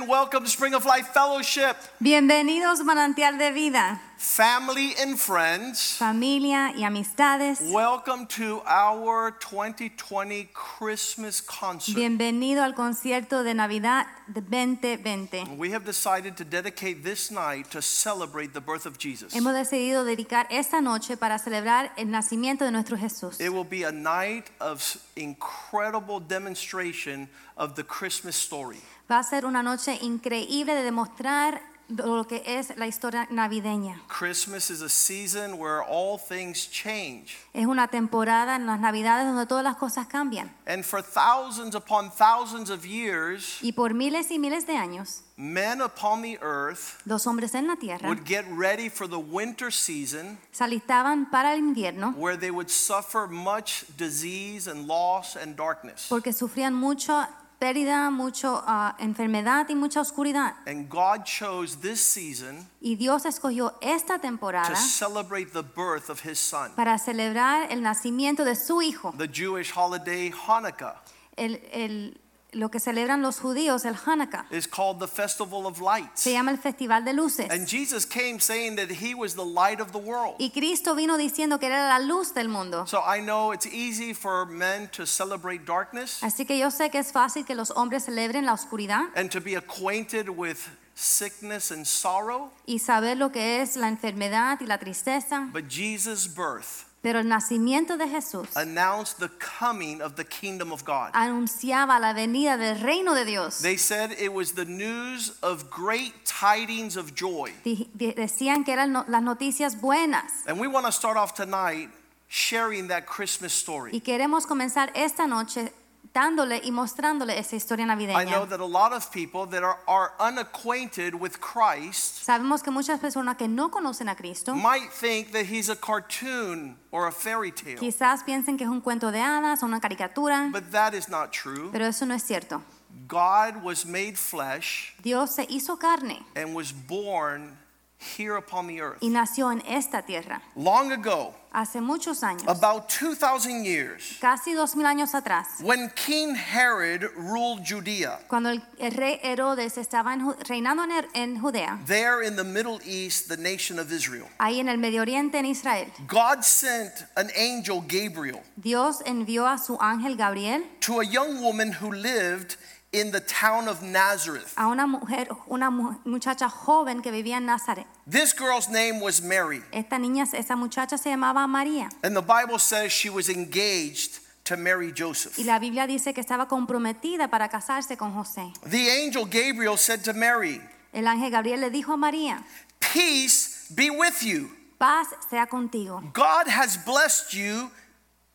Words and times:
Amen. 0.00 0.08
Welcome 0.08 0.44
to 0.44 0.50
Spring 0.50 0.74
of 0.74 0.84
Life 0.84 1.08
Fellowship. 1.12 1.76
Bienvenidos 1.98 2.80
Manantial 2.84 3.38
de 3.38 3.52
Vida, 3.52 4.00
Family 4.20 4.94
and 5.00 5.18
friends, 5.18 5.96
familia 5.96 6.74
y 6.76 6.84
amistades. 6.84 7.58
welcome 7.72 8.26
to 8.26 8.60
our 8.66 9.30
2020 9.40 10.50
Christmas 10.52 11.40
concert. 11.40 11.94
Bienvenido 11.96 12.62
al 12.62 12.74
concierto 12.74 13.42
de 13.42 13.54
Navidad 13.54 14.06
de 14.26 14.42
2020. 14.42 15.56
We 15.56 15.70
have 15.70 15.86
decided 15.86 16.36
to 16.36 16.44
dedicate 16.44 17.02
this 17.02 17.30
night 17.30 17.70
to 17.70 17.80
celebrate 17.80 18.52
the 18.52 18.60
birth 18.60 18.84
of 18.84 18.98
Jesus. 18.98 19.32
Hemos 19.32 19.54
decidido 19.54 20.04
dedicar 20.04 20.46
esta 20.50 20.82
noche 20.82 21.16
para 21.16 21.38
celebrar 21.38 21.90
el 21.96 22.10
nacimiento 22.10 22.66
de 22.66 22.72
nuestro 22.72 22.98
Jesús. 22.98 23.40
It 23.40 23.50
will 23.50 23.64
be 23.64 23.84
a 23.84 23.92
night 23.92 24.50
of 24.60 24.98
incredible 25.16 26.20
demonstration 26.20 27.26
of 27.56 27.74
the 27.74 27.84
Christmas 27.84 28.36
story. 28.36 28.82
Va 29.10 29.20
a 29.20 29.24
ser 29.24 29.46
una 29.46 29.62
noche 29.62 29.98
increíble 30.02 30.74
de 30.74 30.82
demostrar 30.82 31.62
lo 31.90 32.26
que 32.26 32.42
es 32.46 32.76
la 32.76 32.86
historia 32.86 33.26
navideña. 33.30 34.00
Christmas 34.08 34.70
is 34.70 34.82
a 34.82 34.88
season 34.88 35.58
where 35.58 35.82
all 35.82 36.18
things 36.18 36.70
change. 36.70 37.36
Es 37.52 37.66
una 37.66 37.88
temporada 37.88 38.56
en 38.56 38.66
las 38.66 38.80
Navidades 38.80 39.26
donde 39.26 39.46
todas 39.46 39.64
las 39.64 39.76
cosas 39.76 40.06
cambian. 40.06 40.50
And 40.66 40.84
for 40.84 41.02
thousands 41.02 41.74
upon 41.74 42.10
thousands 42.10 42.70
of 42.70 42.84
years, 42.86 43.58
Y 43.62 43.72
por 43.72 43.94
miles 43.94 44.30
y 44.30 44.38
miles 44.38 44.66
de 44.66 44.76
años, 44.76 45.22
men 45.36 45.80
upon 45.80 46.22
the 46.22 46.38
earth 46.42 47.00
los 47.06 47.26
hombres 47.26 47.54
en 47.54 47.66
la 47.66 47.76
tierra 47.76 48.06
would 48.06 48.26
get 48.26 48.44
ready 48.50 48.90
for 48.90 49.08
the 49.08 49.18
winter 49.18 49.72
season 49.72 50.36
se 50.52 50.62
alistaban 50.64 51.30
para 51.30 51.54
el 51.54 51.58
invierno 51.58 52.12
where 52.14 52.36
they 52.36 52.50
would 52.50 52.68
suffer 52.68 53.26
much 53.26 53.84
disease 53.96 54.68
and 54.70 54.86
loss 54.86 55.36
and 55.36 55.56
darkness. 55.56 56.06
porque 56.10 56.34
sufrían 56.34 56.74
mucha 56.74 57.30
pérdida, 57.60 58.10
mucha 58.10 58.96
enfermedad 58.98 59.68
y 59.68 59.74
mucha 59.76 60.00
oscuridad. 60.00 60.54
And 60.66 60.88
God 60.88 61.24
chose 61.24 61.76
this 61.80 62.00
season 62.00 62.66
Y 62.80 62.96
Dios 62.96 63.24
escogió 63.26 63.74
esta 63.80 64.14
to 64.16 64.22
temporada 64.22 64.74
celebrate 64.74 65.52
the 65.52 65.62
birth 65.62 66.08
of 66.10 66.20
his 66.24 66.38
son. 66.40 66.72
para 66.74 66.98
celebrar 66.98 67.70
el 67.70 67.82
nacimiento 67.82 68.44
de 68.44 68.56
su 68.56 68.80
hijo, 68.82 69.14
The 69.18 69.28
Jewish 69.28 69.72
holiday 69.76 70.32
Hanukkah 70.32 70.96
el, 71.36 71.60
el- 71.70 72.20
lo 72.52 72.70
que 72.70 72.80
celebran 72.80 73.22
los 73.22 73.38
judíos, 73.40 73.84
el 73.84 73.94
Hanukkah. 73.94 74.46
is 74.50 74.66
called 74.66 74.98
the 74.98 75.06
Festival 75.06 75.66
of 75.66 75.80
Lights. 75.80 76.20
Se 76.20 76.32
llama 76.32 76.50
el 76.50 76.58
Festival 76.58 77.04
de 77.04 77.12
Luces. 77.12 77.50
And 77.50 77.66
Jesus 77.66 78.04
came 78.04 78.40
saying 78.40 78.76
that 78.76 78.90
he 78.90 79.14
was 79.14 79.34
the 79.34 79.44
light 79.44 79.80
of 79.80 79.92
the 79.92 79.98
world. 79.98 80.36
Y 80.38 80.50
Cristo 80.50 80.94
vino 80.94 81.16
diciendo 81.16 81.58
que 81.58 81.66
era 81.68 81.88
la 81.88 81.98
luz 81.98 82.32
del 82.34 82.48
mundo. 82.48 82.86
So 82.86 83.00
I 83.00 83.20
know 83.20 83.52
it's 83.52 83.66
easy 83.66 84.14
for 84.14 84.46
men 84.46 84.88
to 84.88 85.06
celebrate 85.06 85.64
darkness 85.64 86.22
Así 86.22 86.44
que 86.46 86.58
yo 86.58 86.70
sé 86.70 86.90
que 86.90 86.98
es 86.98 87.12
fácil 87.12 87.44
que 87.44 87.54
los 87.54 87.70
hombres 87.70 88.04
celebren 88.04 88.44
la 88.46 88.52
oscuridad 88.54 89.06
and 89.14 89.30
to 89.30 89.40
be 89.40 89.54
acquainted 89.56 90.28
with 90.28 90.58
sickness 90.94 91.70
and 91.70 91.86
sorrow, 91.86 92.50
y 92.66 92.78
saber 92.78 93.16
lo 93.16 93.30
que 93.32 93.62
es 93.62 93.76
la 93.76 93.88
enfermedad 93.88 94.60
y 94.60 94.66
la 94.66 94.78
tristeza. 94.78 95.48
but 95.52 95.66
Jesus' 95.68 96.26
birth 96.26 96.84
Pero 97.02 97.18
el 97.18 97.28
nacimiento 97.28 97.96
de 97.96 98.06
Jesús 98.08 98.48
announced 98.56 99.18
the 99.18 99.30
coming 99.38 100.02
of 100.02 100.16
the 100.16 100.24
kingdom 100.24 100.70
of 100.70 100.84
God. 100.84 101.10
anunciaba 101.14 101.98
la 101.98 102.12
venida 102.12 102.58
del 102.58 102.78
reino 102.78 103.14
de 103.14 103.24
Dios. 103.24 103.62
They 103.62 103.78
said 103.78 104.12
it 104.18 104.32
was 104.32 104.52
the 104.52 104.66
news 104.66 105.32
of 105.42 105.70
great 105.70 106.12
tidings 106.26 106.96
of 106.96 107.14
joy. 107.14 107.52
Decían 107.64 108.64
que 108.64 108.74
eran 108.74 108.92
las 108.92 109.22
noticias 109.22 109.80
buenas. 109.80 110.44
And 110.46 110.60
we 110.60 110.66
want 110.68 110.84
to 110.86 110.92
start 110.92 111.16
off 111.16 111.34
tonight 111.34 111.88
sharing 112.28 112.88
that 112.88 113.06
Christmas 113.06 113.52
story. 113.52 113.92
Y 113.92 114.00
queremos 114.00 114.46
comenzar 114.46 114.90
esta 114.94 115.26
noche 115.26 115.72
dándole 116.12 116.60
y 116.64 116.72
mostrándole 116.72 117.38
esa 117.38 117.54
historia 117.56 117.84
I 117.84 117.86
know 117.86 117.94
navideña. 117.94 118.48
that 118.48 118.60
a 118.60 118.64
lot 118.66 118.92
of 118.92 119.10
people 119.12 119.46
that 119.46 119.62
are, 119.62 119.78
are 119.86 120.12
unacquainted 120.18 121.14
with 121.14 121.38
Christ 121.40 122.24
Sabemos 122.26 122.62
que 122.62 122.72
muchas 122.72 122.98
personas 123.00 123.36
que 123.36 123.46
no 123.48 123.70
conocen 123.70 124.08
a 124.08 124.16
Cristo 124.16 124.54
might 124.54 124.90
think 124.90 125.30
that 125.32 125.46
he's 125.46 125.68
a 125.68 125.76
cartoon 125.76 126.76
or 126.90 127.06
a 127.06 127.12
fairy 127.12 127.52
tale. 127.52 127.76
quizás 127.78 128.24
piensen 128.24 128.56
que 128.58 128.64
es 128.64 128.70
un 128.70 128.80
cuento 128.80 129.12
de 129.12 129.20
hadas 129.20 129.62
o 129.62 129.66
una 129.66 129.80
caricatura, 129.80 130.48
But 130.52 130.72
that 130.72 130.94
is 130.94 131.08
not 131.08 131.30
true. 131.32 131.68
pero 131.70 131.86
eso 131.86 132.04
no 132.06 132.14
es 132.14 132.22
cierto. 132.24 132.62
God 133.06 133.62
was 133.62 133.86
made 133.86 134.16
flesh 134.16 134.94
Dios 135.02 135.34
se 135.36 135.46
hizo 135.48 135.78
carne 135.78 136.24
and 136.34 136.54
was 136.56 136.72
born 136.72 137.56
here 138.00 138.36
upon 138.36 138.66
the 138.66 138.80
earth. 138.80 138.98
y 139.00 139.08
nació 139.08 139.50
en 139.52 139.62
esta 139.66 140.02
tierra. 140.02 140.42
Long 140.56 140.92
ago, 140.92 141.34
hace 141.52 141.80
muchos 141.80 142.22
años, 142.22 142.44
about 142.46 142.88
2,000 142.88 143.64
years, 143.64 144.16
casi 144.20 144.54
dos 144.54 144.74
mil 144.74 144.86
años 144.86 145.14
atrás, 145.14 145.60
when 145.62 145.90
King 145.94 146.34
Herod 146.34 147.10
ruled 147.16 147.64
Judea, 147.66 148.20
cuando 148.28 148.50
el, 148.50 148.62
rey 148.92 149.20
Herodes 149.22 149.76
estaba 149.76 150.14
en 150.14 150.34
reinando 150.48 150.84
en, 150.84 151.06
en 151.14 151.40
Judea, 151.40 151.78
there 151.86 152.22
in 152.22 152.36
the 152.36 152.44
Middle 152.44 152.80
East, 152.84 153.28
the 153.28 153.36
nation 153.36 153.78
of 153.78 153.92
Israel, 153.92 154.28
ahí 154.38 154.60
en 154.60 154.68
el 154.68 154.78
Medio 154.78 155.02
Oriente, 155.02 155.38
en 155.38 155.46
Israel, 155.46 155.86
God 156.06 156.42
sent 156.42 157.04
an 157.16 157.30
angel, 157.36 157.82
Gabriel, 157.82 158.40
Dios 158.56 159.02
envió 159.04 159.46
a 159.46 159.58
su 159.58 159.76
ángel 159.80 160.16
Gabriel 160.16 160.62
to 160.80 161.00
a 161.00 161.04
young 161.04 161.42
woman 161.42 161.72
who 161.72 161.92
lived 161.92 162.56
in 162.92 163.12
the 163.12 163.20
town 163.20 163.68
of 163.68 163.82
Nazareth. 163.82 164.52
a 164.56 164.66
una 164.66 164.86
mujer, 164.86 165.28
una 165.48 165.70
muchacha 166.04 166.48
joven 166.48 167.02
que 167.02 167.10
vivía 167.12 167.36
en 167.36 167.46
Nazaret. 167.46 167.86
This 168.06 168.32
girl's 168.32 168.68
name 168.68 169.00
was 169.00 169.22
Mary, 169.22 169.62
Esta 169.72 169.96
niña, 169.96 170.26
esa 170.34 170.56
muchacha 170.56 170.98
se 170.98 171.10
llamaba 171.10 171.46
María. 171.48 171.88
and 172.02 172.16
the 172.16 172.22
Bible 172.22 172.58
says 172.58 172.90
she 172.92 173.08
was 173.08 173.28
engaged 173.28 174.18
to 174.44 174.56
marry 174.56 174.90
Joseph. 174.92 175.38
Y 175.38 175.44
la 175.44 175.58
Biblia 175.60 175.86
dice 175.86 176.12
que 176.12 176.20
estaba 176.22 176.48
comprometida 176.48 177.30
para 177.30 177.48
casarse 177.48 177.96
con 177.96 178.12
José. 178.12 178.52
The 178.66 178.90
angel 178.90 179.24
Gabriel 179.24 179.76
said 179.76 180.02
to 180.04 180.12
Mary, 180.12 180.60
El 180.92 181.04
ángel 181.06 181.30
Gabriel 181.30 181.60
le 181.60 181.70
dijo 181.70 181.92
a 181.92 181.96
María, 181.96 182.42
Peace 182.80 183.66
be 183.72 183.90
with 183.90 184.22
you. 184.22 184.50
paz 184.78 185.06
sea 185.28 185.46
contigo. 185.46 186.02
God 186.12 186.48
has 186.48 186.76
blessed 186.76 187.34
you 187.34 187.70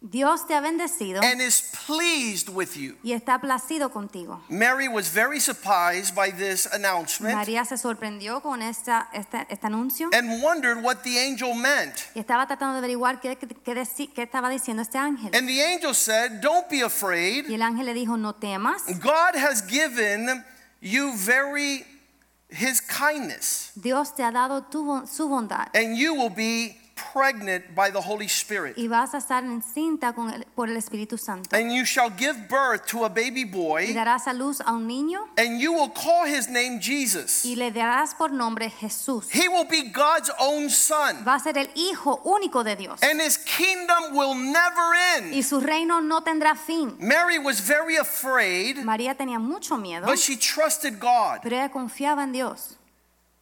Dios 0.08 0.46
te 0.46 0.54
ha 0.54 0.62
bendecido 0.62 1.20
and 1.24 1.42
is 1.42 1.72
pleased 1.88 2.50
with 2.50 2.76
you. 2.76 2.96
y 3.04 3.14
está 3.14 3.40
placido 3.40 3.90
contigo. 3.92 4.40
Mary 4.50 4.88
was 4.88 5.10
very 5.12 5.40
surprised 5.40 6.14
by 6.14 6.32
this 6.32 6.68
announcement 6.74 7.36
María 7.36 7.66
se 7.66 7.76
sorprendió 7.78 8.42
con 8.42 8.62
esta, 8.62 9.10
esta- 9.14 9.48
este 9.50 9.66
anuncio 9.66 10.10
and 10.14 10.44
wondered 10.44 10.84
what 10.84 10.98
the 11.04 11.18
angel 11.20 11.56
meant. 11.56 11.96
y 12.14 12.20
estaba 12.20 12.46
tratando 12.46 12.74
de 12.74 12.80
averiguar 12.80 13.20
qué, 13.20 13.36
qué- 13.38 13.48
qué 13.48 13.74
deci- 13.74 14.14
qué 14.14 14.24
estaba 14.24 14.50
diciendo 14.50 14.84
este 14.84 14.98
ángel. 15.00 15.36
And 15.36 15.48
the 15.48 15.64
angel 15.64 15.96
said, 15.96 16.40
Don't 16.42 16.70
be 16.70 16.78
Y 16.78 16.82
afraid. 16.84 17.50
el 17.50 17.62
ángel 17.64 17.86
le 17.88 17.94
dijo, 17.96 18.16
no 18.18 18.34
temas, 18.36 18.84
God 19.02 19.36
has 19.36 19.62
given 19.68 20.44
you 20.82 21.14
very 21.16 21.84
his 22.50 22.80
kindness, 22.80 23.72
Dios 23.76 24.14
te 24.16 24.22
ha 24.24 24.32
dado 24.32 24.62
tu 24.70 24.86
bon- 24.86 25.08
su 25.08 25.28
bondad 25.28 25.68
and 25.74 25.98
you 25.98 26.14
will 26.14 26.30
be 26.30 26.78
pregnant 27.16 27.74
by 27.74 27.90
the 27.90 28.02
Holy 28.02 28.26
Spirit. 28.28 28.78
y 28.78 28.88
vas 28.90 29.14
a 29.14 29.20
estar 29.20 29.44
encinta 29.46 30.14
con 30.14 30.30
el- 30.34 30.46
por 30.54 30.70
el 30.70 30.76
Espíritu 30.76 31.18
Santo. 31.18 31.56
And 31.56 31.72
you 31.72 31.86
shall 31.86 32.10
give 32.18 32.36
birth 32.50 32.86
to 32.88 33.06
a 33.06 33.10
baby 33.10 33.42
Y 33.42 33.46
boy, 33.46 33.94
darás 33.94 34.28
a 34.28 34.34
luz 34.34 34.60
a 34.62 34.74
un 34.74 34.86
niño 34.88 35.22
and 35.38 35.60
you 35.62 35.72
will 35.72 35.92
call 35.94 36.26
his 36.28 36.50
name 36.50 36.80
Jesus. 36.82 37.46
y 37.46 37.56
le 37.56 37.72
darás 37.72 38.14
por 38.16 38.32
nombre 38.32 38.70
Jesús. 38.70 39.28
He 39.34 39.48
will 39.48 39.66
be 39.68 39.84
God's 39.92 40.30
own 40.40 40.70
son, 40.70 41.24
Va 41.26 41.36
a 41.36 41.40
ser 41.40 41.58
el 41.58 41.70
hijo 41.76 42.22
único 42.26 42.64
de 42.64 42.76
Dios 42.76 43.02
and 43.02 43.22
his 43.22 43.38
kingdom 43.38 44.14
will 44.16 44.36
never 44.36 44.94
end. 45.18 45.34
y 45.34 45.42
su 45.44 45.60
reino 45.62 46.02
no 46.02 46.22
tendrá 46.22 46.56
fin. 46.56 46.96
Mary 47.00 47.38
was 47.38 47.62
very 47.62 47.96
afraid, 47.98 48.78
María 48.84 49.16
tenía 49.16 49.40
mucho 49.40 49.78
miedo, 49.78 50.06
but 50.06 50.18
she 50.18 50.36
trusted 50.36 51.00
God. 51.00 51.40
pero 51.42 51.56
ella 51.56 51.70
confiaba 51.72 52.24
en 52.24 52.32
Dios 52.34 52.76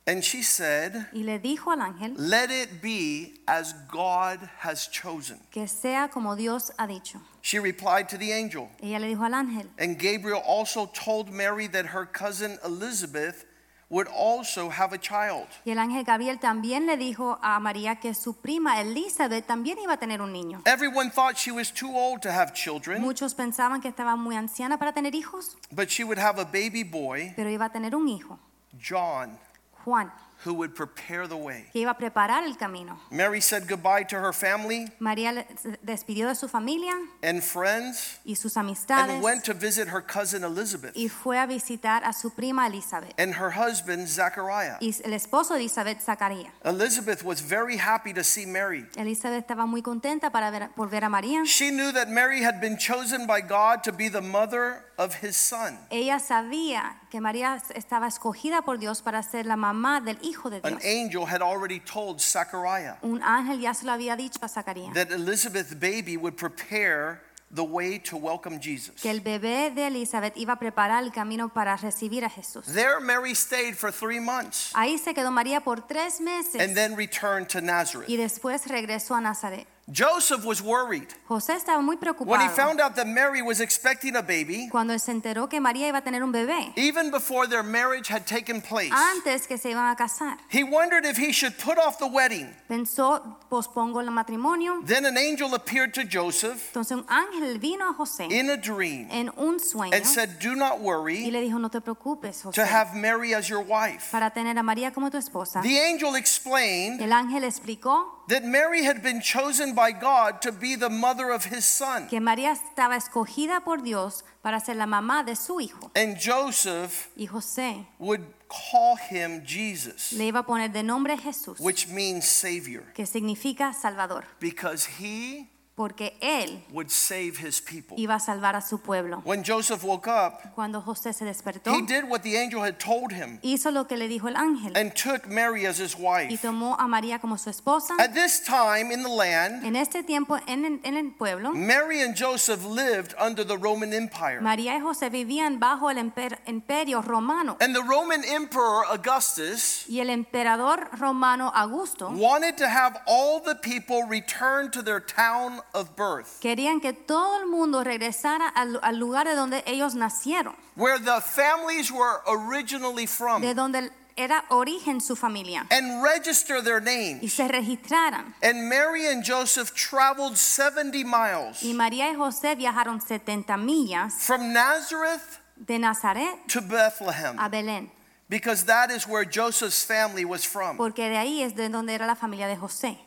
And 0.06 0.22
she 0.22 0.44
said, 0.44 1.08
y 1.14 1.24
le 1.24 1.40
dijo 1.40 1.72
al 1.72 1.80
ángel 1.80 2.16
Let 2.18 2.52
it 2.52 2.82
be 2.82 3.36
as 3.48 3.74
God 3.90 4.40
has 4.60 4.88
chosen. 4.88 5.40
que 5.50 5.66
sea 5.68 6.10
como 6.12 6.36
Dios 6.36 6.72
ha 6.78 6.86
dicho. 6.88 7.22
She 7.42 7.58
replied 7.60 8.10
to 8.10 8.18
the 8.18 8.34
angel. 8.34 8.70
Ella 8.82 9.00
le 9.00 9.08
dijo 9.08 9.24
al 9.24 9.34
ángel. 9.34 9.70
And 9.80 9.98
Gabriel 9.98 10.42
also 10.46 10.88
told 10.88 11.32
Mary 11.32 11.68
that 11.68 11.86
her 11.88 12.06
cousin 12.06 12.58
Elizabeth 12.66 13.46
would 13.90 14.08
also 14.08 14.70
have 14.70 14.92
a 14.92 14.98
child. 14.98 15.48
Y 15.66 15.72
el 15.72 15.78
ángel 15.78 16.04
Gabriel 16.04 16.38
también 16.38 16.86
le 16.86 16.98
dijo 16.98 17.40
a 17.42 17.58
María 17.62 17.96
que 18.02 18.14
su 18.14 18.34
prima 18.34 18.82
Elizabeth 18.82 19.46
también 19.46 19.78
iba 19.80 19.94
a 19.94 19.98
tener 19.98 20.22
un 20.22 20.34
niño. 20.34 20.62
Everyone 20.66 21.12
thought 21.12 21.38
she 21.38 21.52
was 21.52 21.72
too 21.72 21.96
old 21.96 22.22
to 22.24 22.30
have 22.30 22.54
children, 22.54 23.02
Muchos 23.02 23.34
pensaban 23.36 23.82
que 23.82 23.88
estaba 23.90 24.18
muy 24.18 24.36
anciana 24.36 24.78
para 24.78 24.92
tener 24.92 25.16
hijos, 25.16 25.56
but 25.72 25.90
she 25.90 26.04
would 26.04 26.20
have 26.20 26.40
a 26.42 26.46
baby 26.46 26.84
boy, 26.84 27.32
pero 27.38 27.50
iba 27.50 27.66
a 27.66 27.70
tener 27.72 27.96
un 27.96 28.10
hijo, 28.10 28.38
John. 28.78 29.38
Juan, 29.86 30.12
who 30.44 30.54
would 30.54 30.76
prepare 30.76 31.28
the 31.28 31.38
way. 31.38 31.66
que 31.72 31.82
iba 31.82 31.92
a 31.92 31.98
preparar 31.98 32.44
el 32.44 32.56
camino. 32.56 33.00
Mary 33.12 33.42
said 33.42 33.68
goodbye 33.68 34.04
to 34.04 34.18
her 34.18 34.34
family 34.34 34.88
María 35.00 35.46
despidió 35.82 36.28
de 36.28 36.36
su 36.36 36.48
familia 36.48 36.94
and 37.22 37.42
friends 37.42 38.20
y 38.26 38.34
sus 38.36 38.56
and 38.58 39.24
went 39.24 39.44
to 39.44 39.54
visit 39.54 39.88
her 39.88 40.02
cousin 40.02 40.44
Elizabeth 40.44 40.96
y 40.96 41.08
fue 41.08 41.38
a 41.38 41.46
visitar 41.48 42.04
a 42.04 42.14
su 42.14 42.30
prima 42.32 42.68
Elizabeth 42.68 43.14
and 43.18 43.36
her 43.36 43.52
husband 43.52 44.08
Zachariah. 44.08 44.78
y 44.82 44.94
el 45.04 45.14
esposo 45.14 45.54
de 45.54 45.62
Elizabeth, 45.62 46.02
Zacarías. 46.02 46.52
Elizabeth 46.66 47.24
was 47.24 47.42
very 47.42 47.78
happy 47.78 48.14
to 48.14 48.24
see 48.24 48.46
Mary. 48.46 48.86
Elizabeth 48.98 49.46
estaba 49.46 49.66
muy 49.66 49.82
contenta 49.82 50.30
para 50.30 50.52
ver, 50.52 50.70
por 50.76 50.90
ver 50.90 51.06
a 51.06 51.10
María. 51.10 51.46
She 51.46 51.72
knew 51.72 51.92
that 51.94 52.10
Mary 52.10 52.42
had 52.42 52.60
been 52.60 52.78
chosen 52.78 53.26
by 53.26 53.42
God 53.42 53.84
to 53.84 53.92
be 53.94 54.10
the 54.10 54.22
mother 54.22 54.84
of 54.98 55.16
his 55.24 55.36
son. 55.36 55.78
Ella 55.90 56.20
sabía 56.20 57.00
que 57.10 57.20
María 57.20 57.62
estaba 57.76 58.08
escogida 58.08 58.62
por 58.64 58.78
Dios 58.78 59.02
para 59.02 59.24
ser 59.24 59.46
la 59.46 59.56
mamá 59.56 60.02
del 60.02 60.18
hijo 60.22 60.50
de 60.50 60.62
An 60.64 60.80
angel 60.84 61.26
had 61.26 61.42
already 61.42 61.80
told 61.80 62.20
Zachariah 62.22 62.96
Un 63.02 63.22
ángel 63.24 63.60
ya 63.60 63.74
se 63.74 63.86
lo 63.86 63.92
había 63.92 64.16
dicho 64.16 64.40
a 64.42 64.48
Zacarías 64.48 64.94
that 64.94 65.12
Elizabeth's 65.12 65.74
baby 65.74 66.16
would 66.18 66.36
prepare 66.36 67.22
the 67.56 67.64
way 67.64 68.00
to 68.00 68.18
welcome 68.18 68.60
Jesus. 68.60 69.00
que 69.02 69.12
el 69.12 69.22
bebé 69.22 69.70
de 69.74 69.88
Elizabeth 69.88 70.36
iba 70.38 70.54
a 70.54 70.60
preparar 70.60 71.04
el 71.04 71.12
camino 71.12 71.50
para 71.50 71.76
recibir 71.78 72.24
a 72.26 72.30
Jesús. 72.30 72.66
There, 72.66 73.00
Mary 73.00 73.36
stayed 73.36 73.76
for 73.76 73.92
three 73.92 74.20
months 74.20 74.72
Ahí 74.74 74.98
se 74.98 75.14
quedó 75.14 75.32
María 75.32 75.62
por 75.62 75.88
tres 75.88 76.20
meses 76.20 76.60
and 76.62 76.76
then 76.76 76.96
returned 76.96 77.48
to 77.50 77.62
Nazareth. 77.62 78.10
y 78.10 78.18
después 78.18 78.66
regresó 78.68 79.16
a 79.16 79.22
Nazaret. 79.22 79.68
Joseph 79.92 80.46
was 80.46 80.62
worried 80.62 81.08
José 81.28 81.56
estaba 81.56 81.82
muy 81.82 81.98
preocupado. 81.98 82.28
when 82.32 82.40
he 82.42 82.48
found 82.48 82.80
out 82.80 82.96
that 82.96 83.06
Mary 83.06 83.42
was 83.42 83.60
expecting 83.60 84.16
a 84.16 84.22
baby, 84.22 84.70
cuando 84.72 84.98
se 84.98 85.12
enteró 85.12 85.50
que 85.50 85.60
María 85.60 85.90
iba 85.90 85.98
a 85.98 86.02
tener 86.02 86.24
un 86.24 86.32
bebé 86.32 86.72
even 86.78 87.12
before 87.12 87.48
their 87.48 87.64
marriage 87.64 88.08
had 88.08 88.26
taken 88.26 88.62
place. 88.62 88.92
antes 88.94 89.46
que 89.46 89.58
se 89.58 89.72
iban 89.72 89.92
a 89.92 89.96
casar. 89.96 90.38
He 90.50 90.64
wondered 90.64 91.06
if 91.06 91.18
he 91.18 91.34
should 91.34 91.58
put 91.58 91.78
off 91.78 92.00
the 92.00 92.08
wedding. 92.08 92.48
Pensó, 92.70 93.40
pospongo 93.50 94.00
el 94.00 94.10
matrimonio. 94.12 94.82
Then 94.86 95.06
an 95.06 95.18
angel 95.18 95.54
appeared 95.54 95.94
to 95.96 96.06
Joseph 96.06 96.72
Entonces 96.74 96.98
un 96.98 97.06
ángel 97.08 97.60
vino 97.60 97.90
a 97.90 97.94
José 97.94 98.32
in 98.32 98.50
a 98.50 98.58
dream 98.58 99.08
en 99.12 99.32
un 99.38 99.60
sueño 99.60 99.94
and 99.94 100.06
said, 100.06 100.40
Do 100.40 100.56
not 100.56 100.80
y 100.80 100.82
worry 100.82 101.30
le 101.30 101.42
dijo, 101.42 101.60
no 101.60 101.70
te 101.70 101.82
preocupes, 101.82 102.44
to 102.54 102.66
have 102.66 102.96
Mary 102.96 103.34
as 103.34 103.50
your 103.50 103.62
wife. 103.62 104.12
para 104.12 104.32
tener 104.32 104.58
a 104.58 104.64
María 104.64 104.94
como 104.94 105.10
tu 105.10 105.18
esposa. 105.18 105.62
The 105.62 105.78
angel 105.80 106.16
explained 106.16 107.02
El 107.02 107.12
ángel 107.12 107.44
explicó 107.44 108.23
that 108.28 108.44
Mary 108.44 108.84
had 108.84 109.02
been 109.04 109.22
chosen 109.22 109.74
by 109.76 109.92
God 109.92 110.42
to 110.42 110.52
be 110.52 110.76
the 110.76 110.90
mother 110.90 111.30
of 111.32 111.46
his 111.46 111.66
son. 111.66 112.08
que 112.08 112.20
María 112.20 112.52
estaba 112.54 112.96
escogida 112.96 113.64
por 113.64 113.82
Dios 113.82 114.24
para 114.42 114.60
ser 114.60 114.76
la 114.76 114.86
mamá 114.86 115.24
de 115.26 115.36
su 115.36 115.60
hijo. 115.60 115.92
And 115.96 116.18
Joseph 116.18 117.10
Y 117.18 117.28
José 117.28 117.86
would 118.00 118.22
call 118.48 118.96
him 118.98 119.44
Jesus, 119.46 120.14
le 120.14 120.26
iba 120.32 120.40
a 120.40 120.44
poner 120.44 120.72
de 120.72 120.84
nombre 120.84 121.18
Jesús, 121.18 121.60
which 121.60 121.88
means 121.88 122.26
Savior, 122.26 122.84
que 122.94 123.06
significa 123.06 123.74
Salvador, 123.74 124.26
because 124.40 124.86
he 125.00 125.50
porque 125.76 126.18
él 126.22 126.64
would 126.72 126.90
save 126.90 127.38
his 127.38 127.60
people. 127.62 127.96
iba 127.98 128.16
a 128.16 128.20
salvar 128.20 128.56
a 128.56 128.62
su 128.62 128.78
pueblo. 128.80 129.22
When 129.26 129.44
Joseph 129.44 129.84
woke 129.84 130.08
up, 130.08 130.54
Cuando 130.54 130.82
José 130.82 131.14
se 131.14 131.26
despertó, 131.26 131.72
he 131.74 131.82
did 131.82 132.04
what 132.08 132.22
the 132.22 132.38
angel 132.38 132.62
had 132.64 132.78
told 132.78 133.12
him 133.12 133.40
hizo 133.42 133.72
lo 133.72 133.86
que 133.88 133.98
le 133.98 134.08
dijo 134.08 134.28
el 134.28 134.36
ángel 134.36 134.72
and 134.78 134.94
took 134.94 135.28
Mary 135.28 135.66
as 135.66 135.80
his 135.80 135.96
y 135.96 136.02
wife. 136.02 136.38
tomó 136.42 136.76
a 136.80 136.88
María 136.88 137.20
como 137.20 137.38
su 137.38 137.50
esposa. 137.50 137.96
At 138.00 138.14
this 138.14 138.42
time 138.44 138.92
in 138.92 139.02
the 139.02 139.10
land, 139.10 139.64
En 139.66 139.76
este 139.76 140.04
tiempo, 140.04 140.38
en 140.48 140.80
en 140.84 140.96
el 140.98 141.12
pueblo, 141.18 141.52
Mary 141.54 142.02
and 142.02 142.16
Joseph 142.16 142.64
lived 142.66 143.16
under 143.20 143.44
the 143.44 143.58
Roman 143.58 143.94
Empire. 143.94 144.42
María 144.42 144.76
y 144.76 144.80
José 144.82 145.10
vivían 145.10 145.60
bajo 145.60 145.90
el 145.90 145.98
emper- 145.98 146.40
imperio 146.46 147.02
romano. 147.02 147.58
And 147.62 147.76
the 147.76 147.82
Roman 147.82 148.24
Emperor 148.24 148.86
Augustus 148.92 149.86
Y 149.90 150.00
el 150.00 150.10
emperador 150.10 150.90
romano 151.00 151.52
Augusto 151.56 152.10
wanted 152.12 152.58
to 152.58 152.68
have 152.68 153.02
all 153.08 153.40
the 153.42 153.56
people 153.56 154.04
return 154.08 154.70
to 154.72 154.82
their 154.84 155.00
town 155.00 155.62
of 155.74 155.96
birth, 155.96 156.40
querían 156.40 156.80
que 156.82 156.94
todo 156.94 157.42
el 157.42 157.48
mundo 157.48 157.84
regresara 157.84 158.48
al, 158.50 158.80
al 158.84 158.98
lugar 158.98 159.26
de 159.28 159.36
donde 159.36 159.64
ellos 159.66 159.96
nacieron, 159.96 160.56
where 160.76 161.00
the 161.00 161.20
families 161.22 161.92
were 161.92 162.22
originally 162.28 163.08
from, 163.08 163.42
de 163.42 163.54
donde 163.54 163.90
era 164.16 164.46
origen 164.50 165.02
su 165.02 165.16
familia, 165.16 165.66
and 165.72 166.04
register 166.04 166.62
their 166.62 166.80
names. 166.80 167.24
y 167.24 167.30
se 167.30 167.48
registraran. 167.48 168.36
And 168.44 168.70
Mary 168.70 169.08
and 169.08 169.24
Joseph 169.24 169.74
traveled 169.74 170.38
70 170.38 171.04
miles 171.04 171.64
Y 171.64 171.74
María 171.74 172.10
y 172.12 172.16
José 172.16 172.56
viajaron 172.56 173.02
70 173.02 173.58
millas 173.58 174.14
from 174.14 174.54
Nazareth 174.54 175.40
de 175.58 175.80
Nazaret 175.80 176.48
to 176.50 176.62
Bethlehem 176.62 177.40
a 177.40 177.50
Belén, 177.50 177.90
because 178.30 178.66
that 178.66 178.92
is 178.92 179.08
where 179.08 179.26
Joseph's 179.26 179.84
family 179.84 180.26
was 180.26 180.44
from. 180.46 180.78
porque 180.78 181.10
de 181.10 181.18
ahí 181.18 181.42
es 181.42 181.56
de 181.56 181.68
donde 181.70 181.94
era 181.96 182.06
la 182.06 182.16
familia 182.16 182.48
de 182.48 182.56
José. 182.56 183.00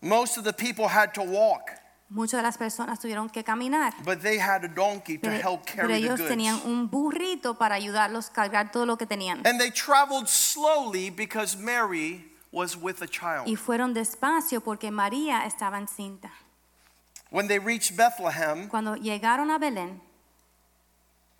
Most 0.00 0.38
of 0.38 0.44
the 0.44 0.52
people 0.52 0.88
had 0.88 1.12
to 1.14 1.22
walk, 1.22 1.70
Muchas 2.10 2.38
de 2.38 2.42
las 2.42 2.56
personas 2.56 2.98
tuvieron 2.98 3.28
que 3.28 3.44
caminar, 3.44 3.92
but 4.02 4.20
they 4.22 4.38
had 4.38 4.64
a 4.64 4.68
donkey 4.68 5.18
to 5.18 5.28
pero, 5.28 5.36
help 5.36 5.66
pero 5.66 5.88
carry 5.88 6.00
the 6.00 6.06
ellos 6.06 6.20
tenían 6.26 6.58
un 6.64 6.88
burrito 6.88 7.58
para 7.58 7.74
ayudarlos 7.74 8.30
a 8.30 8.32
cargar 8.32 8.72
todo 8.72 8.86
lo 8.86 8.96
que 8.96 9.06
tenían. 9.06 9.46
And 9.46 9.60
they 9.60 9.70
traveled 9.70 10.26
slowly 10.26 11.10
because 11.10 11.54
Mary 11.56 12.24
was 12.50 12.76
with 12.76 13.02
a 13.02 13.06
child. 13.06 13.46
Y 13.46 13.56
fueron 13.56 13.92
despacio 13.92 14.62
porque 14.62 14.90
María 14.90 15.44
estaba 15.44 15.78
encinta. 15.78 16.30
When 17.30 17.46
they 17.46 17.58
reached 17.58 17.94
Bethlehem, 17.94 18.68
Cuando 18.68 18.96
llegaron 18.96 19.50
a 19.50 19.58
Belén, 19.58 20.00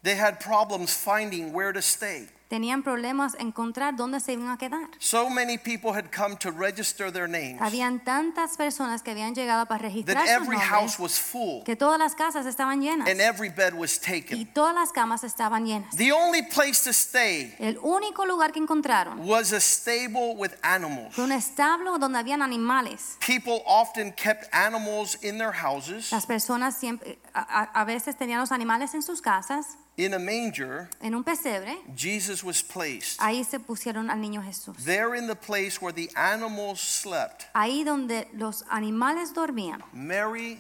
they 0.02 0.16
had 0.16 0.38
problems 0.38 0.94
finding 0.94 1.54
where 1.54 1.72
to 1.72 1.80
stay. 1.80 2.28
Tenían 2.48 2.82
problemas 2.82 3.36
encontrar 3.38 3.94
dónde 3.96 4.20
se 4.20 4.32
iban 4.32 4.48
a 4.48 4.56
quedar. 4.56 4.88
So 4.98 5.28
many 5.28 5.58
people 5.58 5.92
had 5.92 6.10
come 6.10 6.34
to 6.38 6.50
register 6.50 7.12
their 7.12 7.28
names 7.28 7.60
Habían 7.60 8.00
tantas 8.02 8.56
personas 8.56 9.02
que 9.02 9.10
habían 9.10 9.34
llegado 9.34 9.66
para 9.66 9.80
that 9.82 9.88
registrar 9.88 10.26
sus 10.26 10.30
every 10.48 10.56
house 10.58 10.98
nombres 10.98 10.98
was 10.98 11.18
full 11.20 11.62
que 11.64 11.76
todas 11.76 11.98
las 11.98 12.14
casas 12.14 12.46
estaban 12.46 12.80
llenas 12.80 13.08
and 13.08 13.20
every 13.20 13.50
bed 13.50 13.74
was 13.74 13.98
y 13.98 14.00
taken. 14.00 14.46
todas 14.54 14.74
las 14.74 14.92
camas 14.92 15.24
estaban 15.24 15.66
llenas. 15.66 15.94
The 15.96 16.10
only 16.12 16.42
place 16.42 16.82
to 16.84 16.90
stay 16.92 17.54
El 17.58 17.78
único 17.82 18.24
lugar 18.26 18.52
que 18.52 18.60
encontraron 18.60 19.20
was 19.28 19.52
a 19.52 19.60
stable 19.60 20.34
with 20.36 20.52
animals. 20.62 21.14
fue 21.14 21.24
un 21.24 21.32
establo 21.32 21.98
donde 21.98 22.18
habían 22.18 22.40
animales. 22.42 23.16
People 23.20 23.62
often 23.66 24.10
kept 24.12 24.48
animals 24.54 25.18
in 25.22 25.36
their 25.38 25.52
houses 25.52 26.10
Las 26.12 26.24
personas 26.26 26.76
siempre, 26.78 27.18
a, 27.34 27.40
a- 27.40 27.80
a 27.82 27.84
veces 27.84 28.16
tenían 28.16 28.40
los 28.40 28.52
animales 28.52 28.94
en 28.94 29.02
sus 29.02 29.20
casas, 29.20 29.76
in 29.96 30.14
a 30.14 30.18
manger. 30.18 30.88
en 31.02 31.14
un 31.14 31.24
pesebre. 31.24 31.76
Jesus 31.96 32.37
was 32.44 32.62
placed 32.62 33.18
Ahí 33.20 33.44
se 33.44 33.58
pusieron 33.58 34.10
al 34.10 34.18
niño 34.20 34.42
Jesús. 34.42 34.76
there 34.84 35.14
in 35.14 35.26
the 35.26 35.34
place 35.36 35.80
where 35.80 35.92
the 35.92 36.10
animals 36.16 36.80
slept. 36.80 37.46
Ahí 37.54 37.84
donde 37.84 38.26
los 38.34 38.62
animales 38.70 39.32
dormían. 39.34 39.82
Mary 39.92 40.58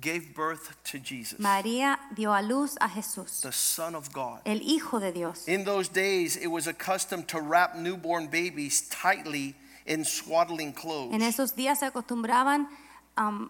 gave 0.00 0.34
birth 0.34 0.74
to 0.84 0.98
Jesus, 0.98 1.38
María 1.38 1.98
dio 2.14 2.32
a 2.32 2.40
luz 2.42 2.76
a 2.80 2.88
Jesús, 2.88 3.40
the 3.42 3.52
Son 3.52 3.94
of 3.94 4.12
God. 4.12 4.40
el 4.46 4.58
Hijo 4.60 4.98
de 4.98 5.12
Dios. 5.12 5.46
In 5.46 5.64
those 5.64 5.88
days, 5.88 6.36
it 6.36 6.48
was 6.48 6.66
accustomed 6.66 7.28
to 7.28 7.40
wrap 7.40 7.76
newborn 7.76 8.26
babies 8.26 8.88
tightly 8.88 9.54
in 9.86 10.04
swaddling 10.04 10.72
clothes. 10.72 11.12
En 11.14 11.22
esos 11.22 11.54
días 11.54 11.78
se 11.80 11.86
acostumbraban 11.86 12.66
a 13.16 13.48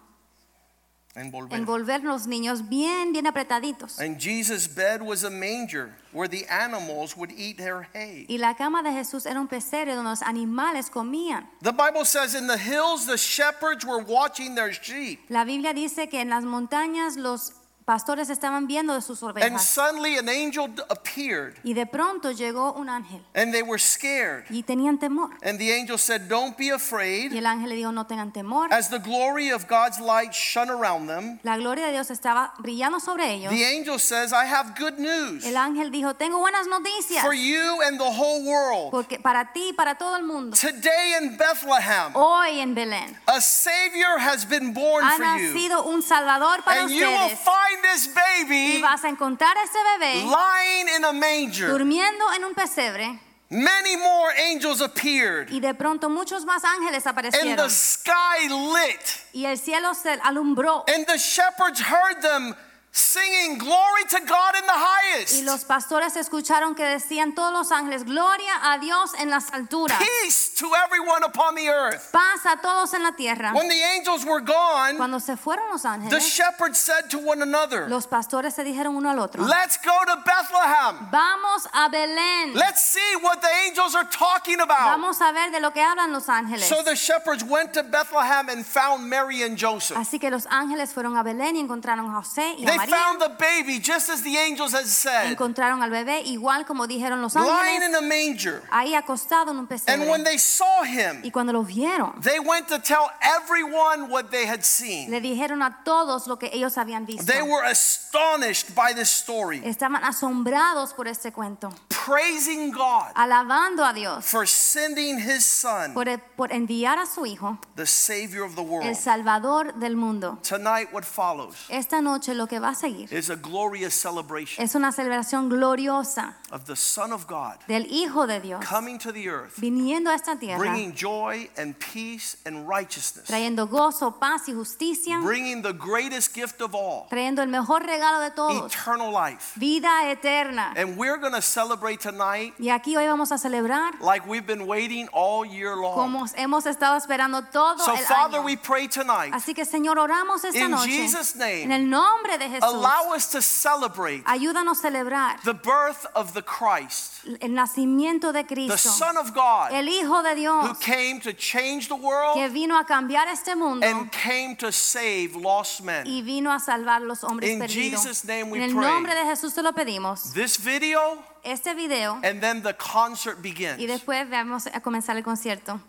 Envolver. 1.15 2.03
los 2.03 2.25
niños 2.25 2.67
bien, 2.69 3.13
bien 3.13 3.27
apretaditos. 3.27 3.99
And 3.99 4.19
Jesus' 4.19 4.67
bed 4.67 5.01
was 5.01 5.23
a 5.23 5.29
manger 5.29 5.91
where 6.11 6.27
the 6.27 6.45
animals 6.47 7.15
would 7.15 7.31
eat 7.37 7.57
their 7.57 7.87
hay. 7.93 8.25
Y 8.27 8.37
la 8.39 8.55
cama 8.55 8.81
de 8.81 8.91
Jesús 8.91 9.25
era 9.27 9.39
un 9.39 9.47
pesebre 9.47 9.93
donde 9.93 10.09
los 10.09 10.23
animales 10.23 10.89
comían. 10.89 11.47
The 11.61 11.71
Bible 11.71 12.05
says 12.05 12.33
in 12.33 12.47
the 12.47 12.57
hills 12.57 13.05
the 13.05 13.17
shepherds 13.17 13.85
were 13.85 14.03
watching 14.03 14.55
their 14.55 14.71
sheep. 14.71 15.19
La 15.29 15.45
Biblia 15.45 15.73
dice 15.73 16.09
que 16.09 16.19
en 16.19 16.29
las 16.29 16.43
montañas 16.45 17.15
los 17.15 17.53
pastores 17.85 18.29
estaban 18.29 18.67
viendo 18.67 18.93
de 18.93 19.01
sus 19.01 19.21
And 19.23 19.59
suddenly 19.59 20.17
an 20.17 20.27
angel 20.29 20.69
appeared 20.89 21.55
Y 21.63 21.73
de 21.73 21.85
pronto 21.85 22.31
llegó 22.31 22.73
un 22.73 22.89
ángel 22.89 23.21
and 23.35 23.53
they 23.53 23.61
were 23.63 23.79
scared. 23.79 24.45
y 24.49 24.63
tenían 24.63 24.99
temor. 24.99 25.29
And 25.43 25.57
the 25.59 25.71
angel 25.73 25.97
said, 25.97 26.27
Don't 26.27 26.57
be 26.57 26.65
Y 26.67 26.69
afraid. 26.71 27.33
el 27.33 27.45
ángel 27.45 27.69
le 27.69 27.75
dijo, 27.75 27.91
no 27.91 28.05
tengan 28.05 28.31
temor. 28.31 28.71
As 28.71 28.89
the 28.89 28.99
glory 28.99 29.49
of 29.51 29.67
God's 29.67 29.99
light 29.99 30.33
shone 30.33 30.69
around 30.69 31.07
them, 31.07 31.39
La 31.43 31.57
gloria 31.57 31.85
de 31.87 31.91
Dios 31.93 32.09
estaba 32.11 32.53
brillando 32.59 32.99
sobre 32.99 33.31
ellos. 33.33 33.51
the 33.51 33.63
angel 33.63 33.99
says, 33.99 34.33
I 34.33 34.45
have 34.45 34.75
good 34.77 34.97
news 34.99 35.45
El 35.45 35.55
ángel 35.57 35.91
dijo, 35.91 36.13
tengo 36.15 36.39
buenas 36.39 36.67
noticias. 36.67 37.21
for 37.23 37.33
you 37.33 37.81
and 37.83 37.99
the 37.99 38.03
whole 38.11 38.43
world. 38.45 38.91
Porque 38.91 39.19
para 39.19 39.51
ti 39.53 39.69
y 39.69 39.73
para 39.73 39.95
todo 39.95 40.15
el 40.17 40.23
mundo. 40.23 40.55
Today 40.57 41.15
in 41.21 41.37
Bethlehem, 41.37 42.11
Hoy 42.15 42.59
en 42.59 42.73
Belén 42.75 43.15
a 43.27 43.39
Savior 43.41 44.17
has 44.19 44.45
been 44.45 44.73
born 44.73 45.03
ha 45.03 45.15
for 45.17 45.23
you. 45.39 45.53
nacido 45.53 45.83
un 45.85 46.01
Salvador 46.01 46.61
para 46.63 46.81
And 46.81 46.89
you 46.91 47.05
will 47.05 47.25
ustedes. 47.25 47.39
Find 47.73 47.83
this 47.83 48.07
baby 48.07 48.77
Y 48.77 48.81
vas 48.81 49.03
a 49.03 49.09
encontrar 49.09 49.55
a 49.57 49.63
ese 49.63 49.77
bebé 49.99 50.23
lying 50.25 50.87
in 50.97 51.05
a 51.05 51.13
manger. 51.13 51.69
durmiendo 51.69 52.25
en 52.35 52.43
un 52.43 52.53
pesebre. 52.53 53.19
Many 53.49 53.97
more 53.97 54.31
angels 54.49 54.81
appeared, 54.81 55.49
Y 55.51 55.59
de 55.59 55.75
pronto 55.75 56.09
muchos 56.09 56.43
más 56.43 56.63
ángeles 56.63 57.05
and 57.05 57.55
the 57.57 57.69
sky 57.69 58.47
lit. 58.49 58.99
Y 59.31 59.45
el 59.45 59.57
cielo 59.59 59.93
se 59.93 60.09
alumbró. 60.23 60.83
And 60.87 61.05
the 61.05 61.17
shepherds 61.17 61.79
heard 61.79 62.21
them 62.21 62.55
singing 62.95 63.57
glory 63.57 64.03
to 64.07 64.19
God 64.19 64.53
in 64.55 64.65
the 64.67 64.71
highest. 64.71 65.33
Y 65.33 65.41
los 65.41 65.65
pastores 65.65 66.15
escucharon 66.15 66.75
que 66.75 66.83
decían 66.85 67.33
todos 67.33 67.51
los 67.51 67.71
ángeles, 67.71 68.05
gloria 68.05 68.53
a 68.71 68.77
Dios 68.77 69.13
en 69.17 69.31
las 69.31 69.51
alturas, 69.51 69.97
Peace 69.97 70.51
to 70.55 70.69
everyone 70.85 71.23
upon 71.23 71.55
the 71.55 71.67
earth. 71.69 72.11
paz 72.11 72.45
a 72.45 72.57
todos 72.61 72.93
en 72.93 73.01
la 73.01 73.13
tierra. 73.13 73.51
When 73.55 73.67
the 73.67 73.81
angels 73.97 74.23
were 74.25 74.41
gone, 74.41 74.97
Cuando 74.97 75.19
se 75.19 75.35
fueron 75.35 75.69
los 75.71 75.85
ángeles, 75.85 76.11
the 76.11 76.19
shepherds 76.19 76.77
said 76.77 77.09
to 77.09 77.17
one 77.17 77.41
another, 77.41 77.89
los 77.89 78.05
pastores 78.05 78.53
se 78.53 78.63
dijeron 78.63 78.95
uno 78.95 79.09
al 79.09 79.17
otro, 79.19 79.43
Let's 79.43 79.77
go 79.83 79.97
to 80.05 80.21
Bethlehem. 80.23 81.09
vamos 81.11 81.67
a 81.73 81.89
Belén, 81.89 82.53
Let's 82.53 82.83
see 82.83 83.15
what 83.23 83.41
the 83.41 83.49
angels 83.67 83.95
are 83.95 84.07
talking 84.07 84.61
about. 84.61 84.85
vamos 84.99 85.19
a 85.19 85.31
ver 85.31 85.49
de 85.51 85.59
lo 85.59 85.71
que 85.71 85.81
hablan 85.81 86.11
los 86.11 86.29
ángeles. 86.29 86.67
So 86.67 86.83
the 86.83 86.95
shepherds 86.95 87.43
went 87.43 87.73
to 87.73 87.81
Bethlehem 87.81 88.49
and 88.49 88.63
found 88.63 89.09
Mary 89.09 89.41
and 89.41 89.57
Joseph. 89.57 89.97
Así 89.97 90.19
que 90.19 90.29
los 90.29 90.45
ángeles 90.51 90.93
fueron 90.93 91.17
a 91.17 91.23
Belén 91.23 91.55
y 91.55 91.59
encontraron 91.59 92.07
a 92.11 92.21
José 92.21 92.53
y 92.59 92.65
a 92.65 92.67
They 92.67 92.82
María. 92.87 92.95
found 92.95 93.21
the 93.21 93.29
baby 93.39 93.79
just 93.79 94.09
as 94.09 94.21
the 94.23 94.37
angels 94.37 94.73
had 94.73 94.85
said, 94.85 95.31
Encontraron 95.35 95.81
al 95.81 95.89
bebé 95.89 96.21
igual 96.25 96.65
como 96.65 96.87
dijeron 96.87 97.21
los 97.21 97.35
ángeles. 97.35 97.53
lying 97.57 97.83
in 97.83 97.95
a 97.95 98.01
manger. 98.01 98.61
ahí 98.71 98.93
acostado 98.95 99.51
en 99.51 99.59
un 99.59 99.67
pesebre. 99.67 99.93
And 99.93 100.09
when 100.09 100.23
they 100.23 100.37
saw 100.37 100.83
him, 100.83 101.21
Y 101.23 101.31
cuando 101.31 101.53
lo 101.53 101.63
vieron, 101.63 102.19
they 102.21 102.39
went 102.39 102.67
to 102.67 102.79
tell 102.79 103.09
everyone 103.21 104.09
what 104.09 104.29
they 104.31 104.45
had 104.45 104.63
seen. 104.63 105.09
le 105.09 105.21
dijeron 105.21 105.61
a 105.63 105.83
todos 105.83 106.27
lo 106.27 106.37
que 106.37 106.49
ellos 106.53 106.77
habían 106.77 107.05
visto. 107.05 107.25
They 107.25 107.41
were 107.41 107.63
astonished 107.63 108.73
by 108.75 108.93
this 108.93 109.09
story, 109.09 109.61
Estaban 109.65 110.03
asombrados 110.03 110.93
por 110.93 111.07
este 111.07 111.31
cuento, 111.31 111.73
praising 111.89 112.71
God 112.71 113.11
alabando 113.15 113.85
a 113.85 113.93
Dios 113.93 114.25
for 114.25 114.45
sending 114.47 115.17
his 115.19 115.45
son, 115.45 115.93
por, 115.93 116.05
por 116.35 116.51
enviar 116.51 116.97
a 116.99 117.05
su 117.05 117.25
hijo, 117.25 117.57
the 117.75 117.85
Savior 117.85 118.43
of 118.43 118.55
the 118.55 118.61
world. 118.61 118.85
el. 118.87 118.95
Salvador 118.95 119.73
del 119.79 119.95
mundo. 119.95 120.37
Tonight, 120.47 120.89
what 120.93 121.03
follows 121.03 121.55
Esta 121.69 122.01
noche 122.01 122.33
lo 122.33 122.47
que 122.47 122.59
va 122.59 122.72
a 122.73 122.75
seguir 122.75 123.07
is 123.13 123.29
a 123.29 123.35
glorious 123.35 123.93
celebration 123.93 124.63
es 124.63 124.75
una 124.75 124.91
celebración 124.91 125.49
gloriosa 125.49 126.35
of 126.51 126.65
the 126.65 126.75
Son 126.75 127.11
of 127.11 127.25
God 127.27 127.55
del 127.67 127.85
Hijo 127.89 128.27
de 128.27 128.39
Dios 128.39 128.63
coming 128.65 128.97
to 128.99 129.11
the 129.11 129.27
earth, 129.29 129.53
viniendo 129.57 130.09
a 130.11 130.15
esta 130.15 130.35
tierra, 130.37 130.57
bringing 130.59 130.93
joy 130.93 131.49
and 131.57 131.75
peace 131.79 132.37
and 132.45 132.67
righteousness, 132.67 133.25
trayendo 133.27 133.67
gozo, 133.67 134.19
paz 134.19 134.47
y 134.47 134.53
justicia, 134.53 135.19
bringing 135.23 135.61
the 135.61 135.73
greatest 135.73 136.33
gift 136.35 136.61
of 136.61 136.75
all, 136.75 137.07
trayendo 137.09 137.41
el 137.41 137.47
mejor 137.49 137.81
regalo 137.83 138.19
de 138.19 138.31
todos, 138.31 138.71
eternal 138.73 139.11
life. 139.11 139.53
vida 139.59 140.11
eterna. 140.11 140.73
And 140.75 140.97
we're 140.97 141.17
going 141.17 141.33
to 141.33 141.41
celebrate 141.41 141.99
tonight 142.01 142.53
Y 142.59 142.69
aquí 142.69 142.95
hoy 142.95 143.07
vamos 143.07 143.31
a 143.31 143.37
celebrar 143.37 143.99
like 144.01 144.27
we've 144.27 144.45
been 144.45 144.67
waiting 144.67 145.07
all 145.13 145.45
year 145.45 145.75
long. 145.75 145.95
como 145.95 146.25
hemos 146.35 146.65
estado 146.65 146.97
esperando 146.97 147.41
todo 147.51 147.79
So, 147.83 147.93
el 147.93 147.97
Father, 148.05 148.39
año. 148.39 148.45
we 148.45 148.55
pray 148.57 148.87
tonight, 148.87 149.33
Así 149.33 149.53
que 149.53 149.65
Señor, 149.65 149.97
oramos 149.99 150.43
esta 150.43 150.57
in 150.59 150.71
noche 150.71 150.87
Jesus' 150.89 151.33
en 151.35 151.39
name, 151.69 151.75
el 151.75 151.89
nombre 151.89 152.37
de 152.37 152.49
Jesús. 152.49 152.62
Allow 152.63 153.13
us 153.15 153.29
to 153.31 153.41
celebrate 153.41 154.23
Ayúdanos 154.25 154.79
a 154.79 154.81
celebrar 154.81 155.41
the 155.43 155.53
birth 155.53 156.05
of 156.15 156.33
the 156.33 156.41
Christ, 156.41 157.25
el 157.41 157.49
nacimiento 157.53 158.31
de 158.33 158.43
the 158.43 158.77
Son 158.77 159.17
of 159.17 159.33
God, 159.33 159.71
el 159.71 159.87
Hijo 159.87 160.21
de 160.23 160.33
who 160.33 160.73
came 160.75 161.19
to 161.19 161.33
change 161.33 161.87
the 161.87 161.95
que 161.95 162.03
world 162.03 162.51
vino 162.51 162.77
a 162.77 162.85
cambiar 162.85 163.27
este 163.27 163.55
mundo 163.55 163.85
and 163.85 164.11
came 164.11 164.55
to 164.55 164.71
save 164.71 165.35
lost 165.35 165.81
men. 165.81 166.05
y 166.07 166.21
vino 166.21 166.51
a 166.51 166.59
salvar 166.59 167.01
los 167.01 167.23
hombres 167.23 167.49
In 167.49 167.59
perdidos. 167.59 168.03
Jesus' 168.03 168.23
name 168.25 168.49
we 168.49 168.57
en 168.57 168.63
el 168.69 168.75
pray. 168.75 168.89
de 169.15 169.25
Jesús 169.25 169.53
te 169.53 169.61
lo 169.61 169.71
pedimos. 169.73 170.33
This 170.33 170.57
video, 170.57 171.17
Este 171.43 171.73
video 171.75 172.19
and 172.23 172.41
then 172.41 172.61
the 172.63 172.73
concert 172.73 173.37
y 173.39 173.41
begins. 173.41 173.77
después 173.87 174.29
vamos 174.29 174.67
a 174.67 174.79
comenzar 174.81 175.17
el 175.17 175.23
concierto. 175.23 175.79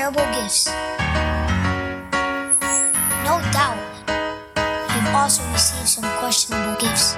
Terrible 0.00 0.32
gifts. 0.32 0.66
No 3.28 3.36
doubt, 3.52 3.76
you've 4.94 5.14
also 5.14 5.42
received 5.52 5.88
some 5.88 6.08
questionable 6.18 6.74
gifts. 6.80 7.16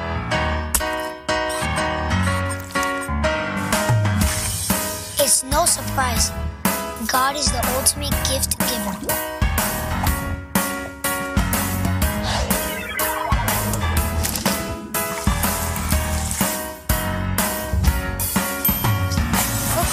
It's 5.22 5.44
no 5.44 5.64
surprise. 5.64 6.32
God 7.06 7.36
is 7.36 7.52
the 7.52 7.62
ultimate 7.78 8.16
gift 8.28 8.58
giver. 8.58 8.96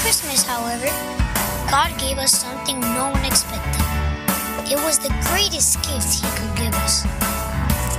Christmas, 0.01 0.43
however, 0.43 1.18
God 1.69 1.97
gave 1.99 2.17
us 2.17 2.31
something 2.31 2.79
no 2.79 3.11
one 3.11 3.23
expected. 3.25 3.85
It 4.65 4.77
was 4.77 4.97
the 4.97 5.13
greatest 5.29 5.77
gift 5.83 6.19
He 6.19 6.27
could 6.37 6.57
give 6.57 6.73
us 6.73 7.03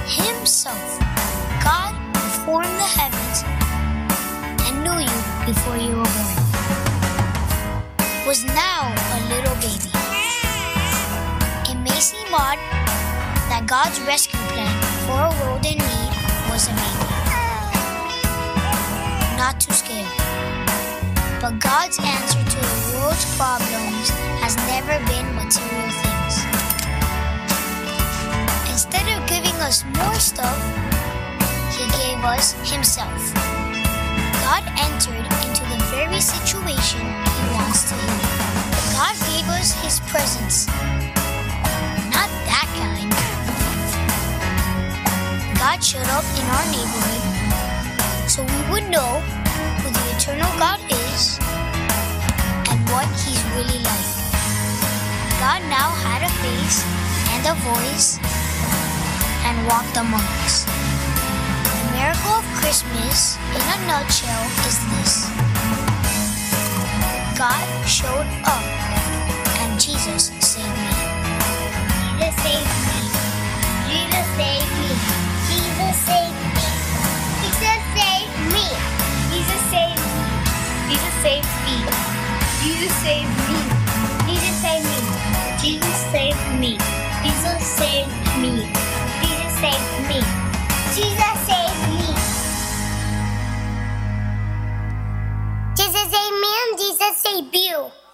Himself. 0.07 0.99
God 1.63 1.95
formed 2.45 2.67
the 2.67 2.91
heavens 2.99 3.45
and 4.67 4.83
knew 4.83 4.99
you 4.99 5.19
before 5.47 5.77
you 5.77 5.97
were 5.97 6.05
born 6.05 6.41
was 8.27 8.45
now 8.45 8.95
a 9.17 9.19
little 9.29 9.55
baby. 9.57 9.91
It 11.71 11.79
may 11.79 12.01
seem 12.01 12.33
odd 12.33 12.59
that 13.51 13.67
God's 13.67 14.01
rescue 14.03 14.39
plan 14.55 14.71
for 15.07 15.19
a 15.19 15.33
world 15.43 15.65
in 15.65 15.79
need 15.79 16.13
was 16.51 16.67
a 16.67 16.75
baby. 16.75 17.11
Not 19.37 19.61
too 19.61 19.73
scary. 19.73 20.07
But 21.41 21.59
God's 21.59 21.99
answer 21.99 22.39
to 22.39 22.80
world's 23.11 23.37
problems 23.37 24.09
has 24.39 24.55
never 24.71 24.95
been 25.11 25.27
material 25.35 25.91
things. 26.03 26.35
Instead 28.71 29.07
of 29.11 29.19
giving 29.27 29.57
us 29.67 29.85
more 29.99 30.15
stuff, 30.15 30.59
He 31.75 31.85
gave 31.99 32.23
us 32.23 32.53
Himself. 32.71 33.35
God 34.47 34.63
entered 34.79 35.27
into 35.43 35.63
the 35.73 35.81
very 35.91 36.21
situation 36.21 37.01
He 37.03 37.45
wants 37.59 37.89
to 37.91 37.95
heal. 37.99 38.21
God 38.95 39.15
gave 39.27 39.47
us 39.59 39.73
His 39.83 39.99
presence. 40.11 40.69
Not 42.15 42.31
that 42.47 42.69
kind. 42.79 43.11
God 45.59 45.83
showed 45.83 46.11
up 46.15 46.27
in 46.39 46.47
our 46.57 46.67
neighborhood 46.71 47.23
so 48.31 48.45
we 48.45 48.61
would 48.71 48.89
know 48.89 49.19
who 49.83 49.91
the 49.91 50.17
eternal 50.17 50.51
God 50.59 50.79
is 51.11 51.40
what 52.93 53.07
He's 53.23 53.43
really 53.55 53.81
like. 53.83 54.11
God 55.39 55.63
now 55.71 55.91
had 56.05 56.23
a 56.27 56.33
face 56.43 56.83
and 57.33 57.43
a 57.47 57.57
voice 57.63 58.19
and 59.47 59.57
walked 59.67 59.97
among 59.97 60.27
us. 60.45 60.65
The 60.65 61.87
miracle 61.97 62.37
of 62.43 62.47
Christmas, 62.61 63.39
in 63.55 63.63
a 63.63 63.79
nutshell, 63.87 64.45
is 64.69 64.79
this 64.93 65.15
God 67.39 67.65
showed 67.89 68.29
up 68.45 68.65
and 69.63 69.81
Jesus 69.81 70.33
saved 70.41 70.69
me. 70.69 70.95
Jesus 72.19 72.35
saved 72.43 72.75
me. 72.87 73.01
Jesus 73.89 74.27
saved 74.37 74.59
me. 74.59 74.60
Jesus 82.63 82.93
saved 82.97 83.29
me. 83.49 83.61
Jesus 84.29 84.57
saved 84.61 84.85
me. 84.85 85.01
Jesus 85.63 85.97
saved 86.13 86.61
me. 86.61 86.79
Jesus 87.25 87.67
saved 87.79 88.13
me. 88.41 88.53
Jesus 89.23 89.53
saved 89.61 90.09
me. 90.09 90.21
Jesus 90.95 91.37
saved 91.49 91.85
me. 91.99 92.09
Jesus 95.75 96.07
saved 96.13 96.37
me 96.43 96.51
and 96.63 96.79
Jesus 96.79 97.17
saved 97.17 97.55
you. 97.55 98.10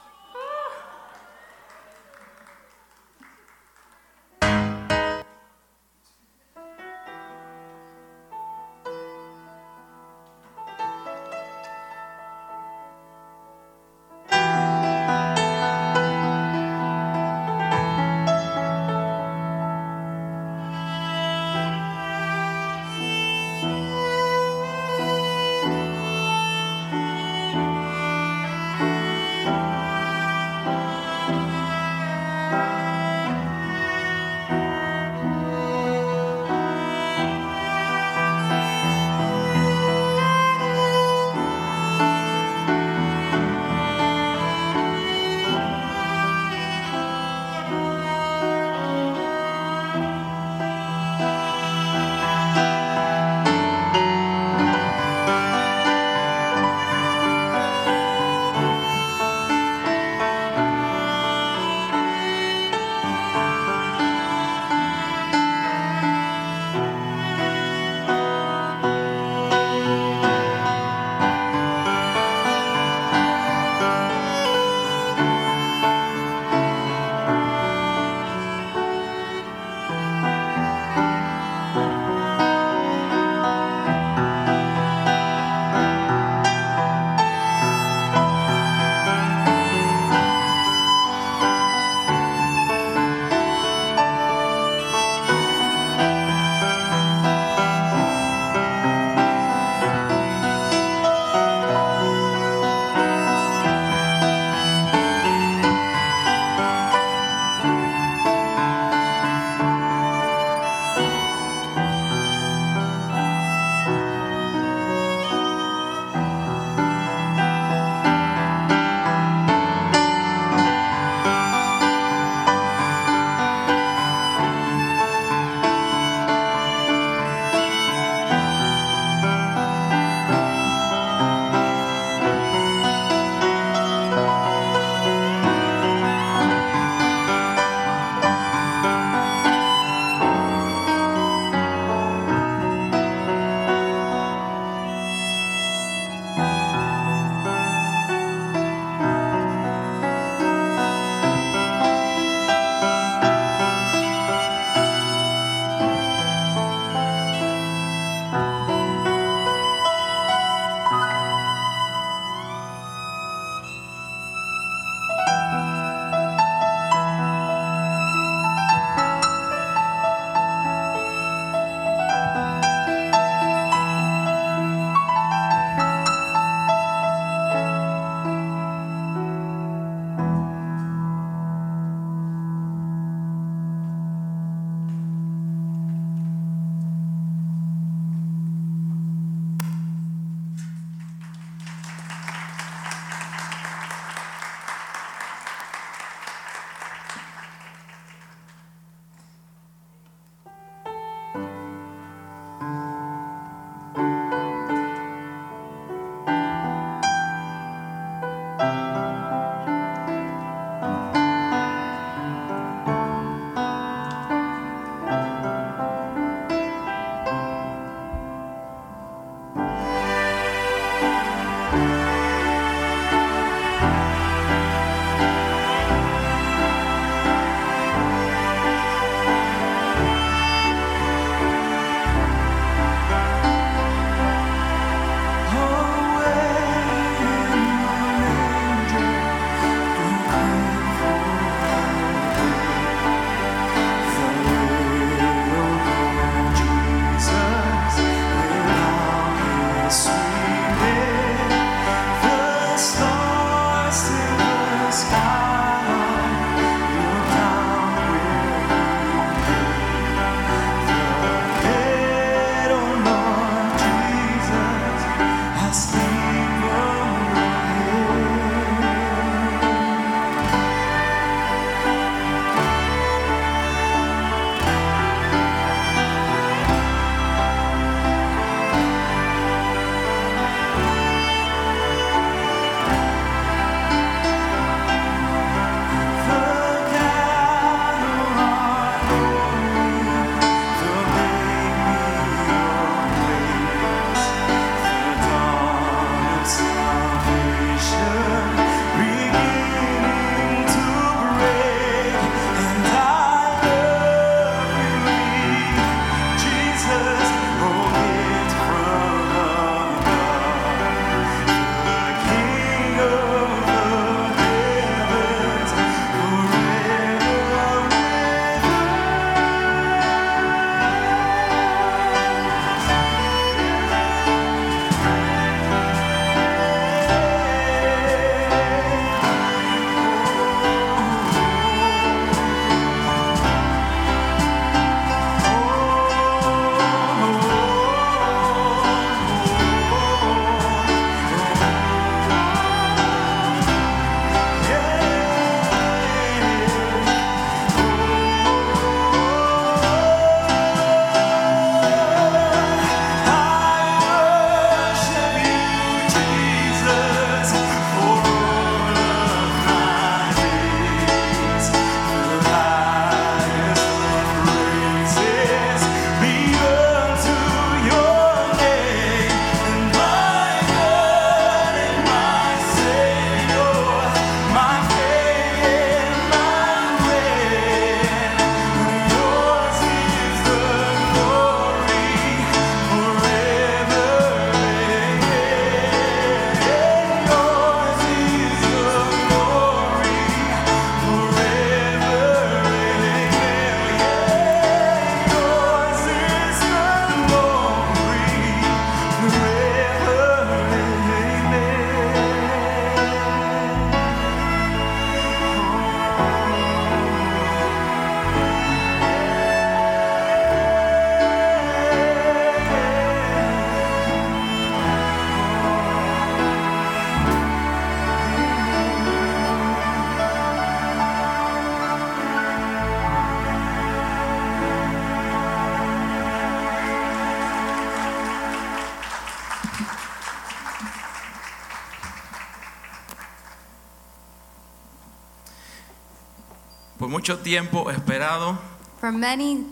Mucho 437.26 437.38
tiempo 437.42 437.90
esperado. 437.90 438.56
For 439.00 439.10
many 439.10 439.64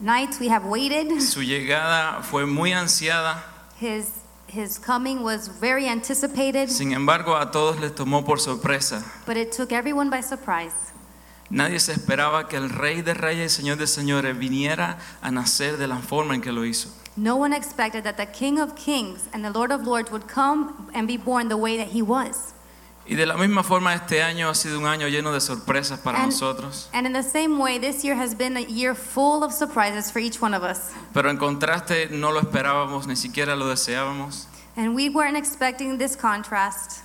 nights 0.00 0.38
we 0.38 0.48
have 0.48 0.64
waited. 0.64 1.20
Su 1.20 1.42
llegada 1.42 2.22
fue 2.22 2.46
muy 2.46 2.72
ansiada. 2.72 3.42
His 3.80 4.20
his 4.46 4.78
coming 4.78 5.24
was 5.24 5.48
very 5.60 5.88
anticipated, 5.88 6.68
Sin 6.68 6.92
embargo, 6.92 7.36
a 7.36 7.50
todos 7.50 7.80
les 7.80 7.92
tomó 7.92 8.24
por 8.24 8.38
sorpresa. 8.38 9.02
but 9.26 9.36
it 9.36 9.50
took 9.50 9.72
everyone 9.72 10.08
by 10.08 10.20
surprise. 10.20 10.92
Nadie 11.50 11.80
se 11.80 11.92
esperaba 11.92 12.48
que 12.48 12.56
el 12.56 12.70
Rey 12.70 13.02
de 13.02 13.14
Reyes 13.14 13.58
y 13.58 13.62
Señor 13.62 13.76
de 13.76 13.86
Señores 13.88 14.38
viniera 14.38 14.98
a 15.20 15.30
nacer 15.32 15.76
de 15.76 15.88
la 15.88 15.98
forma 15.98 16.34
en 16.34 16.40
que 16.42 16.52
lo 16.52 16.64
hizo. 16.64 16.88
No 17.16 17.36
one 17.36 17.52
expected 17.52 18.04
that 18.04 18.16
the 18.16 18.26
King 18.26 18.60
of 18.60 18.76
Kings 18.76 19.28
and 19.32 19.44
the 19.44 19.50
Lord 19.50 19.72
of 19.72 19.84
Lords 19.84 20.12
would 20.12 20.28
come 20.28 20.90
and 20.94 21.08
be 21.08 21.16
born 21.16 21.48
the 21.48 21.56
way 21.56 21.76
that 21.76 21.88
he 21.88 22.02
was. 22.02 22.43
Y 23.06 23.16
de 23.16 23.26
la 23.26 23.36
misma 23.36 23.62
forma, 23.62 23.92
este 23.94 24.22
año 24.22 24.48
ha 24.48 24.54
sido 24.54 24.78
un 24.78 24.86
año 24.86 25.08
lleno 25.08 25.32
de 25.32 25.40
sorpresas 25.40 25.98
para 26.00 26.18
And- 26.22 26.32
nosotros. 26.32 26.88
And 26.94 27.06
in 27.06 27.12
the 27.12 27.22
same 27.22 27.58
way, 27.58 27.78
this 27.78 28.02
year 28.02 28.16
has 28.16 28.34
been 28.34 28.56
a 28.56 28.60
year 28.62 28.94
full 28.94 29.42
of 29.44 29.52
surprises 29.52 30.10
for 30.10 30.20
each 30.22 30.40
one 30.40 30.54
of 30.56 30.62
us. 30.62 30.90
Pero 31.12 31.28
en 31.30 31.36
contraste, 31.36 32.08
no 32.10 32.32
lo 32.32 32.40
esperábamos, 32.40 33.06
ni 33.06 33.16
siquiera 33.16 33.56
lo 33.56 33.66
deseábamos. 33.68 34.46
And 34.76 34.94
we 34.94 35.08
weren't 35.10 35.36
expecting 35.36 35.98
this 35.98 36.16
contrast, 36.16 37.02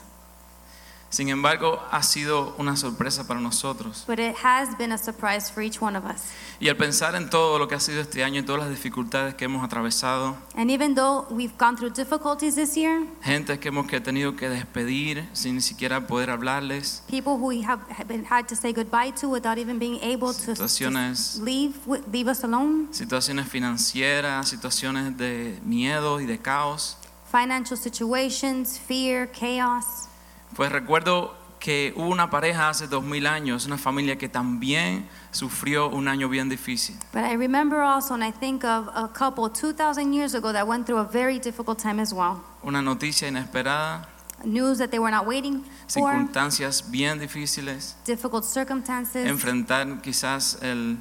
Sin 1.12 1.30
embargo, 1.30 1.82
ha 1.91 2.04
sido 2.04 2.54
una 2.60 2.76
sorpresa 2.78 3.26
para 3.28 3.39
nosotros. 3.39 4.04
but 4.06 4.19
it 4.19 4.36
has 4.43 4.78
been 4.78 4.91
a 4.91 4.98
surprise 4.98 5.50
for 5.50 5.63
each 5.63 5.82
one 5.82 5.98
of 5.98 6.06
us. 6.06 6.22
Y 6.60 6.67
al 6.69 6.76
pensar 6.76 7.15
en 7.15 7.30
todo 7.32 7.58
lo 7.58 7.67
que 7.67 7.74
ha 7.76 7.80
sido 7.80 8.02
este 8.02 8.24
año 8.24 8.41
y 8.41 8.43
todas 8.45 8.62
las 8.62 8.69
dificultades 8.69 9.34
que 9.34 9.45
hemos 9.45 9.63
atravesado, 9.63 10.38
And 10.56 10.69
even 10.69 10.93
though 10.93 11.26
we've 11.32 11.58
gone 11.58 11.76
through 11.78 11.93
difficulties 11.93 12.54
this 12.56 12.76
year, 12.76 13.02
gente 13.24 13.58
que 13.60 13.69
hemos 13.69 13.88
que 13.88 14.00
tenido 14.00 14.36
que 14.36 14.50
despedir 14.50 15.28
sin 15.34 15.56
ni 15.56 15.62
siquiera 15.62 16.06
poder 16.06 16.30
hablarles, 16.30 17.02
people 17.10 17.34
who 17.38 17.48
we 17.48 17.63
have 17.63 17.80
have 17.89 18.08
been, 18.08 18.24
had 18.26 18.45
to 18.48 18.56
say 18.56 18.72
goodbye 18.72 19.12
to 19.12 19.28
without 19.30 19.58
even 19.58 19.80
being 19.80 20.00
able 20.04 20.32
to 20.32 20.52
Situaciones- 20.54 21.39
leave, 21.41 21.74
leave 22.12 22.30
us 22.30 22.43
alone, 22.43 22.88
situaciones 22.91 23.48
financieras, 23.48 24.48
situaciones 24.48 25.17
de 25.17 25.60
miedo 25.65 26.19
y 26.22 26.26
de 26.28 26.38
caos, 26.38 26.98
financial 27.32 27.78
situations, 27.78 28.78
fear, 28.80 29.28
chaos. 29.32 30.06
Pues 30.55 30.71
recuerdo 30.71 31.35
que 31.59 31.93
hubo 31.97 32.07
una 32.07 32.29
pareja 32.29 32.69
hace 32.69 32.88
dos 32.88 33.03
mil 33.03 33.27
años, 33.27 33.65
una 33.65 33.77
familia 33.77 34.17
que 34.17 34.29
también 34.29 35.07
sufrió 35.31 35.89
un 35.89 36.07
año 36.07 36.29
bien 36.29 36.47
difícil. 36.49 36.95
But 37.13 37.23
I 37.25 37.35
remember 37.35 37.81
also, 37.81 38.13
and 38.13 38.23
I 38.23 38.31
think 38.31 38.63
of 38.63 38.88
a 38.95 39.09
couple 39.13 39.49
2,000 39.49 40.13
years 40.13 40.33
ago 40.35 40.53
that 40.53 40.65
went 40.65 40.85
through 40.85 40.99
a 41.01 41.03
very 41.12 41.38
difficult 41.39 41.77
time 41.81 41.99
as 42.01 42.13
well. 42.13 42.41
Una 42.63 42.81
noticia 42.81 43.27
inesperada, 43.27 44.07
News 44.45 44.77
that 44.77 44.89
they 44.89 44.99
were 44.99 45.12
not 45.12 45.27
waiting 45.27 45.65
for, 45.89 46.09
circunstancias 46.13 46.89
bien 46.89 47.19
difíciles, 47.19 47.97
difficult 48.05 48.45
circumstances, 48.45 49.27
enfrentar 49.27 50.01
quizás 50.01 50.57
el- 50.62 50.97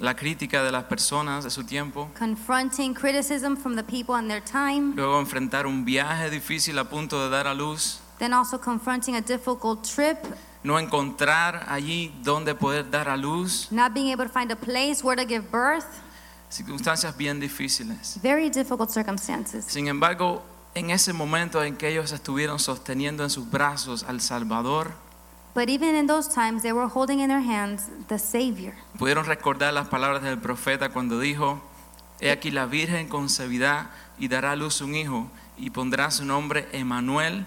la 0.00 0.14
crítica 0.14 0.62
de 0.62 0.70
las 0.70 0.84
personas 0.84 1.44
de 1.44 1.50
su 1.50 1.64
tiempo, 1.64 2.10
confronting 2.18 2.92
criticism 2.92 3.56
from 3.56 3.74
the 3.74 3.82
people 3.82 4.18
in 4.20 4.28
their 4.28 4.42
time, 4.44 4.92
luego 4.94 5.18
enfrentar 5.18 5.66
un 5.66 5.86
viaje 5.86 6.28
difícil 6.28 6.78
a 6.78 6.84
punto 6.84 7.22
de 7.24 7.30
dar 7.30 7.46
a 7.46 7.54
luz, 7.54 8.00
then 8.18 8.32
also 8.32 8.58
confronting 8.58 9.16
a 9.16 9.20
difficult 9.20 9.82
trip, 9.84 10.18
no 10.62 10.78
encontrar 10.78 11.66
allí 11.68 12.12
donde 12.22 12.54
poder 12.54 12.90
dar 12.90 13.08
a 13.08 13.16
luz, 13.16 13.68
not 13.70 13.92
being 13.92 14.10
able 14.12 14.24
to 14.26 14.32
find 14.32 14.50
a 14.50 14.56
place 14.56 15.02
where 15.02 15.16
to 15.16 15.26
give 15.28 15.50
birth, 15.50 15.84
circunstancias 16.50 17.16
bien 17.16 17.40
difíciles. 17.40 18.18
very 18.22 18.48
difficult 18.50 18.90
circumstances. 18.90 19.64
Sin 19.66 19.88
embargo, 19.88 20.42
en 20.74 20.90
ese 20.90 21.12
momento 21.12 21.62
en 21.62 21.76
que 21.76 21.88
ellos 21.88 22.12
estuvieron 22.12 22.58
sosteniendo 22.58 23.22
en 23.24 23.30
sus 23.30 23.50
brazos 23.50 24.04
al 24.04 24.20
Salvador, 24.20 24.92
But 25.54 25.68
even 25.68 25.94
in 25.94 26.08
those 26.08 26.28
times, 26.28 26.62
they 26.62 26.72
were 26.72 26.88
holding 26.92 27.20
in 27.20 27.28
their 27.28 27.38
hands 27.40 27.88
the 28.08 28.18
Savior. 28.18 28.74
pudieron 28.98 29.24
recordar 29.26 29.72
las 29.72 29.86
palabras 29.86 30.22
del 30.22 30.38
profeta 30.38 30.88
cuando 30.88 31.20
dijo, 31.20 31.60
He 32.20 32.30
aquí 32.32 32.50
la 32.50 32.66
Virgen 32.66 33.08
concebirá 33.08 33.90
y 34.18 34.26
dará 34.28 34.52
a 34.52 34.56
luz 34.56 34.80
un 34.80 34.94
hijo 34.96 35.28
y 35.56 35.70
pondrá 35.70 36.10
su 36.10 36.24
nombre 36.24 36.68
Emanuel, 36.72 37.46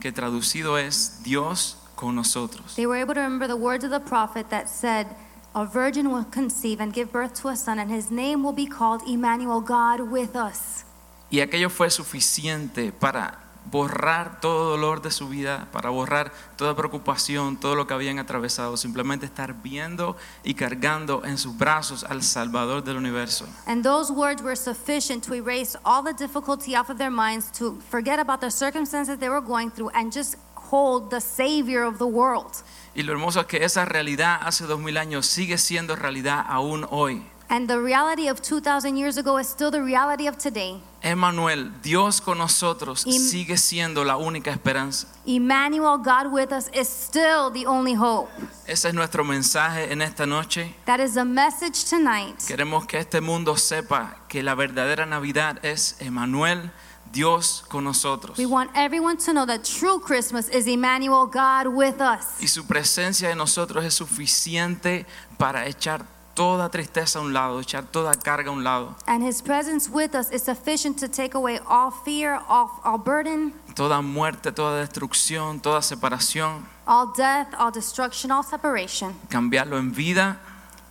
que 0.00 0.12
traducido 0.12 0.78
es 0.78 1.22
Dios 1.22 1.76
con 1.96 2.14
nosotros. 2.14 2.74
They 2.76 2.86
were 2.86 3.00
able 3.00 3.14
to 3.14 3.20
remember 3.20 3.48
the 3.48 3.56
words 3.56 3.84
of 3.84 3.90
the 3.90 4.00
prophet 4.00 4.50
that 4.50 4.68
said, 4.68 5.06
A 5.54 5.64
virgin 5.64 6.10
will 6.10 6.24
conceive 6.30 6.80
and 6.80 6.92
give 6.92 7.10
birth 7.10 7.34
to 7.42 7.48
a 7.48 7.56
son, 7.56 7.78
and 7.78 7.90
his 7.90 8.10
name 8.10 8.44
will 8.44 8.52
be 8.52 8.66
called 8.66 9.02
Emmanuel, 9.08 9.60
God 9.60 10.00
with 10.00 10.36
us. 10.36 10.84
Y 11.30 11.40
aquello 11.40 11.68
fue 11.68 11.90
suficiente 11.90 12.92
para 12.92 13.38
borrar 13.70 14.40
todo 14.40 14.70
dolor 14.70 15.02
de 15.02 15.10
su 15.10 15.28
vida, 15.28 15.68
para 15.72 15.90
borrar 15.90 16.32
toda 16.56 16.74
preocupación, 16.74 17.56
todo 17.56 17.74
lo 17.74 17.86
que 17.86 17.94
habían 17.94 18.18
atravesado, 18.18 18.76
simplemente 18.76 19.26
estar 19.26 19.54
viendo 19.62 20.16
y 20.44 20.54
cargando 20.54 21.24
en 21.24 21.38
sus 21.38 21.56
brazos 21.56 22.04
al 22.04 22.22
Salvador 22.22 22.82
del 22.82 22.96
universo. 22.96 23.46
And 23.66 23.82
those 23.82 24.12
words 24.12 24.42
were 24.42 24.56
sufficient 24.56 25.24
to 25.26 25.34
erase 25.34 25.76
all 25.84 26.02
the 26.02 26.14
difficulty 26.14 26.74
off 26.74 26.90
of 26.90 26.98
their 26.98 27.10
minds, 27.10 27.50
to 27.58 27.78
forget 27.90 28.18
about 28.18 28.40
the 28.40 28.50
circumstances 28.50 29.18
they 29.18 29.28
were 29.28 29.44
going 29.44 29.70
through, 29.70 29.90
and 29.94 30.12
just 30.12 30.36
hold 30.70 31.10
the 31.10 31.20
Savior 31.20 31.82
of 31.82 31.98
the 31.98 32.04
world. 32.04 32.52
Y 32.94 33.02
lo 33.02 33.12
hermoso 33.12 33.40
es 33.40 33.46
que 33.46 33.64
esa 33.64 33.84
realidad 33.84 34.40
hace 34.42 34.64
dos 34.66 34.80
mil 34.80 34.96
años 34.96 35.26
sigue 35.26 35.58
siendo 35.58 35.96
realidad 35.96 36.44
aún 36.48 36.86
hoy. 36.90 37.24
And 37.50 37.66
the 37.66 37.80
reality 37.80 38.28
of 38.28 38.42
2,000 38.42 38.96
years 38.98 39.16
ago 39.16 39.38
is 39.38 39.48
still 39.48 39.70
the 39.70 39.82
reality 39.82 40.26
of 40.28 40.36
today. 40.36 40.82
Emmanuel, 41.02 41.70
Dios 41.82 42.20
con 42.20 42.36
nosotros, 42.38 43.06
Im- 43.06 43.12
sigue 43.22 43.56
siendo 43.56 44.04
la 44.04 44.16
única 44.18 44.50
esperanza. 44.50 45.06
Emmanuel, 45.24 45.96
God 45.98 46.30
with 46.32 46.52
us, 46.52 46.68
is 46.74 46.88
still 46.88 47.50
the 47.50 47.66
only 47.66 47.94
hope. 47.94 48.28
Ese 48.66 48.88
es 48.88 48.94
nuestro 48.94 49.24
mensaje 49.24 49.90
en 49.92 50.02
esta 50.02 50.26
noche. 50.26 50.74
That 50.84 51.00
is 51.00 51.14
the 51.14 51.24
message 51.24 51.84
tonight. 51.88 52.36
Queremos 52.46 52.86
que 52.86 52.98
este 52.98 53.20
mundo 53.22 53.56
sepa 53.56 54.16
que 54.28 54.42
la 54.42 54.54
verdadera 54.54 55.06
Navidad 55.06 55.64
es 55.64 55.96
Emmanuel, 56.00 56.70
Dios 57.12 57.64
con 57.68 57.84
nosotros. 57.84 58.36
We 58.36 58.44
want 58.44 58.70
everyone 58.74 59.16
to 59.24 59.32
know 59.32 59.46
that 59.46 59.62
true 59.64 60.00
Christmas 60.00 60.50
is 60.50 60.66
Emmanuel, 60.66 61.26
God 61.26 61.68
with 61.68 62.00
us. 62.02 62.26
Y 62.42 62.48
su 62.48 62.66
presencia 62.66 63.30
en 63.30 63.38
nosotros 63.38 63.84
es 63.86 63.94
suficiente 63.94 65.06
para 65.38 65.66
echar 65.66 66.04
toda 66.38 66.68
tristeza 66.68 67.18
a 67.18 67.22
un 67.22 67.32
lado, 67.32 67.60
echar 67.60 67.82
toda 67.90 68.14
carga 68.14 68.50
a 68.50 68.52
un 68.52 68.62
lado, 68.62 68.94
And 69.08 69.24
his 69.24 69.42
presence 69.42 69.90
with 69.90 70.14
us 70.14 70.30
is 70.30 70.40
sufficient 70.44 70.96
to 71.00 71.08
take 71.08 71.34
away 71.34 71.58
all 71.68 71.90
fear, 71.90 72.38
all, 72.48 72.70
all 72.84 72.96
burden, 72.96 73.52
toda 73.74 74.00
muerte, 74.00 74.52
toda 74.52 74.78
destrucción, 74.80 75.60
toda 75.60 75.82
separación, 75.82 76.64
all 76.86 77.12
death, 77.16 77.48
all 77.58 77.72
destruction, 77.72 78.30
all 78.30 78.44
separation. 78.44 79.14
cambiarlo 79.28 79.78
en 79.78 79.92
vida 79.92 80.38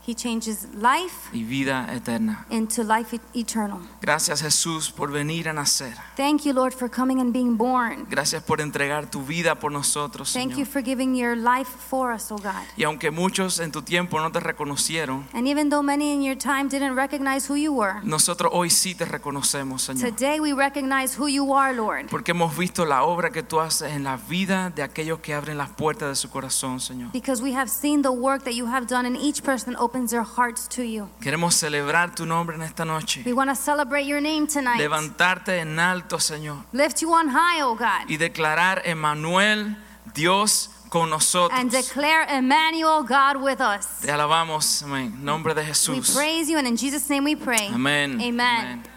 He 0.07 0.15
changes 0.15 0.69
life 0.73 1.29
y 1.33 1.43
vida 1.43 1.93
eterna. 1.93 2.45
into 2.49 2.81
life 2.81 3.19
eternal. 3.33 3.79
Gracias 4.01 4.41
Jesús 4.41 4.89
por 4.89 5.11
venir 5.11 5.49
a 5.49 5.53
nacer. 5.53 5.93
Thank 6.15 6.43
you, 6.45 6.53
Lord, 6.53 6.73
for 6.73 6.89
coming 6.89 7.19
and 7.19 7.33
being 7.33 7.57
born. 7.57 8.07
Gracias 8.09 8.41
por 8.41 8.61
entregar 8.61 9.11
tu 9.11 9.21
vida 9.21 9.55
por 9.55 9.69
nosotros, 9.69 10.31
Thank 10.31 10.55
you 10.55 10.65
for 10.65 10.81
giving 10.81 11.13
your 11.13 11.35
life 11.35 11.67
for 11.89 12.13
us, 12.13 12.31
oh 12.31 12.37
God. 12.37 12.53
Y 12.77 12.85
aunque 12.85 13.11
muchos 13.11 13.59
en 13.59 13.73
tu 13.73 13.81
tiempo 13.81 14.17
no 14.21 14.31
te 14.31 14.39
reconocieron, 14.39 15.25
And 15.33 15.45
even 15.45 15.69
though 15.69 15.83
many 15.83 16.13
in 16.13 16.23
your 16.23 16.37
time 16.37 16.69
didn't 16.69 16.95
recognize 16.95 17.51
who 17.51 17.57
you 17.57 17.73
were, 17.73 17.95
nosotros 18.03 18.49
hoy 18.53 18.69
sí 18.69 18.95
te 18.95 19.03
reconocemos, 19.03 19.81
Señor. 19.81 20.09
today 20.15 20.39
we 20.39 20.53
recognize 20.53 21.19
who 21.19 21.27
you 21.27 21.53
are, 21.53 21.73
Lord. 21.75 22.07
Porque 22.09 22.31
hemos 22.31 22.55
visto 22.57 22.85
la 22.85 23.03
obra 23.03 23.31
que 23.31 23.43
tú 23.43 23.59
haces 23.59 23.91
en 23.91 24.05
la 24.05 24.15
vida 24.15 24.69
de 24.69 24.83
aquellos 24.83 25.19
que 25.19 25.33
abren 25.33 25.57
las 25.57 25.71
puertas 25.71 26.07
de 26.07 26.15
su 26.15 26.29
corazón, 26.29 26.79
Señor. 26.79 27.11
Because 27.11 27.43
we 27.43 27.53
have 27.53 27.69
seen 27.69 28.01
the 28.03 28.09
work 28.09 28.45
that 28.45 28.53
you 28.53 28.67
have 28.67 28.87
done 28.87 29.05
in 29.05 29.17
each 29.17 29.43
person 29.43 29.73
that 29.73 29.81
opens 29.81 29.96
their 30.05 30.23
hearts 30.23 30.67
to 30.67 30.83
you. 30.83 31.09
Queremos 31.19 31.55
celebrar 31.55 32.13
tu 32.13 32.25
nombre 32.25 32.55
en 32.55 32.61
esta 32.61 32.85
noche. 32.85 33.23
We 33.25 33.33
want 33.33 33.49
to 33.49 33.55
celebrate 33.55 34.05
your 34.05 34.21
name 34.21 34.45
tonight. 34.45 34.77
Levantarte 34.79 35.59
en 35.59 35.79
alto, 35.79 36.17
Señor. 36.17 36.65
Lift 36.73 37.01
you 37.01 37.11
on 37.13 37.29
high, 37.29 37.61
oh 37.61 37.75
God. 37.75 38.09
Y 38.09 38.17
declarar, 38.17 38.83
Emmanuel, 38.85 39.75
Dios 40.13 40.69
con 40.89 41.09
nosotros. 41.09 41.59
And 41.59 41.71
declare 41.71 42.25
Emmanuel, 42.29 43.03
God 43.03 43.41
with 43.41 43.61
us. 43.61 44.01
Te 44.01 44.11
alabamos, 44.11 44.83
amén. 44.83 45.23
Nombre 45.23 45.53
de 45.53 45.63
We 45.63 46.01
praise 46.01 46.49
you 46.49 46.57
and 46.57 46.67
in 46.67 46.77
Jesus' 46.77 47.09
name 47.09 47.23
we 47.23 47.35
pray. 47.35 47.67
Amén. 47.67 48.21
Amen. 48.21 48.39
Amén. 48.39 48.96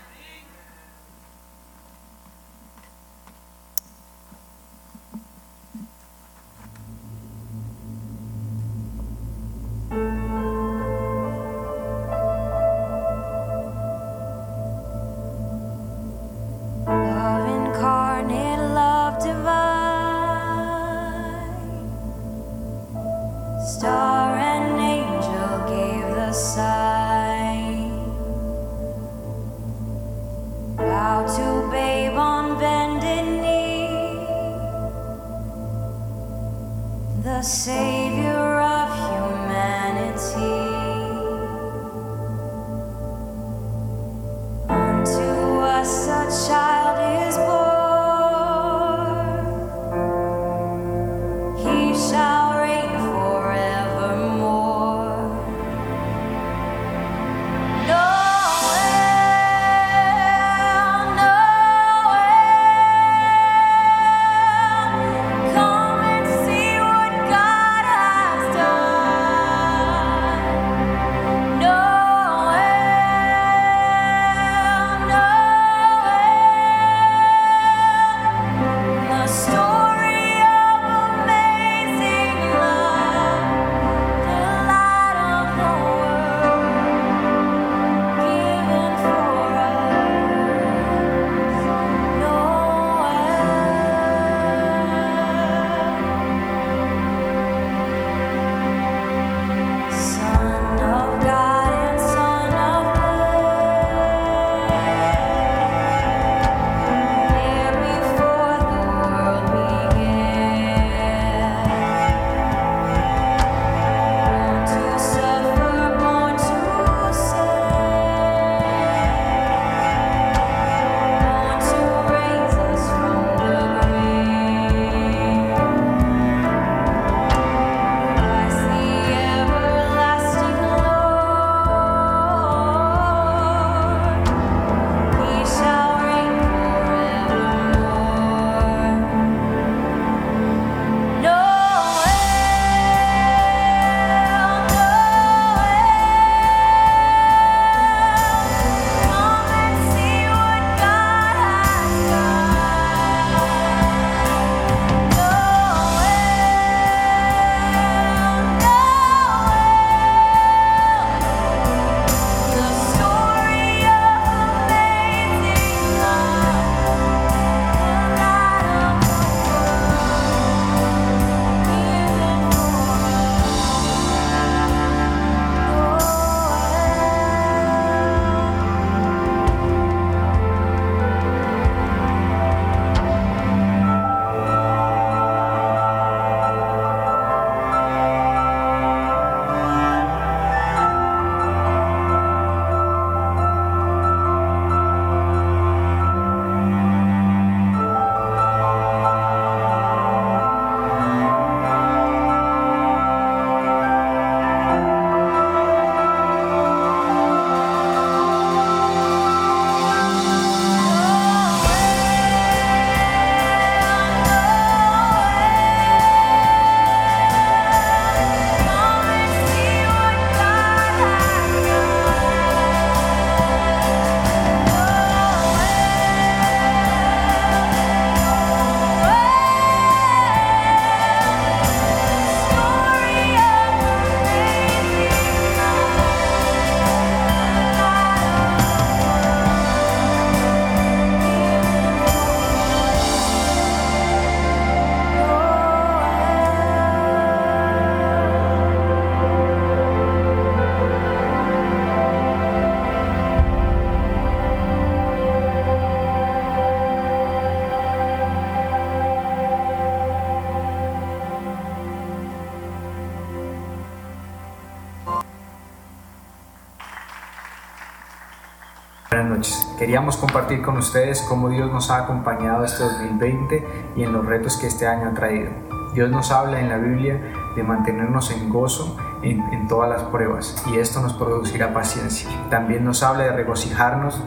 Queríamos 269.90 270.18
compartir 270.18 270.62
con 270.62 270.76
ustedes 270.76 271.20
cómo 271.22 271.48
Dios 271.48 271.68
nos 271.72 271.90
ha 271.90 272.04
acompañado 272.04 272.64
este 272.64 272.84
2020 272.84 273.66
y 273.96 274.04
en 274.04 274.12
los 274.12 274.24
retos 274.24 274.56
que 274.56 274.68
este 274.68 274.86
año 274.86 275.08
ha 275.08 275.14
traído. 275.14 275.50
Dios 275.94 276.08
nos 276.08 276.30
habla 276.30 276.60
en 276.60 276.68
la 276.68 276.78
Biblia 276.78 277.20
de 277.56 277.64
mantenernos 277.64 278.30
en 278.30 278.48
gozo 278.50 278.96
en, 279.24 279.66
todas 279.66 279.90
las 279.90 280.04
pruebas 280.04 280.64
y 280.70 280.78
esto 280.78 281.00
nos 281.00 281.14
producirá 281.14 281.74
paciencia. 281.74 282.30
También 282.50 282.84
nos 282.84 283.02
habla 283.02 283.24
de 283.24 283.32
regocijarnos 283.32 284.22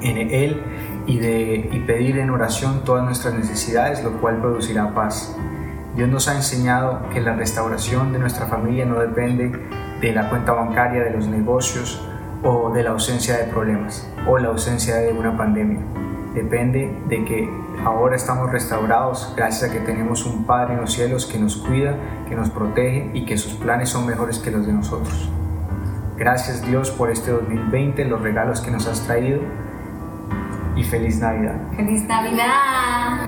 en 0.00 0.16
Él 0.16 0.62
y, 1.06 1.18
de, 1.18 1.68
y 1.70 1.80
pedir 1.80 2.16
en 2.18 2.30
oración 2.30 2.82
todas 2.82 3.04
nuestras 3.04 3.34
necesidades, 3.34 4.02
lo 4.02 4.12
cual 4.22 4.40
producirá 4.40 4.94
paz. 4.94 5.36
Dios 5.96 6.08
nos 6.08 6.28
ha 6.28 6.34
enseñado 6.34 7.10
que 7.12 7.20
la 7.20 7.34
restauración 7.34 8.14
de 8.14 8.20
nuestra 8.20 8.46
familia 8.46 8.86
no 8.86 8.98
depende 9.00 9.52
de 10.00 10.12
la 10.14 10.30
cuenta 10.30 10.52
bancaria, 10.52 11.04
de 11.04 11.10
los 11.10 11.26
negocios 11.26 12.08
o 12.42 12.70
de 12.70 12.84
la 12.84 12.90
ausencia 12.92 13.36
de 13.36 13.44
problemas 13.44 14.08
o 14.28 14.38
la 14.38 14.48
ausencia 14.48 14.96
de 14.96 15.12
una 15.12 15.36
pandemia. 15.36 15.80
Depende 16.34 16.94
de 17.08 17.24
que 17.24 17.48
ahora 17.84 18.14
estamos 18.14 18.52
restaurados 18.52 19.32
gracias 19.36 19.70
a 19.70 19.72
que 19.72 19.80
tenemos 19.80 20.26
un 20.26 20.44
Padre 20.44 20.74
en 20.74 20.82
los 20.82 20.92
cielos 20.92 21.26
que 21.26 21.38
nos 21.38 21.56
cuida, 21.56 21.96
que 22.28 22.36
nos 22.36 22.50
protege 22.50 23.10
y 23.14 23.24
que 23.24 23.38
sus 23.38 23.54
planes 23.54 23.88
son 23.88 24.06
mejores 24.06 24.38
que 24.38 24.50
los 24.50 24.66
de 24.66 24.72
nosotros. 24.72 25.30
Gracias 26.16 26.64
Dios 26.66 26.90
por 26.90 27.10
este 27.10 27.30
2020, 27.30 28.04
los 28.04 28.20
regalos 28.20 28.60
que 28.60 28.70
nos 28.70 28.86
has 28.86 29.00
traído 29.00 29.40
y 30.76 30.84
feliz 30.84 31.18
Navidad. 31.18 31.56
Feliz 31.76 32.04
Navidad. 32.06 33.27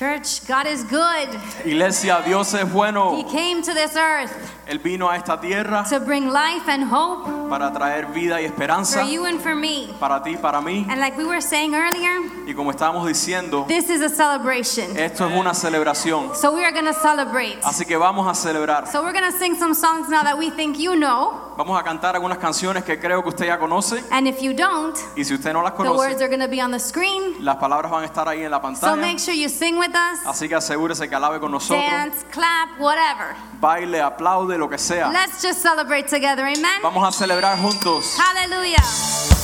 Church, 0.00 0.46
God 0.46 0.66
is 0.66 0.82
good. 0.84 1.28
Iglesia, 1.62 2.22
Dios 2.24 2.54
es 2.54 2.64
bueno. 2.72 3.16
He 3.16 3.22
came 3.24 3.60
to 3.60 3.74
this 3.74 3.96
earth 3.96 4.32
Él 4.70 4.78
vino 4.78 5.10
a 5.10 5.16
esta 5.16 5.40
tierra 5.40 5.84
to 5.90 5.98
bring 5.98 6.28
life 6.28 6.68
and 6.68 6.84
hope 6.84 7.50
para 7.50 7.72
traer 7.72 8.06
vida 8.14 8.40
y 8.40 8.44
esperanza 8.44 9.00
for 9.00 9.10
you 9.10 9.26
and 9.26 9.40
for 9.40 9.56
me. 9.56 9.92
para 9.98 10.22
ti, 10.22 10.36
para 10.36 10.60
mí. 10.60 10.86
And 10.88 11.00
like 11.00 11.18
we 11.18 11.24
were 11.24 11.42
saying 11.42 11.74
earlier, 11.74 12.20
Y 12.46 12.54
como 12.54 12.70
estábamos 12.70 13.04
diciendo, 13.04 13.66
this 13.66 13.90
is 13.90 14.00
a 14.00 14.08
celebration. 14.08 14.96
esto 14.96 15.26
es 15.26 15.36
una 15.36 15.54
celebración. 15.54 16.36
So 16.36 16.54
we 16.54 16.62
are 16.64 16.72
going 16.72 16.86
to 16.86 16.94
celebrate. 16.94 17.58
Así 17.64 17.84
que 17.84 17.96
vamos 17.96 18.28
a 18.28 18.34
celebrar. 18.34 18.86
So 18.86 19.02
we're 19.02 19.12
going 19.12 19.30
to 19.30 19.36
sing 19.36 19.56
some 19.56 19.74
songs 19.74 20.08
now 20.08 20.22
that 20.22 20.38
we 20.38 20.50
think 20.50 20.78
you 20.78 20.94
know. 20.94 21.48
Vamos 21.56 21.78
a 21.78 21.82
cantar 21.82 22.14
algunas 22.14 22.38
canciones 22.38 22.84
que 22.84 22.98
creo 22.98 23.22
que 23.22 23.30
usted 23.30 23.46
ya 23.46 23.58
conoce. 23.58 24.04
And 24.12 24.28
if 24.28 24.40
you 24.40 24.54
don't, 24.54 24.96
Y 25.16 25.24
si 25.24 25.34
usted 25.34 25.52
no 25.52 25.62
las 25.62 25.76
the 25.76 25.92
words 25.92 26.22
are 26.22 26.28
going 26.28 26.40
to 26.40 26.48
be 26.48 26.62
on 26.62 26.70
the 26.70 26.78
screen. 26.78 27.44
las 27.44 27.56
palabras 27.56 27.90
van 27.90 28.04
a 28.04 28.06
estar 28.06 28.28
ahí 28.28 28.42
en 28.42 28.52
la 28.52 28.62
pantalla. 28.62 28.94
So 28.94 28.96
make 28.96 29.18
sure 29.18 29.34
you 29.34 29.48
sing 29.48 29.78
with 29.78 29.89
us, 29.94 30.26
Así 30.26 30.48
que 30.48 30.54
asegúrese 30.54 31.08
que 31.08 31.14
alabe 31.14 31.40
con 31.40 31.50
nosotros. 31.50 31.84
dance, 31.90 32.24
clap, 32.30 32.78
whatever. 32.78 33.34
Baile, 33.60 34.00
aplaude, 34.00 34.56
lo 34.58 34.68
que 34.68 34.78
sea. 34.78 35.08
Let's 35.10 35.42
just 35.42 35.60
celebrate 35.62 36.04
together. 36.08 36.44
Amen. 36.46 36.80
Vamos 36.82 37.06
a 37.06 37.12
celebrar 37.12 37.58
juntos. 37.58 38.16
Hallelujah. 38.18 39.39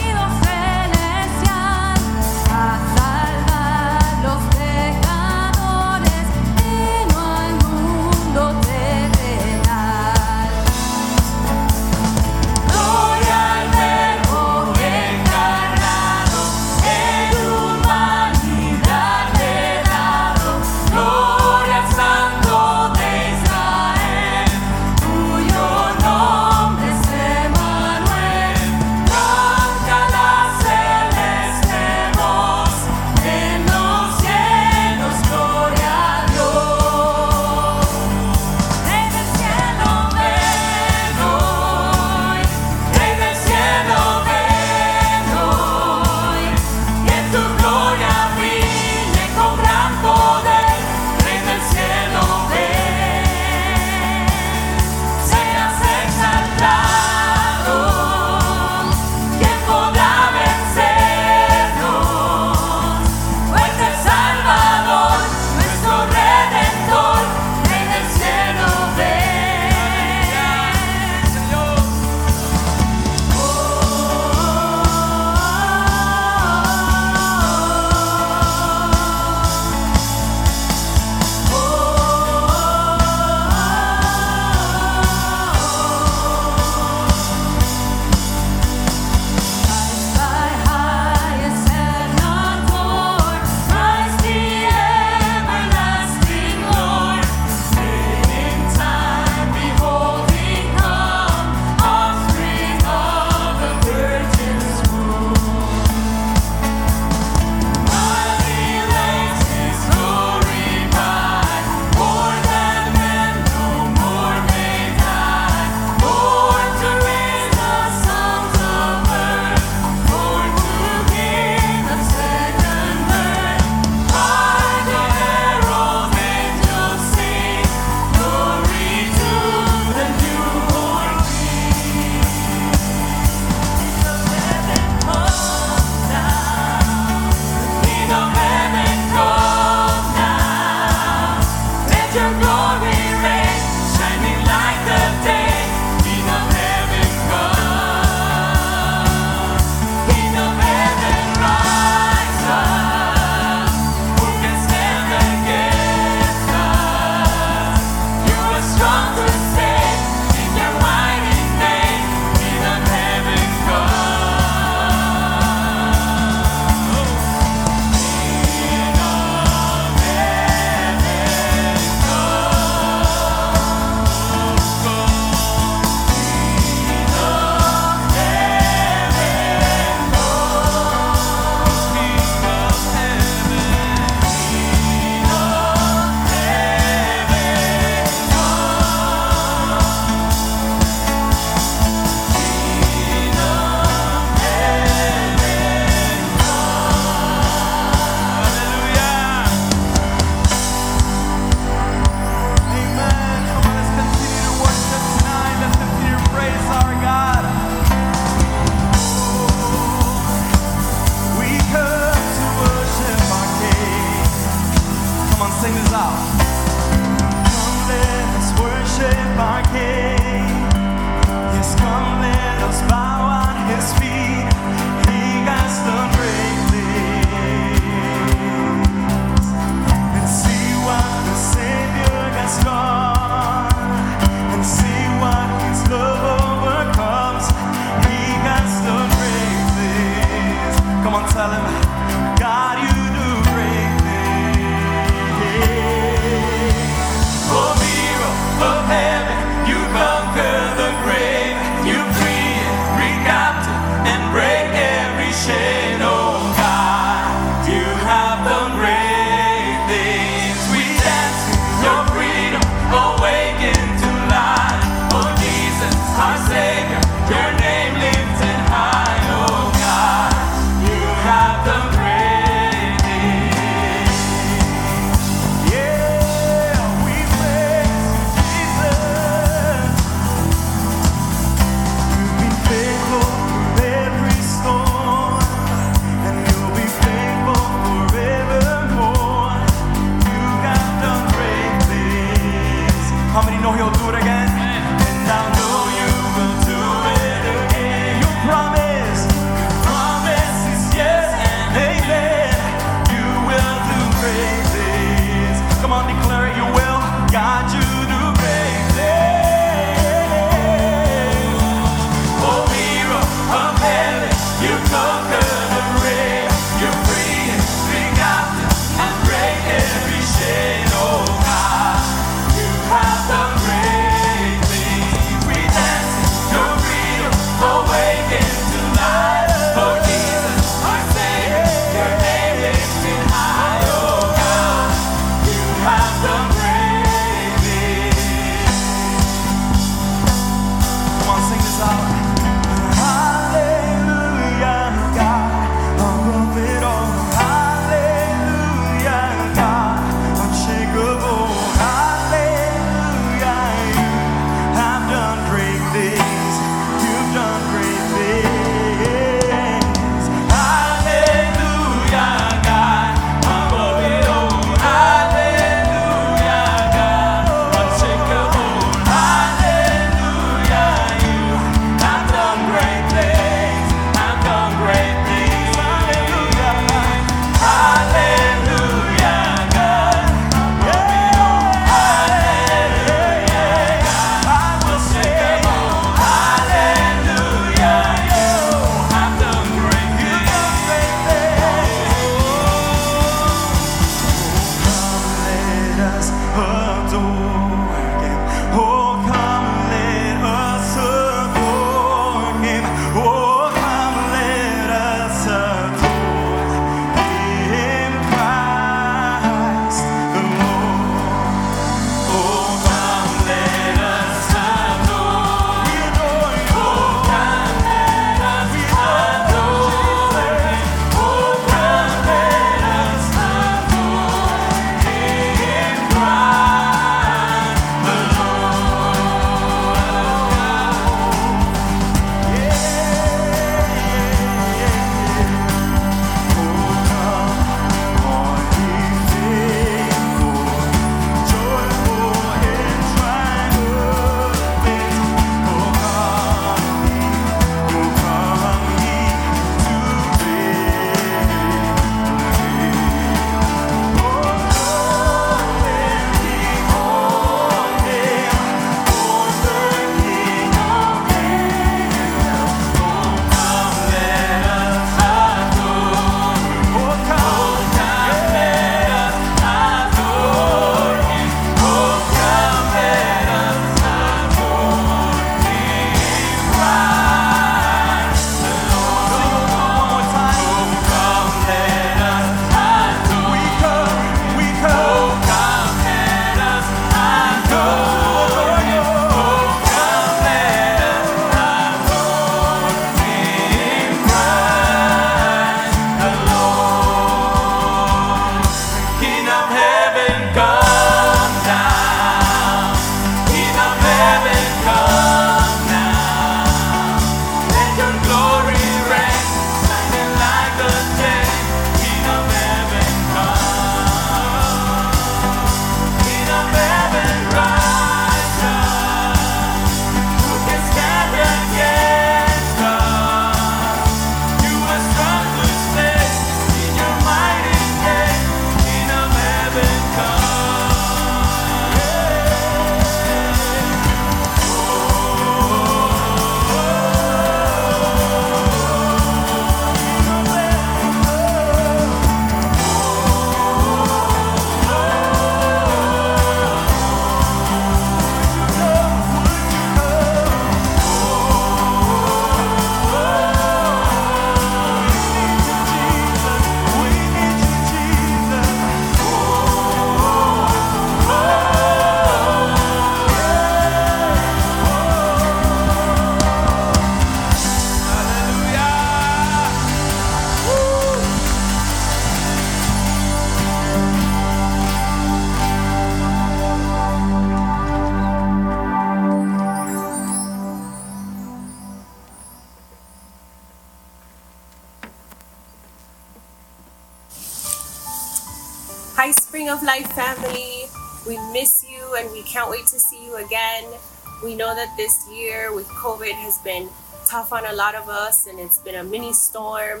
On 597.52 597.64
a 597.64 597.72
lot 597.72 597.94
of 597.94 598.08
us 598.08 598.46
and 598.46 598.58
it's 598.58 598.78
been 598.78 598.94
a 598.94 599.04
mini 599.04 599.32
storm, 599.32 600.00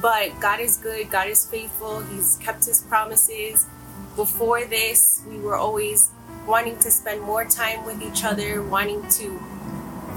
but 0.00 0.38
God 0.40 0.60
is 0.60 0.76
good, 0.76 1.10
God 1.10 1.28
is 1.28 1.44
faithful, 1.44 2.00
He's 2.00 2.36
kept 2.36 2.64
His 2.64 2.82
promises. 2.82 3.66
Before 4.14 4.64
this, 4.64 5.22
we 5.28 5.38
were 5.38 5.56
always 5.56 6.10
wanting 6.46 6.78
to 6.78 6.90
spend 6.90 7.20
more 7.20 7.44
time 7.44 7.84
with 7.84 8.02
each 8.02 8.24
other, 8.24 8.62
wanting 8.62 9.06
to 9.10 9.38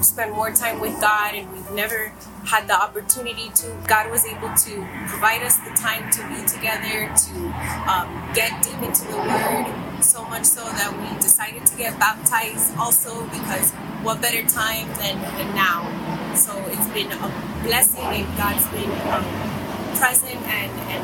spend 0.01 0.31
more 0.31 0.51
time 0.51 0.79
with 0.79 0.99
God, 1.01 1.35
and 1.35 1.51
we've 1.51 1.71
never 1.71 2.13
had 2.45 2.67
the 2.67 2.81
opportunity 2.81 3.49
to. 3.55 3.75
God 3.87 4.09
was 4.09 4.25
able 4.25 4.53
to 4.53 4.87
provide 5.07 5.43
us 5.43 5.57
the 5.57 5.71
time 5.71 6.09
to 6.11 6.27
be 6.29 6.47
together, 6.47 7.11
to 7.13 7.35
um, 7.91 8.31
get 8.33 8.63
deep 8.63 8.81
into 8.81 9.05
the 9.07 9.17
Word, 9.17 10.03
so 10.03 10.23
much 10.25 10.45
so 10.45 10.63
that 10.63 10.95
we 10.97 11.19
decided 11.19 11.65
to 11.65 11.77
get 11.77 11.99
baptized 11.99 12.77
also 12.77 13.25
because 13.25 13.71
what 14.01 14.21
better 14.21 14.47
time 14.47 14.87
than, 14.95 15.19
than 15.37 15.55
now? 15.55 16.18
So 16.39 16.55
it's 16.67 16.87
been 16.95 17.11
a 17.11 17.17
blessing, 17.67 17.99
and 17.99 18.37
God's 18.37 18.65
been 18.71 18.89
um, 19.11 19.27
present 19.99 20.39
and, 20.47 20.71
and 20.87 21.03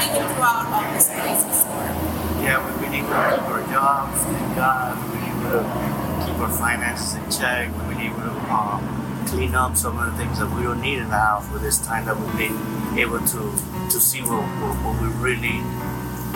even 0.00 0.24
throughout 0.32 0.64
all 0.72 0.94
this 0.94 1.12
storm. 1.60 1.92
Yeah, 2.40 2.56
we've 2.64 2.80
been 2.80 2.94
able 2.94 3.08
to 3.08 3.36
keep 3.36 3.48
our 3.52 3.62
jobs, 3.68 4.22
thank 4.22 4.56
God. 4.56 4.96
We've 4.96 5.20
been 5.20 5.28
able 5.28 5.60
to 5.60 6.24
keep 6.24 6.38
our 6.40 6.50
finances 6.56 7.16
in 7.16 7.30
check. 7.30 7.68
We've 7.76 7.98
been 7.98 8.00
able 8.00 8.22
to 8.22 8.32
um, 8.50 9.24
clean 9.26 9.54
up 9.54 9.76
some 9.76 9.98
of 9.98 10.10
the 10.10 10.16
things 10.16 10.38
that 10.38 10.48
we 10.56 10.62
don't 10.62 10.80
need 10.80 11.00
in 11.00 11.08
the 11.10 11.20
house 11.20 11.46
for 11.48 11.58
this 11.58 11.78
time 11.84 12.06
that 12.06 12.18
we've 12.18 12.38
been 12.38 12.98
able 12.98 13.20
to 13.20 13.52
to 13.92 14.00
see 14.00 14.22
what, 14.22 14.40
what, 14.40 14.72
what 14.88 15.02
we 15.02 15.08
really 15.20 15.60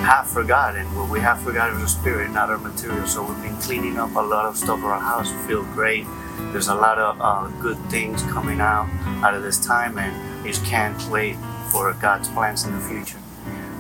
have 0.05 0.28
forgotten. 0.28 0.84
What 0.95 1.09
we 1.09 1.20
have 1.20 1.41
forgotten 1.41 1.80
is 1.80 1.95
the 1.95 2.01
spirit, 2.01 2.30
not 2.32 2.51
our 2.51 2.59
material. 2.59 3.07
So 3.07 3.24
we've 3.24 3.43
been 3.43 3.57
cleaning 3.57 3.97
up 3.97 4.14
a 4.14 4.20
lot 4.20 4.45
of 4.45 4.59
stuff 4.59 4.80
around 4.82 5.03
our 5.05 5.24
house. 5.24 5.32
We 5.32 5.39
feel 5.49 5.62
great. 5.72 6.05
There's 6.53 6.68
a 6.68 6.74
lot 6.74 6.99
of 6.99 7.20
uh, 7.20 7.49
good 7.61 7.78
things 7.91 8.22
coming 8.22 8.61
out 8.61 8.89
out 9.24 9.34
of 9.34 9.43
this 9.43 9.64
time, 9.64 9.99
and 9.99 10.43
we 10.43 10.51
just 10.51 10.64
can't 10.64 11.01
wait 11.11 11.37
for 11.70 11.93
God's 11.95 12.28
plans 12.28 12.64
in 12.64 12.72
the 12.72 12.80
future. 12.80 13.18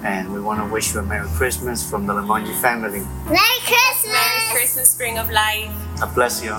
And 0.04 0.32
we 0.32 0.40
want 0.40 0.60
to 0.60 0.72
wish 0.72 0.94
you 0.94 1.00
a 1.00 1.02
Merry 1.02 1.28
Christmas 1.30 1.88
from 1.88 2.06
the 2.06 2.12
Lemonji 2.12 2.54
family. 2.60 3.00
Merry 3.26 3.60
Christmas! 3.64 4.12
Merry 4.12 4.52
Christmas, 4.52 4.90
Spring 4.90 5.18
of 5.18 5.30
Life. 5.30 5.70
God 5.98 6.14
bless 6.14 6.44
you. 6.44 6.54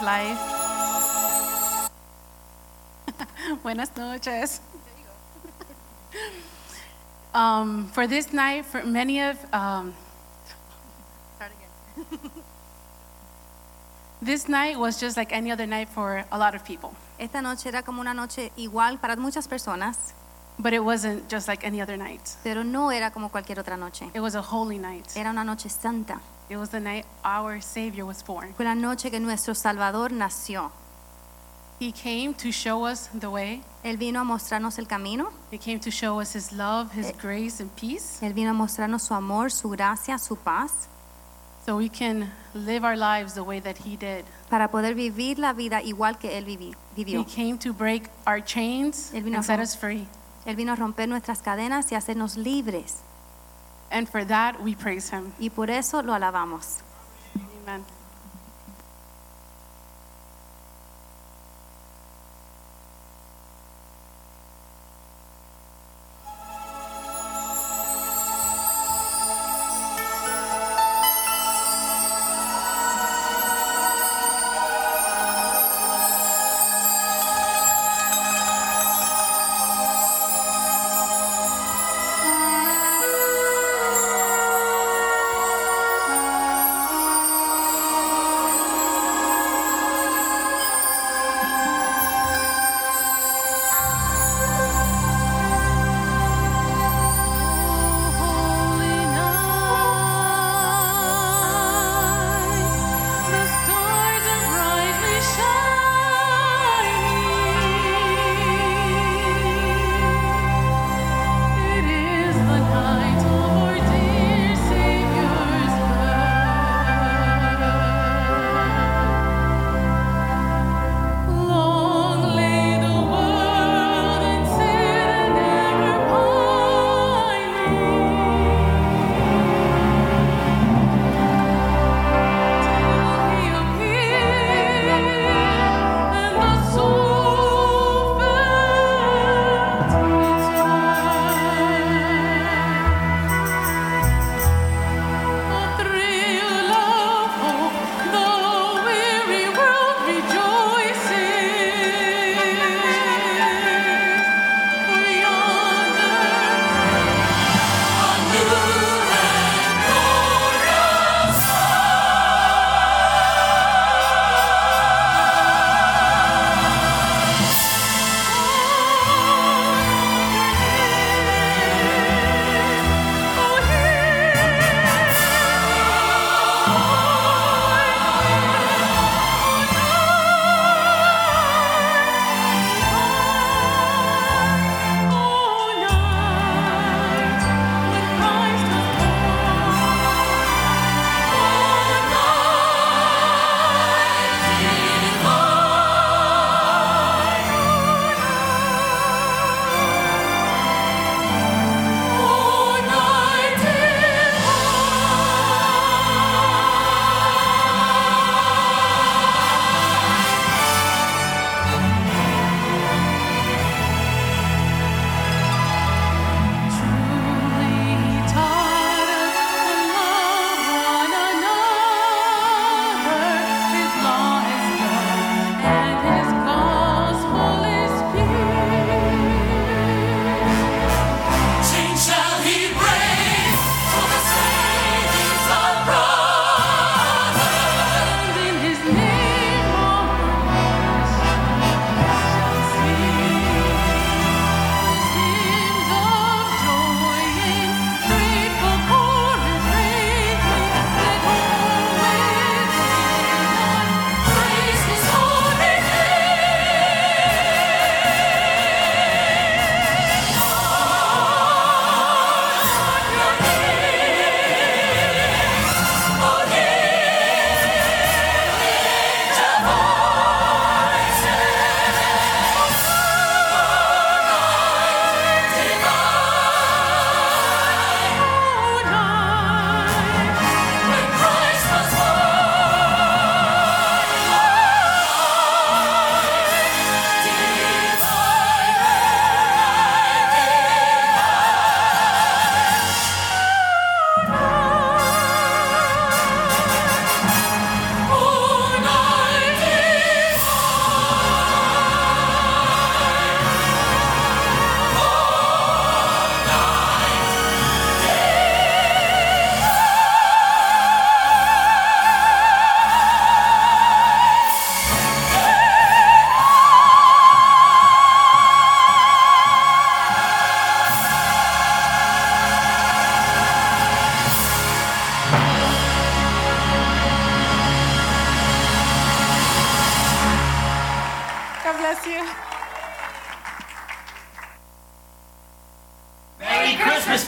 Of 0.00 0.06
Life. 0.06 0.38
Buenas 3.62 3.90
noches. 3.96 4.60
Um, 7.32 7.86
for 7.92 8.08
this 8.08 8.32
night, 8.32 8.66
for 8.66 8.82
many 8.82 9.22
of, 9.22 9.38
um, 9.54 9.94
this 14.20 14.48
night 14.48 14.76
was 14.76 14.98
just 14.98 15.16
like 15.16 15.32
any 15.32 15.52
other 15.52 15.64
night 15.64 15.88
for 15.88 16.24
a 16.32 16.36
lot 16.36 16.56
of 16.56 16.64
people, 16.64 16.92
Esta 17.20 17.40
noche 17.40 17.66
era 17.66 17.84
como 17.84 18.00
una 18.00 18.14
noche 18.14 18.50
igual 18.56 19.00
para 19.00 19.14
muchas 19.14 19.46
personas, 19.46 20.12
but 20.62 20.72
it 20.72 20.82
wasn't 20.84 21.28
just 21.30 21.48
like 21.48 21.64
any 21.66 21.80
other 21.80 21.96
night. 21.96 22.20
pero 22.42 22.62
no 22.64 22.90
era 22.90 23.10
como 23.10 23.28
cualquier 23.30 23.58
otra 23.58 23.76
noche. 23.76 24.10
It 24.14 24.20
was 24.20 24.34
a 24.34 24.42
holy 24.42 24.78
night. 24.78 25.06
Era 25.16 25.30
una 25.30 25.44
noche 25.44 25.68
santa. 25.68 26.20
It 26.48 26.56
was 26.56 26.70
the 26.70 26.80
night 26.80 27.04
our 27.24 27.60
Savior 27.60 28.04
was 28.04 28.22
born. 28.24 28.52
Fue 28.54 28.64
la 28.64 28.74
noche 28.74 29.10
que 29.10 29.20
nuestro 29.20 29.54
Salvador 29.54 30.10
nació. 30.12 30.72
He 31.78 31.92
came 31.92 32.34
to 32.34 32.50
show 32.52 32.84
us 32.86 33.08
the 33.18 33.28
way. 33.30 33.62
Él 33.84 33.96
vino 33.96 34.20
a 34.20 34.24
mostrarnos 34.24 34.78
el 34.78 34.86
camino. 34.86 35.30
He 35.50 35.56
came 35.58 35.78
to 35.80 35.90
show 35.90 36.20
us 36.20 36.34
His 36.34 36.52
love, 36.52 36.92
His 36.94 37.06
Eh. 37.06 37.14
grace, 37.22 37.60
and 37.62 37.70
peace, 37.74 38.18
Él 38.20 38.34
vino 38.34 38.50
a 38.50 38.52
mostrarnos 38.52 39.02
su 39.02 39.14
amor, 39.14 39.50
su 39.50 39.70
gracia, 39.70 40.18
su 40.18 40.36
paz, 40.36 40.88
so 41.64 41.76
we 41.78 41.88
can 41.88 42.30
live 42.52 42.84
our 42.84 42.96
lives 42.98 43.32
the 43.32 43.42
way 43.42 43.60
that 43.60 43.76
He 43.86 43.96
did. 43.96 44.24
para 44.50 44.68
poder 44.70 44.94
vivir 44.94 45.38
la 45.38 45.54
vida 45.54 45.80
igual 45.82 46.18
que 46.18 46.36
Él 46.36 46.44
vivi- 46.44 46.74
He 46.96 47.24
came 47.24 47.56
to 47.58 47.72
break 47.72 48.10
our 48.26 48.42
chains 48.44 49.12
and 49.14 49.42
set 49.42 49.58
us 49.60 49.74
free. 49.74 50.06
Él 50.44 50.56
vino 50.56 50.72
a 50.72 50.76
romper 50.76 51.08
nuestras 51.08 51.42
cadenas 51.42 51.92
y 51.92 51.94
hacernos 51.94 52.36
libres. 52.36 52.96
And 53.90 54.08
for 54.08 54.24
that, 54.26 54.60
we 54.60 54.74
praise 54.74 55.14
Him. 55.14 55.32
Y 55.38 55.50
por 55.50 55.70
eso 55.70 56.02
lo 56.02 56.14
alabamos. 56.14 56.78
Amen. 57.62 57.84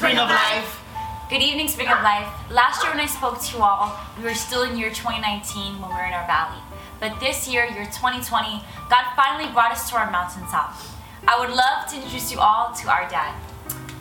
Spring 0.03 0.19
of 0.19 0.31
Life. 0.31 0.83
Good 1.31 1.43
evening, 1.43 1.69
Spring 1.69 1.87
of 1.87 2.03
Life. 2.03 2.27
Last 2.51 2.83
year 2.83 2.91
when 2.91 2.99
I 2.99 3.07
spoke 3.07 3.41
to 3.41 3.57
you 3.57 3.63
all, 3.63 3.97
we 4.19 4.25
were 4.25 4.35
still 4.35 4.65
in 4.65 4.77
year 4.77 4.89
2019 4.89 5.81
when 5.81 5.91
we 5.91 5.95
were 5.95 6.05
in 6.05 6.13
our 6.13 6.27
valley. 6.27 6.61
But 6.99 7.21
this 7.21 7.49
year, 7.49 7.67
year 7.67 7.85
2020, 7.85 8.65
God 8.91 9.05
finally 9.15 9.49
brought 9.53 9.71
us 9.71 9.89
to 9.91 9.97
our 9.97 10.11
mountaintop. 10.11 10.75
I 11.29 11.39
would 11.39 11.55
love 11.55 11.89
to 11.91 11.95
introduce 11.95 12.33
you 12.33 12.41
all 12.41 12.75
to 12.83 12.91
our 12.91 13.09
dad. 13.09 13.33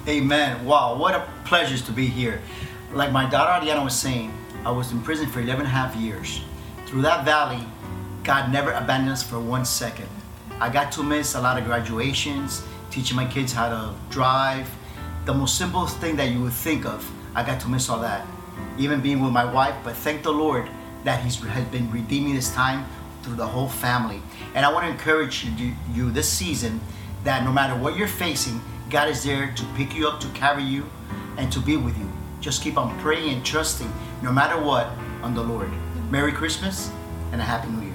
Amen. 0.07 0.65
Wow, 0.65 0.97
what 0.97 1.13
a 1.13 1.29
pleasure 1.45 1.77
to 1.77 1.91
be 1.91 2.07
here. 2.07 2.41
Like 2.91 3.11
my 3.11 3.29
daughter 3.29 3.63
Ariana 3.63 3.83
was 3.83 3.93
saying, 3.93 4.33
I 4.65 4.71
was 4.71 4.91
in 4.91 5.03
prison 5.03 5.29
for 5.29 5.39
11 5.39 5.67
and 5.67 5.67
a 5.67 5.69
half 5.69 5.95
years. 5.95 6.41
Through 6.87 7.03
that 7.03 7.25
valley, 7.25 7.63
God 8.23 8.51
never 8.51 8.71
abandoned 8.71 9.11
us 9.11 9.21
for 9.21 9.39
one 9.39 9.65
second. 9.65 10.09
I 10.59 10.69
got 10.69 10.91
to 10.93 11.03
miss 11.03 11.35
a 11.35 11.41
lot 11.41 11.59
of 11.59 11.65
graduations, 11.65 12.63
teaching 12.89 13.15
my 13.15 13.25
kids 13.25 13.53
how 13.53 13.69
to 13.69 13.93
drive. 14.09 14.67
The 15.25 15.33
most 15.33 15.57
simple 15.57 15.85
thing 15.85 16.15
that 16.15 16.29
you 16.29 16.41
would 16.41 16.53
think 16.53 16.85
of, 16.85 17.09
I 17.35 17.43
got 17.43 17.61
to 17.61 17.69
miss 17.69 17.89
all 17.89 17.99
that. 17.99 18.25
Even 18.79 19.01
being 19.01 19.21
with 19.21 19.31
my 19.31 19.45
wife, 19.45 19.75
but 19.83 19.95
thank 19.95 20.23
the 20.23 20.31
Lord 20.31 20.67
that 21.03 21.23
He 21.23 21.29
has 21.47 21.65
been 21.65 21.91
redeeming 21.91 22.33
this 22.33 22.51
time 22.53 22.85
through 23.21 23.35
the 23.35 23.45
whole 23.45 23.69
family. 23.69 24.19
And 24.55 24.65
I 24.65 24.73
want 24.73 24.85
to 24.85 24.91
encourage 24.91 25.45
you, 25.45 25.73
you 25.93 26.09
this 26.09 26.27
season 26.27 26.81
that 27.23 27.43
no 27.43 27.51
matter 27.51 27.79
what 27.79 27.95
you're 27.95 28.07
facing, 28.07 28.59
God 28.89 29.09
is 29.09 29.23
there 29.23 29.53
to 29.55 29.65
pick 29.75 29.95
you 29.95 30.07
up, 30.07 30.19
to 30.21 30.27
carry 30.29 30.63
you, 30.63 30.89
and 31.37 31.51
to 31.51 31.59
be 31.59 31.77
with 31.77 31.97
you. 31.99 32.11
Just 32.39 32.63
keep 32.63 32.77
on 32.77 32.97
praying 32.99 33.29
and 33.29 33.45
trusting, 33.45 33.91
no 34.23 34.31
matter 34.31 34.59
what, 34.59 34.87
on 35.21 35.35
the 35.35 35.43
Lord. 35.43 35.69
Merry 36.09 36.31
Christmas 36.31 36.91
and 37.31 37.39
a 37.39 37.43
Happy 37.43 37.69
New 37.69 37.85
Year. 37.85 37.90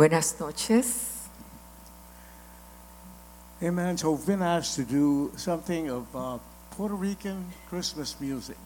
Buenas 0.00 0.34
noches. 0.40 1.28
Amen. 3.62 3.98
So 3.98 4.12
we've 4.12 4.24
been 4.24 4.40
asked 4.40 4.76
to 4.76 4.82
do 4.82 5.30
something 5.36 5.90
of 5.90 6.06
uh, 6.16 6.38
Puerto 6.70 6.94
Rican 6.94 7.44
Christmas 7.68 8.16
music. 8.18 8.56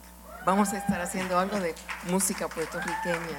Vamos 0.47 0.73
a 0.73 0.79
estar 0.79 1.01
haciendo 1.01 1.37
algo 1.37 1.59
de 1.59 1.75
música 2.09 2.47
puertorriqueña. 2.47 3.37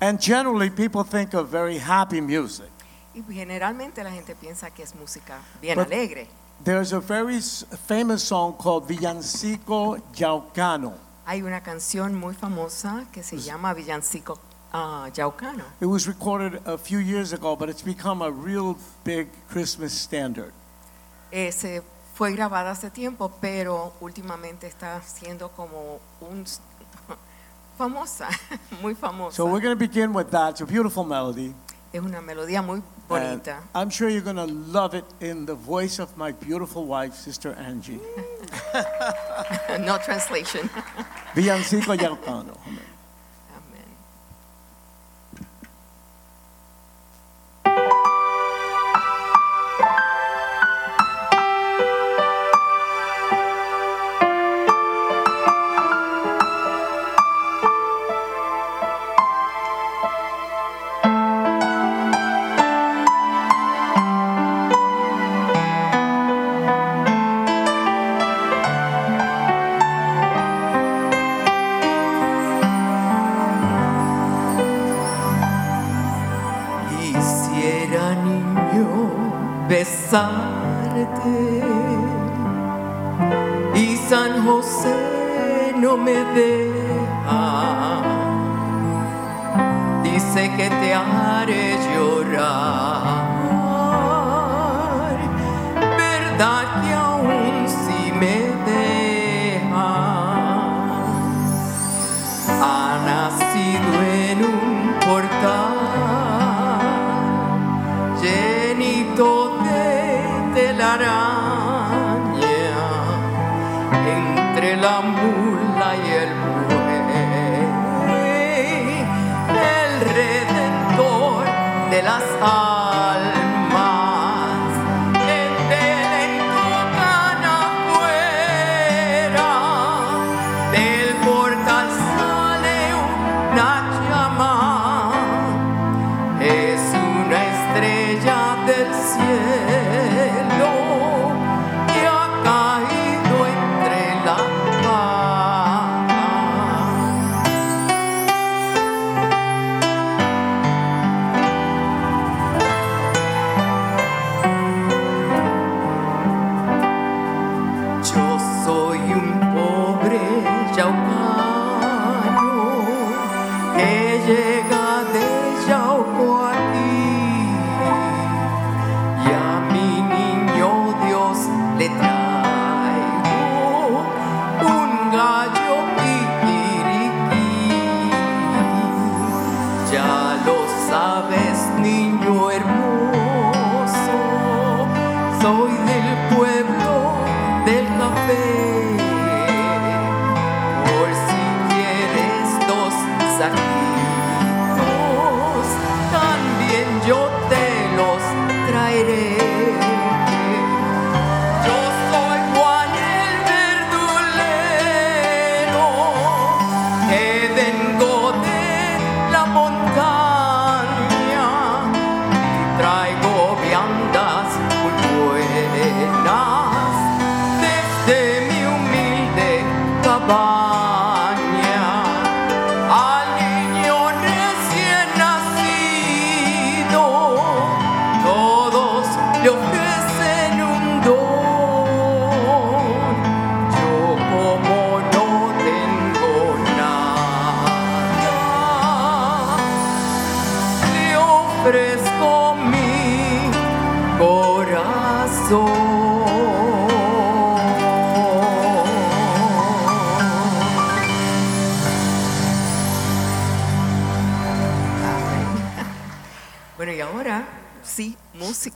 And 0.00 0.20
generally, 0.20 0.68
people 0.68 1.04
think 1.04 1.32
of 1.34 1.48
very 1.48 1.78
happy 1.78 2.20
music. 2.20 2.72
Y 3.14 3.22
generalmente 3.32 4.02
la 4.02 4.10
gente 4.10 4.34
piensa 4.34 4.72
que 4.74 4.82
es 4.82 4.92
música 4.96 5.38
bien 5.60 5.78
But- 5.78 5.92
alegre. 5.92 6.26
There's 6.64 6.92
a 6.92 6.98
very 6.98 7.40
famous 7.86 8.24
song 8.24 8.56
called 8.58 8.88
Villancico 8.88 9.96
Yaucano. 10.12 10.94
Hay 11.24 11.42
una 11.42 11.60
canción 11.60 12.16
muy 12.16 12.34
famosa 12.34 13.06
que 13.12 13.22
se 13.22 13.38
llama 13.38 13.74
Villancico 13.74 14.40
Yaucano. 14.72 15.64
It 15.80 15.86
was 15.86 16.06
recorded 16.08 16.60
a 16.66 16.78
few 16.78 16.98
years 16.98 17.32
ago, 17.32 17.56
but 17.56 17.68
it's 17.68 17.82
become 17.82 18.22
a 18.22 18.30
real 18.30 18.76
big 19.04 19.28
Christmas 19.48 19.92
standard. 19.92 20.52
Eh, 21.32 21.50
se 21.50 21.82
fue 22.14 22.32
grabada 22.32 22.70
hace 22.70 22.90
tiempo, 22.90 23.30
pero 23.40 23.92
últimamente 24.00 24.66
está 24.66 25.00
siendo 25.02 25.50
como 25.50 26.00
un 26.20 26.44
famosa, 27.78 28.28
muy 28.82 28.94
famosa. 28.94 29.36
So 29.36 29.46
we're 29.46 29.60
going 29.60 29.76
to 29.76 29.88
begin 29.88 30.12
with 30.12 30.30
that. 30.30 30.50
It's 30.52 30.60
a 30.60 30.66
beautiful 30.66 31.04
melody. 31.04 31.54
es 31.92 32.00
una 32.00 32.20
melodía 32.22 32.62
muy 32.62 32.82
And 33.10 33.42
bonita. 33.42 33.62
I'm 33.74 33.90
sure 33.90 34.08
you're 34.08 34.22
going 34.22 34.36
to 34.36 34.46
love 34.46 34.94
it 34.94 35.04
in 35.20 35.44
the 35.44 35.54
voice 35.54 35.98
of 35.98 36.16
my 36.16 36.32
beautiful 36.32 36.86
wife, 36.86 37.14
Sister 37.14 37.52
Angie. 37.58 38.00
no 39.80 39.98
translation. 39.98 40.70
Villancico 41.34 41.94
Yaucano. 41.94 42.56
Amen. 42.66 42.91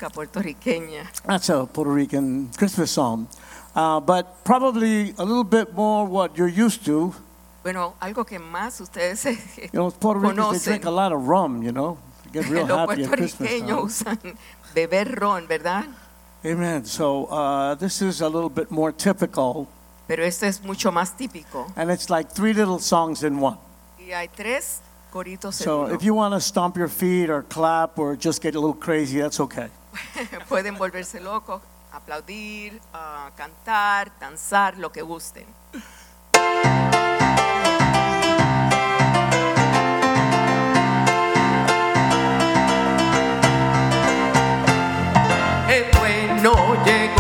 Música 0.07 0.11
puertorriqueña. 0.11 1.07
That's 1.27 1.49
a 1.51 1.67
Puerto 1.67 1.91
Rican 1.93 2.51
Christmas 2.57 2.91
song. 2.91 3.29
Uh, 3.75 4.01
but 4.01 4.45
probably 4.45 5.15
a 5.19 5.25
little 5.25 5.45
bit 5.45 5.75
more 5.75 6.07
what 6.07 6.37
you're 6.37 6.49
used 6.49 6.85
to. 6.87 7.15
Bueno, 7.63 7.95
algo 8.01 8.25
que 8.25 8.39
más 8.39 8.81
ustedes 8.81 9.25
You 9.59 9.69
know, 9.73 9.91
Puerto 9.91 10.21
Ricans, 10.21 10.65
they 10.65 10.71
drink 10.73 10.85
a 10.87 10.91
lot 10.91 11.13
of 11.13 11.27
rum, 11.27 11.63
you 11.63 11.73
know. 11.73 11.99
They 12.25 12.41
get 12.41 12.51
real 12.51 12.67
happy 12.79 13.03
at 13.05 13.11
Christmas 13.11 13.61
time. 13.61 13.69
usan 13.85 14.39
beber 14.75 15.17
ron, 15.21 15.47
¿verdad? 15.49 15.85
Amen. 16.45 16.85
So 16.85 17.27
uh, 17.27 17.75
this 17.75 18.01
is 18.01 18.21
a 18.21 18.29
little 18.29 18.49
bit 18.51 18.71
more 18.71 18.93
typical, 18.93 19.67
Pero 20.07 20.23
esto 20.25 20.47
es 20.47 20.63
mucho 20.63 20.93
más 20.93 21.17
típico. 21.17 21.67
and 21.77 21.91
it's 21.91 22.09
like 22.09 22.31
three 22.31 22.53
little 22.53 22.79
songs 22.79 23.25
in 23.25 23.41
one. 23.41 23.59
Y 23.99 24.13
hay 24.13 24.29
tres 24.29 24.81
corito 25.13 25.53
So 25.53 25.87
seguro. 25.87 25.95
if 25.95 26.05
you 26.05 26.15
want 26.15 26.35
to 26.35 26.41
stomp 26.41 26.77
your 26.77 26.89
feet 26.89 27.29
or 27.29 27.43
clap 27.43 27.99
or 27.99 28.15
just 28.17 28.41
get 28.41 28.55
a 28.55 28.61
little 28.61 28.77
crazy, 28.77 29.21
that's 29.21 29.41
okay. 29.41 29.69
Pueden 30.49 30.77
volverse 30.77 31.21
locos, 31.21 31.63
aplaudir, 31.93 32.81
ah, 32.93 33.31
cantar, 33.37 34.13
danzar, 34.19 34.77
lo 34.79 34.93
que 34.93 35.03
gusten. 35.03 35.47
Qué 45.69 45.91
bueno 45.99 46.85
llegó 46.85 47.16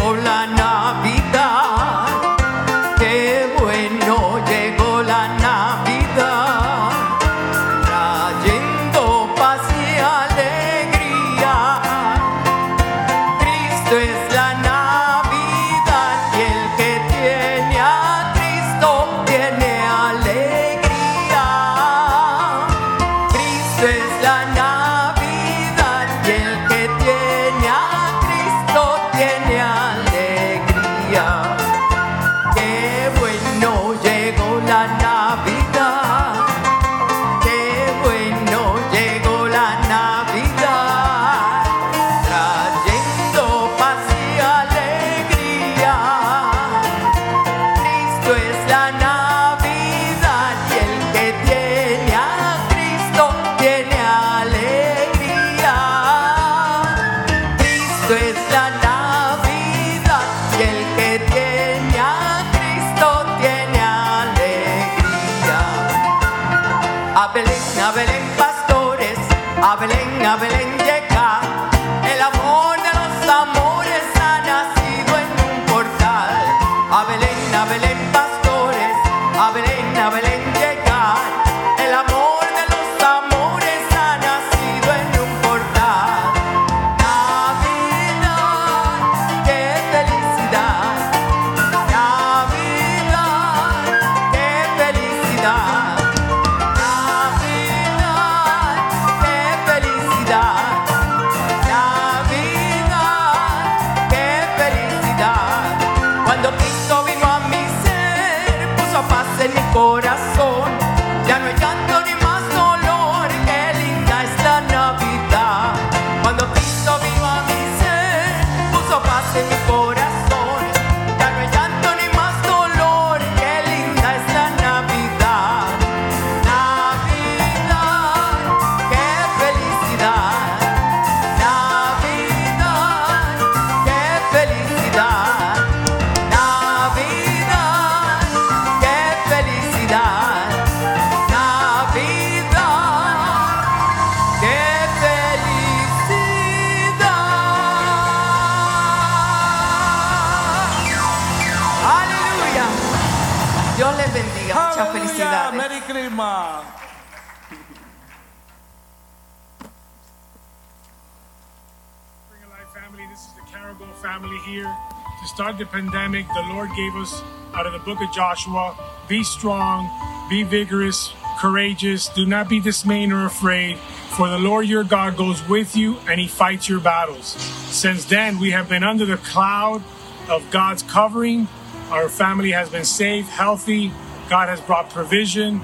start 165.36 165.58
the 165.58 165.66
pandemic, 165.66 166.26
the 166.28 166.40
Lord 166.48 166.70
gave 166.74 166.96
us 166.96 167.22
out 167.52 167.66
of 167.66 167.74
the 167.74 167.78
book 167.80 168.00
of 168.00 168.10
Joshua 168.10 168.74
be 169.06 169.22
strong, 169.22 169.86
be 170.30 170.42
vigorous, 170.42 171.12
courageous, 171.38 172.08
do 172.08 172.24
not 172.24 172.48
be 172.48 172.58
dismayed 172.58 173.12
or 173.12 173.26
afraid, 173.26 173.76
for 174.16 174.30
the 174.30 174.38
Lord 174.38 174.66
your 174.66 174.82
God 174.82 175.14
goes 175.14 175.46
with 175.46 175.76
you 175.76 175.98
and 176.08 176.18
he 176.18 176.26
fights 176.26 176.70
your 176.70 176.80
battles. 176.80 177.26
Since 177.26 178.06
then, 178.06 178.38
we 178.38 178.52
have 178.52 178.70
been 178.70 178.82
under 178.82 179.04
the 179.04 179.18
cloud 179.18 179.82
of 180.30 180.50
God's 180.50 180.82
covering. 180.82 181.48
Our 181.90 182.08
family 182.08 182.52
has 182.52 182.70
been 182.70 182.86
safe, 182.86 183.28
healthy. 183.28 183.92
God 184.30 184.48
has 184.48 184.62
brought 184.62 184.88
provision. 184.88 185.60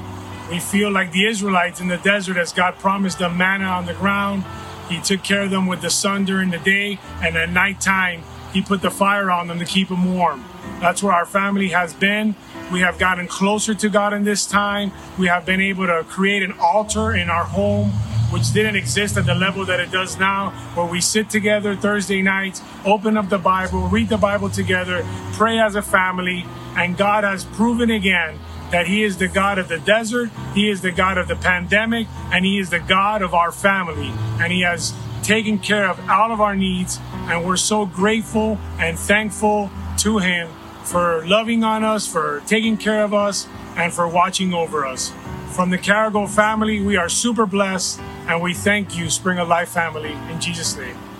We 0.50 0.60
feel 0.60 0.90
like 0.90 1.12
the 1.12 1.24
Israelites 1.24 1.80
in 1.80 1.88
the 1.88 1.96
desert 1.96 2.36
as 2.36 2.52
God 2.52 2.74
promised 2.74 3.20
them 3.20 3.38
manna 3.38 3.64
on 3.64 3.86
the 3.86 3.94
ground. 3.94 4.44
He 4.90 5.00
took 5.00 5.22
care 5.22 5.40
of 5.40 5.50
them 5.50 5.66
with 5.66 5.80
the 5.80 5.88
sun 5.88 6.26
during 6.26 6.50
the 6.50 6.58
day, 6.58 6.98
and 7.22 7.38
at 7.38 7.48
nighttime, 7.48 8.22
He 8.52 8.62
put 8.62 8.82
the 8.82 8.90
fire 8.90 9.30
on 9.30 9.48
them 9.48 9.58
to 9.58 9.64
keep 9.64 9.88
them 9.88 10.14
warm. 10.14 10.44
That's 10.80 11.02
where 11.02 11.12
our 11.12 11.26
family 11.26 11.68
has 11.68 11.94
been. 11.94 12.34
We 12.72 12.80
have 12.80 12.98
gotten 12.98 13.26
closer 13.28 13.74
to 13.74 13.88
God 13.88 14.12
in 14.12 14.24
this 14.24 14.46
time. 14.46 14.92
We 15.18 15.26
have 15.26 15.44
been 15.44 15.60
able 15.60 15.86
to 15.86 16.04
create 16.08 16.42
an 16.42 16.54
altar 16.60 17.14
in 17.14 17.30
our 17.30 17.44
home, 17.44 17.90
which 18.30 18.52
didn't 18.52 18.76
exist 18.76 19.16
at 19.16 19.26
the 19.26 19.34
level 19.34 19.64
that 19.66 19.78
it 19.78 19.90
does 19.90 20.18
now, 20.18 20.50
where 20.74 20.86
we 20.86 21.00
sit 21.00 21.28
together 21.28 21.76
Thursday 21.76 22.22
nights, 22.22 22.62
open 22.84 23.16
up 23.16 23.28
the 23.28 23.38
Bible, 23.38 23.88
read 23.88 24.08
the 24.08 24.16
Bible 24.16 24.48
together, 24.48 25.06
pray 25.34 25.58
as 25.58 25.74
a 25.74 25.82
family, 25.82 26.44
and 26.76 26.96
God 26.96 27.24
has 27.24 27.44
proven 27.44 27.90
again 27.90 28.38
that 28.70 28.86
He 28.86 29.04
is 29.04 29.18
the 29.18 29.28
God 29.28 29.58
of 29.58 29.68
the 29.68 29.78
desert, 29.78 30.30
He 30.54 30.70
is 30.70 30.80
the 30.80 30.92
God 30.92 31.18
of 31.18 31.28
the 31.28 31.36
pandemic, 31.36 32.08
and 32.32 32.44
He 32.44 32.58
is 32.58 32.70
the 32.70 32.80
God 32.80 33.20
of 33.20 33.34
our 33.34 33.52
family. 33.52 34.10
And 34.40 34.50
He 34.50 34.62
has 34.62 34.94
taken 35.22 35.58
care 35.58 35.88
of 35.88 36.00
all 36.08 36.32
of 36.32 36.40
our 36.40 36.56
needs, 36.56 36.98
and 37.32 37.46
we're 37.46 37.56
so 37.56 37.86
grateful 37.86 38.58
and 38.78 38.98
thankful 38.98 39.70
to 39.96 40.18
Him 40.18 40.50
for 40.84 41.26
loving 41.26 41.64
on 41.64 41.82
us, 41.82 42.06
for 42.06 42.42
taking 42.46 42.76
care 42.76 43.02
of 43.02 43.14
us, 43.14 43.48
and 43.74 43.90
for 43.90 44.06
watching 44.06 44.52
over 44.52 44.84
us. 44.84 45.10
From 45.52 45.70
the 45.70 45.78
Carrigo 45.78 46.26
family, 46.26 46.82
we 46.82 46.96
are 46.96 47.08
super 47.08 47.46
blessed, 47.46 48.00
and 48.28 48.42
we 48.42 48.52
thank 48.52 48.98
you, 48.98 49.08
Spring 49.08 49.38
of 49.38 49.48
Life 49.48 49.70
family, 49.70 50.12
in 50.30 50.40
Jesus' 50.42 50.76
name. 50.76 51.11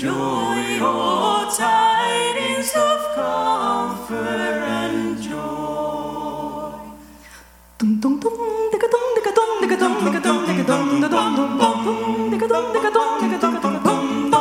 Joy. 0.00 0.80
Oh, 0.80 1.44
tidings 1.52 2.72
of 2.72 3.00
comfort 3.12 4.64
and 4.80 5.20
joy. 5.20 6.72
Dum 7.76 8.00
dum 8.00 8.18
dum, 8.18 8.32
digga 8.72 8.88
dum, 8.94 9.06
digga 9.16 9.32
dum, 9.36 9.50
digga 9.60 9.76
dum, 9.82 9.94
digga 10.00 10.22
dum, 10.24 10.38
digga 10.48 10.64
dum, 10.66 10.88
digga 10.88 11.10
dum, 11.10 11.36
dum 11.36 11.52
dum 11.60 11.84
dum, 11.84 12.30
digga 12.32 12.48
dum, 12.48 12.64
digga 12.72 12.90
dum, 12.96 13.10
digga 13.20 13.38
dum, 13.40 13.52
digga 13.60 13.84
dum, 13.84 14.30
dum. 14.30 14.40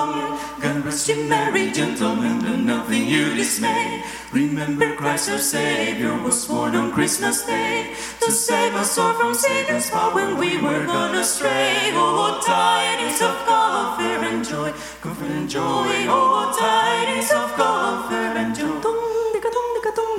God 0.61 0.85
rest 0.85 1.09
you 1.09 1.23
merry 1.27 1.71
gentlemen, 1.71 2.45
and 2.45 2.65
nothing 2.65 3.07
you 3.07 3.33
dismay. 3.35 4.03
Remember 4.31 4.95
Christ 4.95 5.29
our 5.29 5.39
Savior 5.39 6.15
was 6.21 6.45
born 6.45 6.75
on 6.75 6.91
Christmas 6.91 7.45
Day 7.45 7.95
to 8.19 8.31
save 8.31 8.75
us 8.75 8.97
all 8.97 9.13
from 9.13 9.33
Satan's 9.33 9.89
power 9.89 10.13
when 10.13 10.37
we 10.37 10.61
were 10.61 10.85
gone 10.85 11.15
astray. 11.15 11.91
Oh, 11.95 12.39
tidings 12.45 13.21
of 13.21 13.35
comfort 13.47 14.21
and 14.29 14.45
joy, 14.45 14.71
joy. 15.47 16.07
Oh, 16.07 16.51
tidings 16.57 17.31
of 17.31 17.49
comfort 17.53 18.37
and 18.41 18.55
joy. 18.55 18.81
Dum, 18.81 18.97
digga 19.33 19.49
dum, 19.55 19.67
digga 19.75 19.91
dum, 19.95 20.09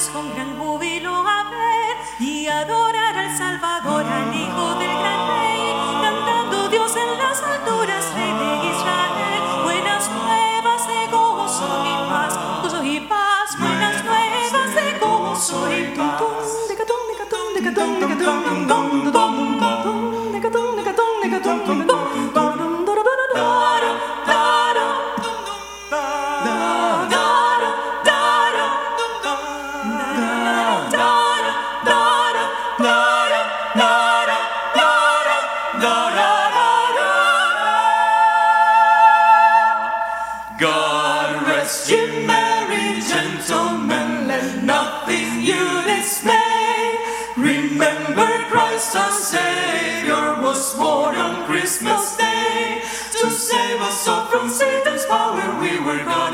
pastores 0.00 0.08
con 0.14 0.49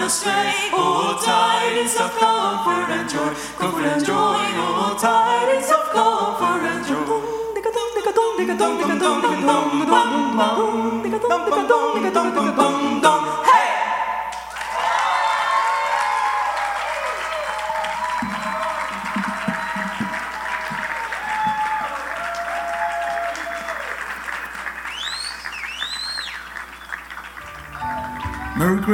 astray. 0.07 0.71
Oh, 0.73 1.19
tidings 1.19 1.97
of 1.99 2.13
comfort 2.17 2.91
and 2.95 3.11
joy, 3.11 3.35
comfort 3.59 3.87
and 3.91 4.05
joy. 4.05 4.39
Oh, 4.63 4.95
tidings 4.95 5.71
of 5.77 5.85
comfort 5.91 6.63
and 6.63 6.87
joy. 6.87 7.19
Digga 7.55 7.71
dum, 7.75 7.89
digga 7.97 8.13
dum, 8.15 8.31
digga 8.39 8.55
dum, 8.57 8.73
digga 8.79 8.99
dum, 9.03 9.17
digga 9.23 9.41
dum, 9.47 9.67
digga 9.83 9.99
dum, 10.03 10.37
dum, 10.39 11.03
digga 11.03 11.19
dum, 11.27 11.43
digga 11.51 11.63
dum, 11.71 11.87
digga 11.97 12.11
dum, 12.15 12.27
digga 12.37 12.57
dum, 12.57 13.01
dum. 13.03 13.07
Hey! 13.07 13.16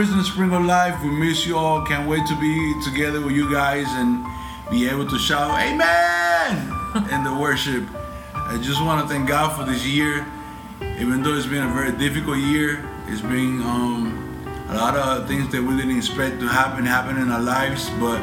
Christmas, 0.02 0.26
Spring 0.26 0.52
of 0.52 0.64
Life. 0.64 1.00
We 1.00 1.10
miss 1.10 1.46
you 1.46 1.56
all. 1.56 1.86
Can't 1.86 2.08
wait 2.08 2.26
to 2.26 2.34
be 2.40 2.74
together 2.82 3.20
with 3.20 3.36
you 3.36 3.48
guys 3.52 3.86
and 3.86 4.26
be 4.68 4.88
able 4.88 5.06
to 5.06 5.16
shout 5.16 5.56
Amen 5.60 6.56
in 7.12 7.22
the 7.22 7.32
worship. 7.32 7.84
I 8.34 8.58
just 8.60 8.82
want 8.82 9.00
to 9.00 9.06
thank 9.06 9.28
God 9.28 9.56
for 9.56 9.62
this 9.62 9.86
year. 9.86 10.26
Even 10.98 11.22
though 11.22 11.36
it's 11.36 11.46
been 11.46 11.62
a 11.62 11.72
very 11.72 11.92
difficult 11.92 12.38
year, 12.38 12.84
it's 13.06 13.20
been 13.20 13.62
um, 13.62 14.44
a 14.70 14.74
lot 14.74 14.96
of 14.96 15.28
things 15.28 15.52
that 15.52 15.62
we 15.62 15.76
didn't 15.76 15.96
expect 15.96 16.40
to 16.40 16.48
happen 16.48 16.84
happen 16.84 17.16
in 17.18 17.30
our 17.30 17.40
lives. 17.40 17.88
But 18.00 18.20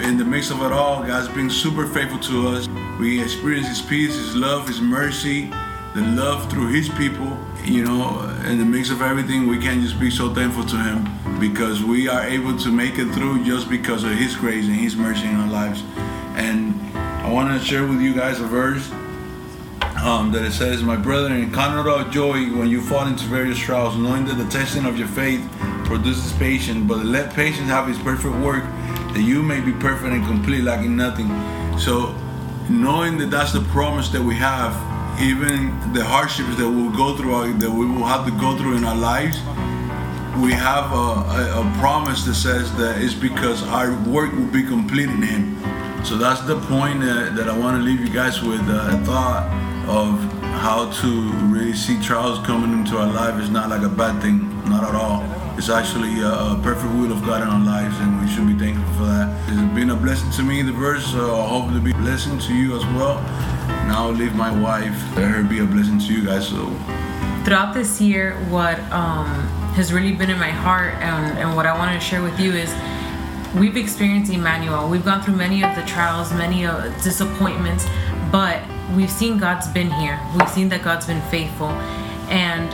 in 0.00 0.16
the 0.16 0.24
mix 0.24 0.52
of 0.52 0.62
it 0.62 0.70
all, 0.70 1.02
God's 1.02 1.26
been 1.26 1.50
super 1.50 1.88
faithful 1.88 2.20
to 2.20 2.50
us. 2.50 2.68
We 3.00 3.20
experience 3.20 3.66
His 3.66 3.82
peace, 3.82 4.14
His 4.14 4.36
love, 4.36 4.68
His 4.68 4.80
mercy, 4.80 5.50
the 5.96 6.02
love 6.02 6.48
through 6.48 6.68
His 6.68 6.88
people. 6.90 7.36
You 7.64 7.82
know, 7.82 8.20
in 8.44 8.58
the 8.58 8.64
mix 8.64 8.90
of 8.90 9.00
everything, 9.00 9.46
we 9.46 9.58
can 9.58 9.80
just 9.80 9.98
be 9.98 10.10
so 10.10 10.34
thankful 10.34 10.64
to 10.66 10.76
Him 10.76 11.40
because 11.40 11.82
we 11.82 12.08
are 12.08 12.22
able 12.22 12.58
to 12.58 12.70
make 12.70 12.98
it 12.98 13.10
through 13.14 13.42
just 13.42 13.70
because 13.70 14.04
of 14.04 14.10
His 14.12 14.36
grace 14.36 14.66
and 14.66 14.76
His 14.76 14.96
mercy 14.96 15.26
in 15.26 15.36
our 15.36 15.48
lives. 15.48 15.82
And 16.36 16.78
I 16.94 17.32
want 17.32 17.58
to 17.58 17.66
share 17.66 17.86
with 17.86 18.02
you 18.02 18.14
guys 18.14 18.38
a 18.38 18.46
verse 18.46 18.90
um, 20.04 20.30
that 20.32 20.44
it 20.44 20.52
says, 20.52 20.82
My 20.82 20.96
brethren, 20.96 21.50
count 21.54 21.88
all 21.88 22.04
joy 22.10 22.54
when 22.54 22.68
you 22.68 22.82
fall 22.82 23.06
into 23.06 23.24
various 23.24 23.58
trials, 23.58 23.96
knowing 23.96 24.26
that 24.26 24.34
the 24.34 24.48
testing 24.50 24.84
of 24.84 24.98
your 24.98 25.08
faith 25.08 25.42
produces 25.86 26.34
patience, 26.34 26.86
but 26.86 26.98
let 26.98 27.32
patience 27.32 27.68
have 27.68 27.88
its 27.88 27.98
perfect 27.98 28.34
work, 28.36 28.64
that 29.14 29.22
you 29.22 29.42
may 29.42 29.60
be 29.60 29.72
perfect 29.72 30.12
and 30.12 30.22
complete, 30.26 30.64
lacking 30.64 30.96
nothing. 30.96 31.28
So, 31.78 32.14
knowing 32.68 33.16
that 33.18 33.30
that's 33.30 33.54
the 33.54 33.62
promise 33.62 34.10
that 34.10 34.22
we 34.22 34.34
have, 34.34 34.93
even 35.20 35.92
the 35.92 36.04
hardships 36.04 36.56
that 36.56 36.68
we'll 36.68 36.96
go 36.96 37.16
through, 37.16 37.34
uh, 37.34 37.52
that 37.58 37.70
we 37.70 37.86
will 37.86 38.04
have 38.04 38.24
to 38.26 38.32
go 38.32 38.56
through 38.56 38.76
in 38.76 38.84
our 38.84 38.96
lives, 38.96 39.38
we 40.42 40.52
have 40.52 40.92
a, 40.92 40.96
a, 40.96 41.60
a 41.62 41.78
promise 41.78 42.24
that 42.24 42.34
says 42.34 42.74
that 42.76 43.00
it's 43.00 43.14
because 43.14 43.62
our 43.68 43.92
work 44.08 44.32
will 44.32 44.50
be 44.50 44.62
complete 44.62 45.08
in 45.08 45.22
Him. 45.22 45.56
So 46.04 46.18
that's 46.18 46.40
the 46.42 46.60
point 46.62 47.02
uh, 47.02 47.30
that 47.30 47.48
I 47.48 47.56
want 47.56 47.78
to 47.78 47.82
leave 47.82 48.00
you 48.00 48.10
guys 48.10 48.42
with 48.42 48.60
uh, 48.68 48.90
a 48.90 49.04
thought 49.04 49.46
of 49.88 50.20
how 50.60 50.90
to 50.90 51.30
really 51.48 51.74
see 51.74 52.00
trials 52.00 52.44
coming 52.46 52.72
into 52.72 52.98
our 52.98 53.06
life 53.06 53.40
is 53.40 53.50
not 53.50 53.70
like 53.70 53.82
a 53.82 53.88
bad 53.88 54.20
thing, 54.20 54.48
not 54.68 54.84
at 54.84 54.94
all. 54.94 55.22
It's 55.56 55.68
actually 55.68 56.20
a, 56.20 56.58
perfect 56.62 56.92
will 56.94 57.12
of 57.12 57.24
God 57.24 57.42
in 57.42 57.48
our 57.48 57.64
lives, 57.64 57.96
and 58.00 58.20
we 58.20 58.28
should 58.28 58.46
be 58.46 58.58
thankful 58.58 58.92
for 58.94 59.04
that. 59.04 59.28
It's 59.48 59.74
been 59.74 59.90
a 59.90 59.96
blessing 59.96 60.30
to 60.32 60.42
me, 60.42 60.62
the 60.62 60.72
verse. 60.72 61.12
Hope 61.12 61.72
to 61.72 61.80
be 61.80 61.92
a 61.92 61.94
blessing 61.94 62.38
to 62.40 62.54
you 62.54 62.76
as 62.76 62.84
well. 62.86 63.18
Now 63.86 64.10
leave 64.10 64.34
my 64.34 64.50
wife, 64.50 64.96
let 65.16 65.30
her 65.30 65.42
be 65.42 65.60
a 65.60 65.64
blessing 65.64 65.98
to 65.98 66.12
you 66.12 66.24
guys. 66.26 66.48
So 66.48 66.66
throughout 67.44 67.74
this 67.74 68.00
year, 68.00 68.34
what 68.48 68.78
um, 68.90 69.26
has 69.74 69.92
really 69.92 70.12
been 70.12 70.30
in 70.30 70.38
my 70.38 70.50
heart 70.50 70.94
and, 70.94 71.38
and 71.38 71.56
what 71.56 71.66
I 71.66 71.76
wanted 71.76 71.94
to 71.94 72.00
share 72.00 72.22
with 72.22 72.38
you 72.40 72.52
is 72.52 72.74
we've 73.54 73.76
experienced 73.76 74.32
Emmanuel. 74.32 74.88
We've 74.88 75.04
gone 75.04 75.22
through 75.22 75.36
many 75.36 75.62
of 75.62 75.74
the 75.76 75.82
trials, 75.82 76.32
many 76.32 76.66
uh, 76.66 76.88
disappointments, 77.02 77.86
but 78.32 78.62
we've 78.96 79.10
seen 79.10 79.38
God's 79.38 79.68
been 79.68 79.90
here. 79.90 80.18
We've 80.36 80.48
seen 80.48 80.68
that 80.70 80.82
God's 80.82 81.06
been 81.06 81.22
faithful. 81.30 81.68
And 82.28 82.70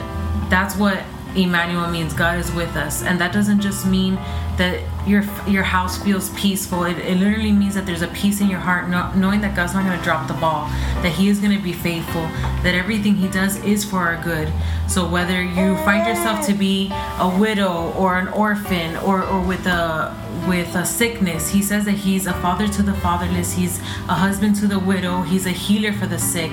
that's 0.51 0.77
what 0.77 1.03
Emmanuel 1.35 1.89
means 1.89 2.13
God 2.13 2.39
is 2.39 2.53
with 2.53 2.75
us, 2.77 3.03
and 3.03 3.21
that 3.21 3.33
doesn't 3.33 3.61
just 3.61 3.87
mean 3.87 4.19
that 4.61 4.79
your 5.09 5.25
your 5.49 5.63
house 5.63 5.97
feels 6.03 6.29
peaceful. 6.39 6.85
It, 6.85 6.99
it 6.99 7.17
literally 7.17 7.51
means 7.51 7.75
that 7.75 7.87
there's 7.87 8.03
a 8.03 8.09
peace 8.09 8.43
in 8.43 8.49
your 8.49 8.61
heart, 8.61 8.91
kno- 8.91 9.11
knowing 9.15 9.41
that 9.41 9.57
God's 9.57 9.73
not 9.73 9.87
going 9.87 9.99
to 9.99 10.05
drop 10.05 10.29
the 10.29 10.35
ball, 10.35 10.67
that 11.03 11.13
He 11.13 11.29
is 11.29 11.41
going 11.41 11.57
to 11.57 11.63
be 11.63 11.73
faithful, 11.73 12.23
that 12.63 12.75
everything 12.75 13.15
He 13.15 13.29
does 13.29 13.57
is 13.65 13.85
for 13.85 14.01
our 14.01 14.23
good. 14.23 14.53
So 14.87 15.09
whether 15.09 15.43
you 15.43 15.77
find 15.79 16.07
yourself 16.07 16.47
to 16.47 16.53
be 16.53 16.91
a 17.19 17.29
widow 17.41 17.93
or 17.93 18.19
an 18.19 18.29
orphan 18.29 18.97
or, 18.99 19.25
or 19.25 19.41
with 19.41 19.67
a 19.67 20.15
with 20.47 20.75
a 20.75 20.85
sickness, 20.85 21.49
He 21.49 21.63
says 21.63 21.87
that 21.87 21.99
He's 22.07 22.27
a 22.27 22.35
father 22.35 22.69
to 22.69 22.83
the 22.83 22.95
fatherless. 22.95 23.55
He's 23.55 23.79
a 24.09 24.17
husband 24.27 24.57
to 24.57 24.67
the 24.67 24.79
widow. 24.79 25.23
He's 25.23 25.47
a 25.47 25.57
healer 25.67 25.95
for 25.95 26.07
the 26.07 26.19
sick, 26.19 26.53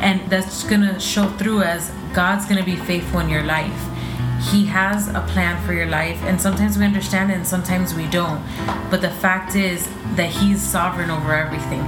and 0.00 0.30
that's 0.30 0.62
going 0.62 0.82
to 0.82 1.00
show 1.00 1.28
through 1.38 1.62
as 1.62 1.90
God's 2.14 2.46
going 2.46 2.58
to 2.58 2.64
be 2.64 2.76
faithful 2.76 3.18
in 3.18 3.28
your 3.28 3.42
life. 3.42 3.97
He 4.40 4.66
has 4.66 5.08
a 5.08 5.20
plan 5.28 5.64
for 5.66 5.72
your 5.72 5.86
life, 5.86 6.22
and 6.22 6.40
sometimes 6.40 6.78
we 6.78 6.84
understand 6.84 7.30
it 7.30 7.34
and 7.34 7.46
sometimes 7.46 7.94
we 7.94 8.06
don't. 8.06 8.42
But 8.90 9.00
the 9.00 9.10
fact 9.10 9.56
is 9.56 9.88
that 10.14 10.30
He's 10.30 10.62
sovereign 10.62 11.10
over 11.10 11.34
everything. 11.34 11.84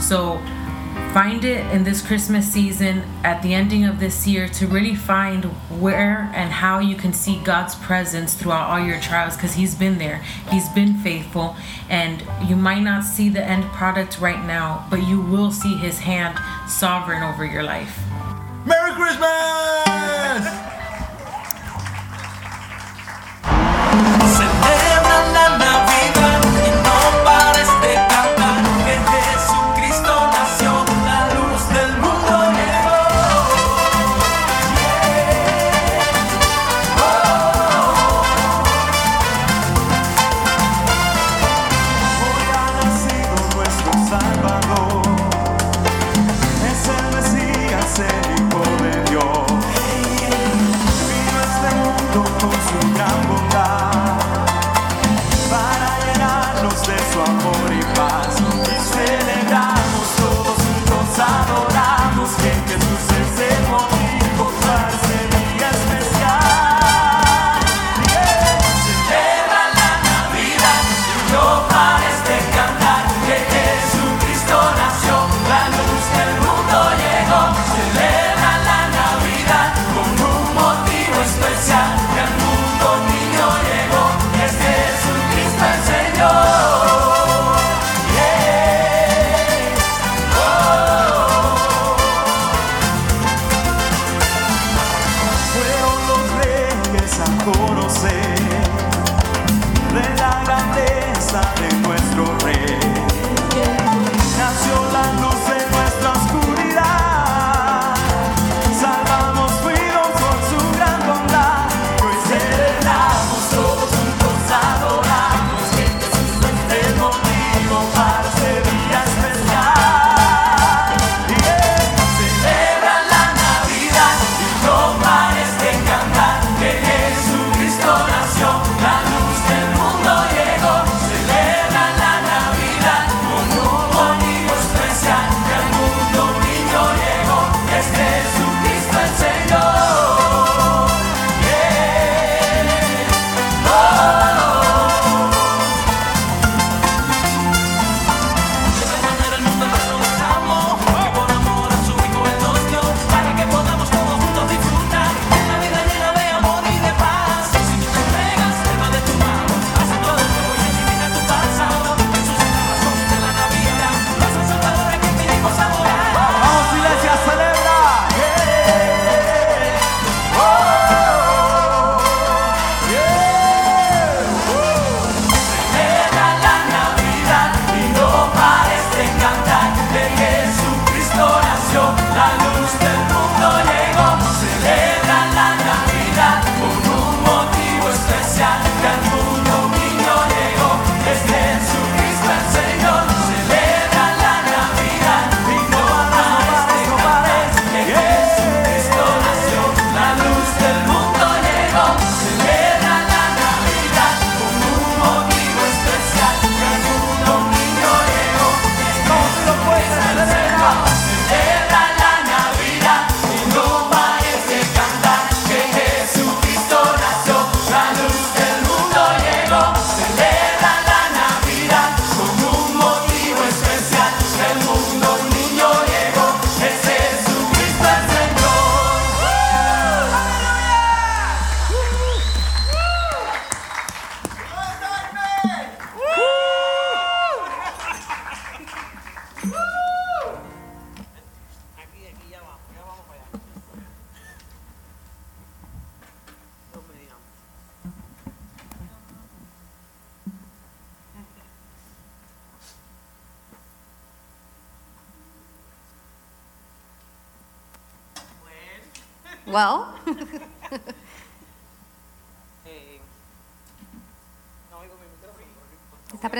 So 0.00 0.38
find 1.14 1.44
it 1.44 1.64
in 1.72 1.84
this 1.84 2.04
Christmas 2.04 2.50
season, 2.50 3.04
at 3.22 3.42
the 3.42 3.54
ending 3.54 3.84
of 3.84 4.00
this 4.00 4.26
year, 4.26 4.48
to 4.48 4.66
really 4.66 4.96
find 4.96 5.44
where 5.80 6.30
and 6.34 6.50
how 6.50 6.80
you 6.80 6.96
can 6.96 7.12
see 7.12 7.40
God's 7.44 7.74
presence 7.76 8.34
throughout 8.34 8.68
all 8.68 8.84
your 8.84 9.00
trials 9.00 9.36
because 9.36 9.54
He's 9.54 9.74
been 9.74 9.98
there. 9.98 10.22
He's 10.50 10.68
been 10.70 10.94
faithful, 10.94 11.56
and 11.88 12.24
you 12.48 12.56
might 12.56 12.80
not 12.80 13.04
see 13.04 13.28
the 13.28 13.44
end 13.44 13.64
product 13.72 14.18
right 14.20 14.44
now, 14.44 14.86
but 14.90 15.06
you 15.06 15.20
will 15.20 15.52
see 15.52 15.76
His 15.76 16.00
hand 16.00 16.38
sovereign 16.68 17.22
over 17.22 17.44
your 17.44 17.62
life. 17.62 18.00
Merry 18.66 18.92
Christmas! 18.92 20.71
Celebra 25.12 25.32
la 25.32 25.58
Navidad 25.58 26.28
y 26.28 26.31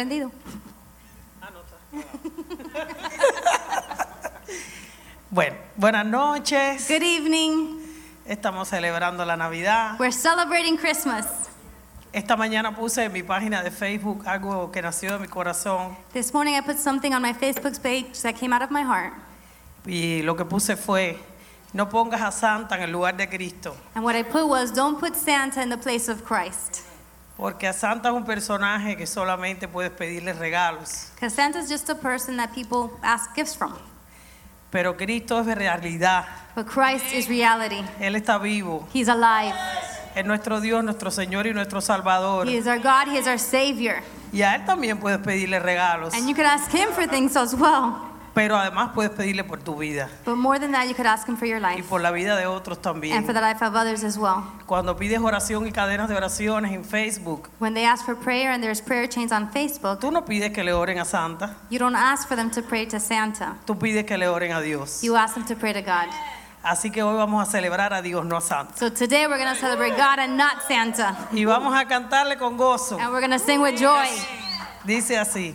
Bueno, 5.31 5.57
buenas 5.77 6.05
noches. 6.05 6.87
Good 6.89 7.03
evening. 7.03 7.79
Estamos 8.27 8.69
celebrando 8.69 9.24
la 9.24 9.35
Navidad. 9.37 9.99
We're 9.99 10.12
celebrating 10.12 10.77
Christmas. 10.77 11.27
Esta 12.12 12.37
mañana 12.37 12.77
puse 12.77 13.05
en 13.05 13.12
mi 13.12 13.23
página 13.23 13.62
de 13.62 13.70
Facebook 13.70 14.23
algo 14.29 14.70
que 14.70 14.83
nació 14.83 15.12
de 15.15 15.20
mi 15.20 15.29
corazón 15.29 15.97
This 16.12 16.35
morning 16.35 16.53
I 16.55 16.61
put 16.61 16.77
something 16.77 17.15
on 17.15 17.23
my 17.23 17.33
Facebook 17.33 17.81
page 17.81 18.20
that 18.20 18.35
came 18.39 18.53
out 18.55 18.61
of 18.61 18.70
my 18.70 18.83
heart. 18.83 19.15
y 19.87 20.20
lo 20.23 20.37
que 20.37 20.45
puse 20.45 20.77
fue, 20.77 21.19
no 21.73 21.89
pongas 21.89 22.20
a 22.20 22.31
Santa 22.31 22.77
en 22.77 22.83
el 22.83 22.93
lugar 22.93 23.16
de 23.16 23.27
Cristo, 23.27 23.74
And 23.95 24.05
what 24.05 24.15
I 24.15 24.23
put 24.24 24.47
was 24.47 24.70
don't 24.70 25.01
put 25.01 25.16
Santa 25.16 25.62
in 25.62 25.70
the 25.70 25.79
place 25.79 26.11
of 26.11 26.23
Christ. 26.23 26.83
Porque 27.36 27.66
a 27.66 27.72
Santa 27.72 28.10
es 28.10 28.14
un 28.14 28.24
personaje 28.24 28.96
que 28.96 29.06
solamente 29.06 29.66
puedes 29.68 29.90
pedirle 29.92 30.32
regalos, 30.32 31.10
Because 31.14 31.34
Santa's 31.34 31.68
just 31.68 31.88
a 31.90 31.94
person 31.94 32.36
that 32.36 32.50
people 32.54 32.90
ask 33.02 33.34
gifts 33.34 33.56
from. 33.56 33.72
pero 34.70 34.96
Cristo 34.96 35.40
es 35.40 35.46
realidad. 35.56 36.24
But 36.54 36.66
Christ 36.66 37.12
is 37.12 37.28
reality. 37.28 37.82
Él 38.00 38.14
está 38.16 38.38
vivo. 38.38 38.86
He's 38.92 39.09
alive. 39.09 39.54
Es 40.14 40.24
nuestro 40.26 40.60
Dios, 40.60 40.84
nuestro 40.84 41.10
Señor 41.10 41.46
y 41.46 41.52
nuestro 41.54 41.80
Salvador. 41.80 42.46
He 42.46 42.56
is 42.56 42.66
our 42.66 42.78
God. 42.78 43.06
He 43.09 43.18
is 43.18 43.26
our 43.26 43.38
Savior. 43.38 44.02
Y 44.32 44.42
a 44.42 44.54
Él 44.54 44.64
también 44.64 44.98
puedes 44.98 45.18
pedirle 45.20 45.59
regalos, 45.60 46.14
And 46.14 46.28
you 46.28 46.34
could 46.34 46.46
ask 46.46 46.70
Him 46.70 46.90
for 46.92 47.06
things 47.06 47.36
as 47.36 47.54
well. 47.54 48.11
Pero 48.34 48.56
además 48.56 48.90
puedes 48.94 49.10
pedirle 49.12 49.44
por 49.44 49.59
tu 49.62 49.76
vida 49.76 50.09
But 50.24 50.36
more 50.36 50.59
than 50.59 50.72
that, 50.72 50.86
you 50.88 50.94
could 50.94 51.06
ask 51.06 51.28
Him 51.28 51.36
for 51.36 51.46
your 51.46 51.60
y 51.60 51.76
life 51.76 51.88
por 51.88 52.00
la 52.00 52.10
vida 52.10 52.36
de 52.36 52.46
otros 52.46 52.80
también. 52.80 53.16
and 53.16 53.26
for 53.26 53.34
the 53.34 53.40
life 53.40 53.62
of 53.64 53.74
others 53.74 54.02
as 54.04 54.16
well. 54.18 54.42
Cuando 54.66 54.96
pides 54.96 55.20
oración 55.20 55.66
y 55.66 55.72
cadenas 55.72 56.09
de 56.09 56.14
oraciones 56.16 56.72
en 56.72 56.84
Facebook, 56.84 57.48
When 57.59 57.74
they 57.74 57.84
ask 57.84 58.04
for 58.04 58.14
prayer 58.16 58.50
and 58.52 58.62
there's 58.62 58.80
prayer 58.80 59.06
chains 59.09 59.32
on 59.32 59.50
Facebook, 59.50 60.00
tú 60.00 60.10
no 60.10 60.24
pides 60.24 60.52
que 60.52 60.64
le 60.64 60.72
oren 60.72 60.98
a 60.98 61.04
Santa, 61.04 61.56
you 61.70 61.78
don't 61.78 61.96
ask 61.96 62.26
for 62.26 62.36
them 62.36 62.50
to 62.52 62.62
pray 62.62 62.86
to 62.86 62.98
Santa. 62.98 63.56
tú 63.66 63.78
pides 63.78 64.04
que 64.06 64.16
le 64.16 64.26
oren 64.28 64.52
a 64.52 64.60
Dios. 64.62 65.02
You 65.02 65.16
ask 65.16 65.34
them 65.34 65.44
to 65.46 65.54
pray 65.54 65.72
to 65.72 65.82
God. 65.82 66.09
Así 66.64 66.92
que 66.92 67.02
hoy 67.02 67.16
vamos 67.16 67.42
a 67.46 67.50
celebrar 67.50 67.92
a 67.92 68.00
Dios, 68.02 68.24
no 68.24 68.36
a 68.36 68.40
Santa. 68.40 68.76
So 68.78 68.88
today 68.88 69.26
we're 69.26 69.36
going 69.36 69.52
to 69.52 69.60
celebrate 69.60 69.96
God 69.96 70.20
and 70.20 70.36
not 70.36 70.62
Santa. 70.68 71.16
Y 71.32 71.44
vamos 71.44 71.74
a 71.74 71.84
cantarle 71.86 72.38
con 72.38 72.56
gozo. 72.56 72.98
And 73.00 73.10
we're 73.12 73.20
going 73.20 73.32
to 73.32 73.40
sing 73.40 73.60
with 73.60 73.76
joy. 73.76 74.06
Dice 74.84 75.18
así. 75.18 75.54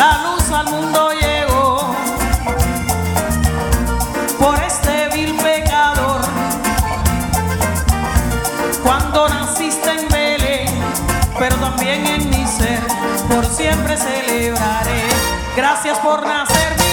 La 0.00 0.16
luz 0.22 0.50
al 0.50 0.64
mundo 0.70 1.10
llegó 1.12 1.94
por 4.38 4.58
este 4.62 5.10
vil 5.12 5.34
pecador. 5.34 6.22
Cuando 8.82 9.28
naciste 9.28 9.90
en 9.90 10.08
Belén, 10.08 10.68
pero 11.38 11.54
también 11.56 12.06
en 12.06 12.30
mi 12.30 12.46
ser, 12.46 12.80
por 13.28 13.44
siempre 13.44 13.98
celebraré. 13.98 15.02
Gracias 15.54 15.98
por 15.98 16.26
nacer 16.26 16.89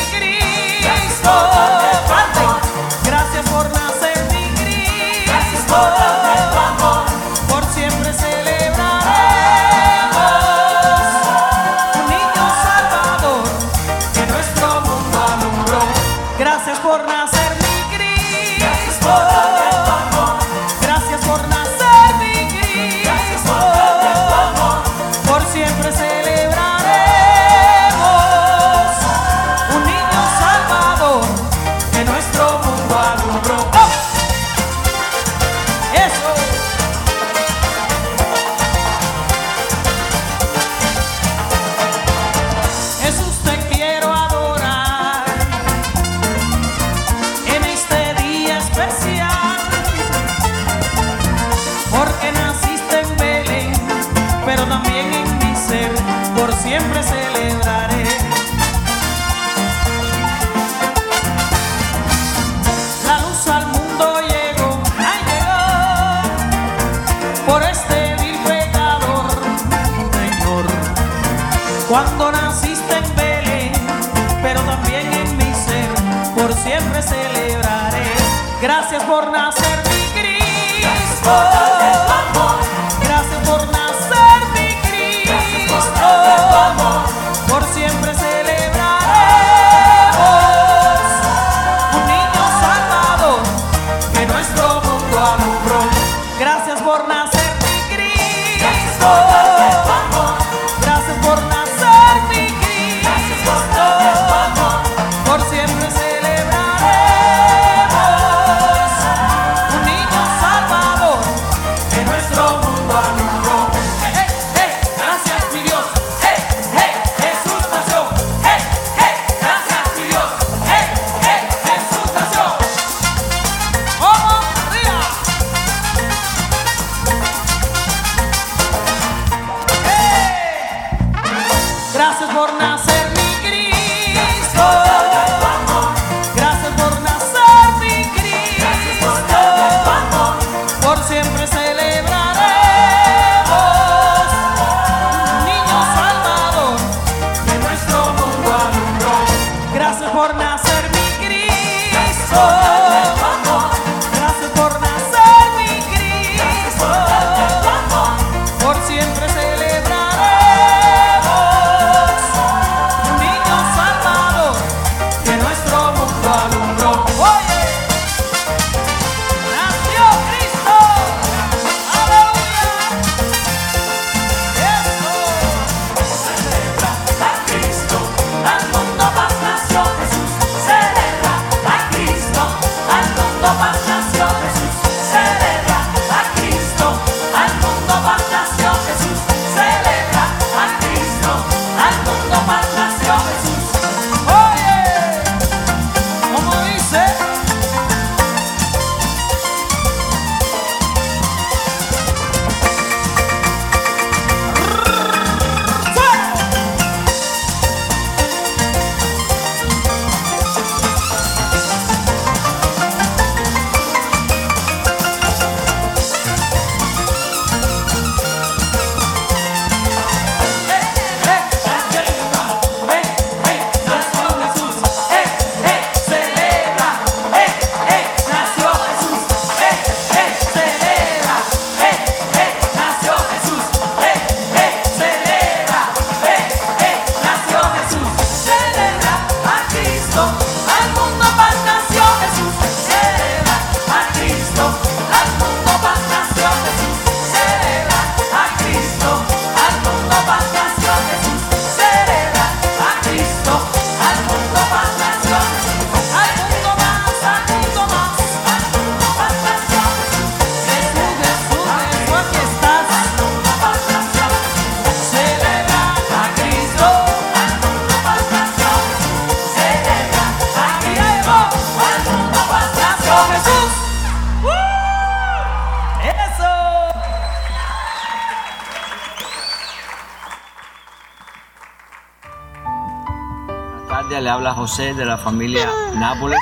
De 284.76 285.06
la 285.06 285.18
familia 285.18 285.66
Nápoles. 285.96 286.40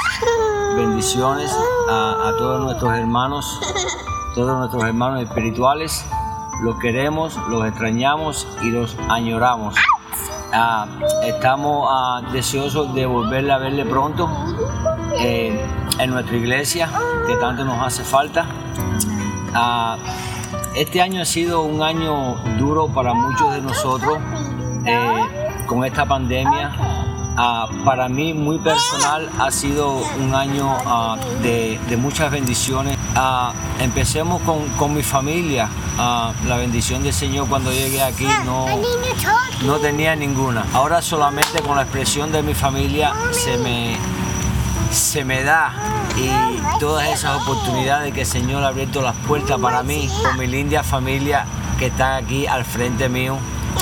Bendiciones 0.75 1.55
a, 1.87 2.29
a 2.29 2.31
todos 2.35 2.59
nuestros 2.59 2.97
hermanos, 2.97 3.61
todos 4.33 4.57
nuestros 4.57 4.83
hermanos 4.83 5.21
espirituales. 5.21 6.03
Los 6.63 6.79
queremos, 6.79 7.37
los 7.47 7.65
extrañamos 7.67 8.47
y 8.63 8.71
los 8.71 8.97
añoramos. 9.09 9.75
Ah, 10.51 10.87
estamos 11.23 11.87
ah, 11.89 12.23
deseosos 12.33 12.95
de 12.95 13.05
volverle 13.05 13.53
a 13.53 13.59
verle 13.59 13.85
pronto 13.85 14.27
eh, 15.19 15.63
en 15.99 16.09
nuestra 16.09 16.35
iglesia, 16.35 16.89
que 17.27 17.35
tanto 17.35 17.63
nos 17.63 17.79
hace 17.79 18.03
falta. 18.03 18.47
Ah, 19.53 19.97
este 20.75 20.99
año 20.99 21.21
ha 21.21 21.25
sido 21.25 21.61
un 21.61 21.83
año 21.83 22.35
duro 22.57 22.87
para 22.87 23.13
muchos 23.13 23.53
de 23.53 23.61
nosotros 23.61 24.17
eh, 24.83 25.63
con 25.67 25.85
esta 25.85 26.05
pandemia. 26.05 26.94
Ah, 27.37 27.67
para 27.83 28.07
mí, 28.07 28.33
muy 28.33 28.59
personal, 28.59 29.29
ha 29.39 29.51
sido 29.51 29.97
un 30.19 30.33
año 30.33 30.73
ah, 30.85 31.17
de, 31.41 31.79
muchas 31.97 32.31
bendiciones. 32.31 32.97
Ah, 33.13 33.51
empecemos 33.79 34.41
con, 34.43 34.67
con 34.77 34.93
mi 34.93 35.03
familia. 35.03 35.69
La 35.97 36.57
bendición 36.57 37.03
del 37.03 37.13
Señor 37.13 37.47
cuando 37.47 37.71
llegué 37.71 38.01
aquí 38.03 38.27
no, 38.45 38.65
no 39.65 39.77
tenía 39.79 40.15
ninguna. 40.15 40.65
Ahora 40.73 41.01
solamente 41.01 41.61
con 41.61 41.75
la 41.77 41.83
expresión 41.83 42.31
de 42.31 42.43
mi 42.43 42.53
familia 42.53 43.13
se 43.31 43.57
me, 43.57 43.95
se 44.91 45.23
me 45.23 45.43
da 45.43 45.73
y 46.17 46.79
todas 46.79 47.07
esas 47.09 47.41
oportunidades 47.41 48.13
que 48.13 48.21
el 48.21 48.27
Señor 48.27 48.63
ha 48.63 48.69
abierto 48.69 49.01
las 49.01 49.15
puertas 49.27 49.59
para 49.59 49.83
mí, 49.83 50.09
con 50.23 50.37
mi 50.37 50.47
linda 50.47 50.83
familia 50.83 51.45
que 51.79 51.87
está 51.87 52.17
aquí 52.17 52.47
al 52.47 52.65
frente 52.65 53.09
mío. 53.09 53.37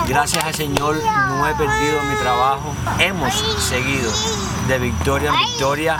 Gracias 0.07 0.43
al 0.43 0.53
Señor 0.53 0.95
no 1.03 1.47
he 1.47 1.53
perdido 1.55 2.01
mi 2.09 2.15
trabajo. 2.15 2.73
Hemos 2.99 3.33
seguido 3.59 4.11
de 4.67 4.79
victoria 4.79 5.29
en 5.29 5.39
victoria. 5.47 5.97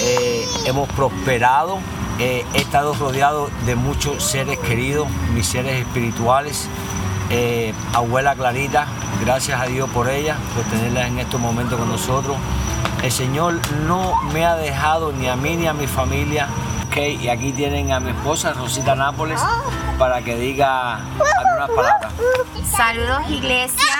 Eh, 0.00 0.46
hemos 0.66 0.88
prosperado. 0.90 1.78
Eh, 2.18 2.44
he 2.54 2.58
estado 2.58 2.94
rodeado 2.94 3.50
de 3.66 3.74
muchos 3.74 4.22
seres 4.22 4.58
queridos, 4.60 5.08
mis 5.34 5.46
seres 5.46 5.80
espirituales. 5.80 6.68
Eh, 7.30 7.74
abuela 7.92 8.34
Clarita, 8.34 8.86
gracias 9.20 9.60
a 9.60 9.64
Dios 9.66 9.88
por 9.90 10.08
ella, 10.08 10.36
por 10.54 10.64
tenerla 10.64 11.06
en 11.06 11.18
estos 11.18 11.40
momentos 11.40 11.78
con 11.78 11.88
nosotros. 11.88 12.36
El 13.02 13.12
Señor 13.12 13.60
no 13.86 14.14
me 14.32 14.44
ha 14.46 14.54
dejado 14.56 15.12
ni 15.12 15.28
a 15.28 15.36
mí 15.36 15.56
ni 15.56 15.66
a 15.66 15.74
mi 15.74 15.86
familia. 15.86 16.48
Y 16.96 17.28
aquí 17.28 17.50
tienen 17.50 17.90
a 17.90 17.98
mi 17.98 18.10
esposa 18.10 18.52
Rosita 18.52 18.94
Nápoles 18.94 19.40
para 19.98 20.22
que 20.22 20.36
diga 20.36 20.94
algunas 20.94 21.70
palabras. 21.74 22.12
Saludos 22.70 23.30
iglesia, 23.30 23.94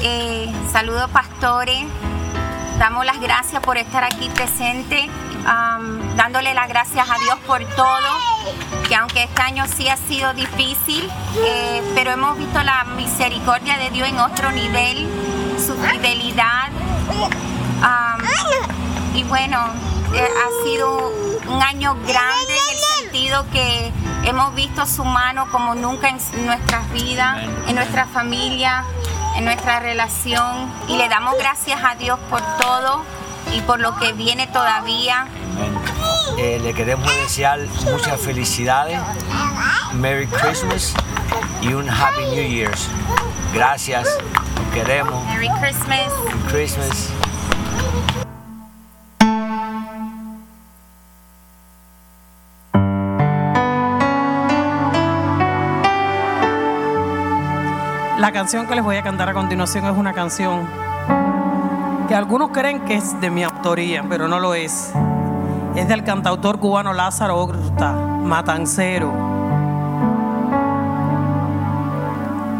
eh, 0.00 0.52
saludos 0.72 1.08
pastores. 1.10 1.86
Damos 2.80 3.06
las 3.06 3.20
gracias 3.20 3.62
por 3.62 3.78
estar 3.78 4.02
aquí 4.02 4.28
presente, 4.30 5.08
dándole 6.16 6.52
las 6.52 6.68
gracias 6.68 7.08
a 7.08 7.14
Dios 7.14 7.38
por 7.46 7.64
todo, 7.76 8.18
que 8.88 8.96
aunque 8.96 9.22
este 9.22 9.40
año 9.40 9.64
sí 9.68 9.88
ha 9.88 9.96
sido 9.96 10.34
difícil, 10.34 11.08
eh, 11.44 11.80
pero 11.94 12.10
hemos 12.10 12.36
visto 12.38 12.60
la 12.64 12.82
misericordia 12.96 13.78
de 13.78 13.90
Dios 13.90 14.08
en 14.08 14.18
otro 14.18 14.50
nivel, 14.50 15.08
su 15.64 15.74
fidelidad. 15.74 16.70
y 19.14 19.22
bueno, 19.24 19.58
eh, 20.14 20.26
ha 20.26 20.64
sido 20.64 21.31
un 21.52 21.62
año 21.62 21.94
grande 22.06 22.54
en 22.54 22.76
el 22.76 23.02
sentido 23.02 23.44
que 23.50 23.92
hemos 24.24 24.54
visto 24.54 24.86
su 24.86 25.04
mano 25.04 25.46
como 25.50 25.74
nunca 25.74 26.08
en 26.08 26.46
nuestras 26.46 26.90
vidas, 26.92 27.38
en 27.68 27.74
nuestra 27.74 28.06
familia, 28.06 28.84
en 29.36 29.44
nuestra 29.44 29.80
relación. 29.80 30.72
Y 30.88 30.96
le 30.96 31.08
damos 31.08 31.36
gracias 31.38 31.80
a 31.84 31.94
Dios 31.96 32.18
por 32.30 32.40
todo 32.58 33.04
y 33.52 33.60
por 33.60 33.80
lo 33.80 33.96
que 33.98 34.12
viene 34.12 34.46
todavía. 34.46 35.26
Eh, 36.38 36.58
le 36.62 36.72
queremos 36.72 37.14
desear 37.16 37.60
muchas 37.90 38.20
felicidades, 38.20 38.98
Merry 39.92 40.26
Christmas 40.26 40.94
y 41.60 41.74
un 41.74 41.88
Happy 41.88 42.24
New 42.30 42.48
Year's. 42.48 42.88
Gracias, 43.52 44.08
queremos. 44.72 45.22
Merry 45.26 45.50
Christmas. 45.60 46.08
Christmas. 46.48 47.10
La 58.22 58.30
canción 58.30 58.68
que 58.68 58.76
les 58.76 58.84
voy 58.84 58.94
a 58.94 59.02
cantar 59.02 59.28
a 59.28 59.34
continuación 59.34 59.84
es 59.84 59.96
una 59.96 60.12
canción 60.12 60.68
que 62.06 62.14
algunos 62.14 62.50
creen 62.50 62.84
que 62.84 62.94
es 62.94 63.20
de 63.20 63.30
mi 63.30 63.42
autoría, 63.42 64.04
pero 64.08 64.28
no 64.28 64.38
lo 64.38 64.54
es. 64.54 64.92
Es 65.74 65.88
del 65.88 66.04
cantautor 66.04 66.60
cubano 66.60 66.92
Lázaro 66.92 67.36
Horta, 67.36 67.90
Matancero. 67.90 69.10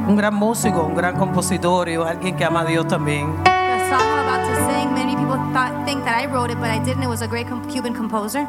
Un 0.08 0.16
gran 0.16 0.34
músico, 0.34 0.82
un 0.82 0.96
gran 0.96 1.16
compositor 1.16 1.88
y 1.88 1.94
alguien 1.94 2.34
que 2.34 2.44
ama 2.44 2.62
a 2.62 2.64
Dios 2.64 2.88
también. 2.88 3.32
The 3.44 3.88
song 3.88 4.00
I'm 4.00 4.26
about 4.26 4.44
to 4.44 4.56
sing, 4.68 4.92
many 4.94 5.14
people 5.14 5.38
thought, 5.52 5.86
think 5.86 6.02
that 6.02 6.20
I 6.20 6.26
wrote 6.26 6.50
it, 6.50 6.58
but 6.58 6.70
I 6.70 6.80
didn't. 6.80 7.04
It 7.04 7.08
was 7.08 7.22
a 7.22 7.28
great 7.28 7.46
Cuban 7.70 7.94
composer, 7.94 8.48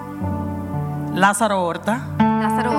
Lázaro 1.13 1.61
Horta. 1.61 2.07
Lázaro 2.17 2.71
Horta. 2.71 2.72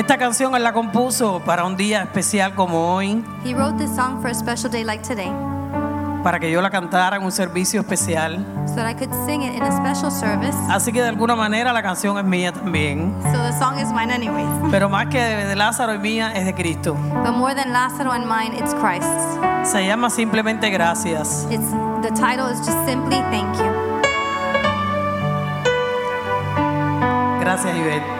Esta 0.00 0.16
canción 0.16 0.54
él 0.56 0.62
la 0.62 0.72
compuso 0.72 1.40
para 1.44 1.62
un 1.66 1.76
día 1.76 2.02
especial 2.02 2.54
como 2.54 2.94
hoy, 2.94 3.22
He 3.44 3.52
wrote 3.52 3.76
this 3.76 3.94
song 3.94 4.22
for 4.22 4.30
a 4.30 4.34
special 4.34 4.70
day 4.70 4.82
like 4.82 5.06
today, 5.06 5.30
para 6.24 6.40
que 6.40 6.50
yo 6.50 6.62
la 6.62 6.70
cantara 6.70 7.16
en 7.18 7.22
un 7.22 7.30
servicio 7.30 7.82
especial. 7.82 8.42
so 8.66 8.76
that 8.76 8.86
I 8.88 8.94
could 8.94 9.12
sing 9.26 9.42
it 9.42 9.54
in 9.54 9.62
a 9.62 9.70
special 9.76 10.10
service. 10.10 10.56
Así 10.70 10.90
que 10.90 11.02
de 11.02 11.08
alguna 11.08 11.36
manera 11.36 11.70
la 11.74 11.82
canción 11.82 12.16
es 12.18 12.24
mía 12.24 12.50
también. 12.50 13.12
So 13.24 13.42
the 13.42 13.52
song 13.58 13.78
is 13.78 13.92
mine 13.92 14.10
anyways. 14.10 14.48
Pero 14.70 14.88
más 14.88 15.08
que 15.08 15.20
de 15.20 15.54
Lázaro 15.54 15.94
y 15.94 15.98
mía 15.98 16.32
es 16.34 16.46
de 16.46 16.54
Cristo. 16.54 16.94
But 17.22 17.32
more 17.36 17.54
than 17.54 17.70
Lázaro 17.74 18.10
and 18.12 18.24
mine, 18.26 18.54
it's 18.56 18.72
Christ's. 18.74 19.70
Se 19.70 19.86
llama 19.86 20.08
simplemente 20.08 20.70
Gracias. 20.70 21.46
It's 21.50 21.70
the 22.00 22.10
title 22.14 22.48
is 22.50 22.58
just 22.60 22.86
simply 22.86 23.18
thank 23.30 23.54
you. 23.58 23.68
Gracias, 27.40 27.76
Ivette. 27.76 28.19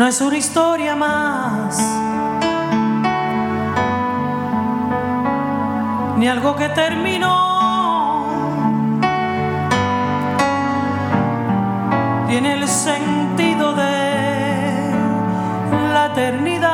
No 0.00 0.06
es 0.06 0.18
una 0.22 0.38
historia 0.38 0.96
más, 0.96 1.78
ni 6.16 6.26
algo 6.26 6.56
que 6.56 6.70
terminó. 6.70 7.36
Tiene 12.28 12.54
el 12.54 12.66
sentido 12.66 13.74
de 13.74 14.90
la 15.92 16.06
eternidad. 16.06 16.70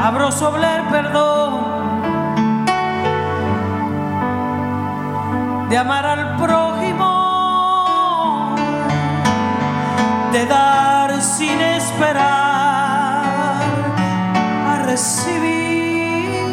Abro 0.00 0.30
sobre 0.30 0.68
perdón 0.92 1.31
de 5.72 5.78
amar 5.78 6.04
al 6.04 6.36
prójimo, 6.36 7.08
de 10.30 10.44
dar 10.44 11.22
sin 11.22 11.58
esperar 11.62 12.22
a 14.70 14.82
recibir 14.84 16.44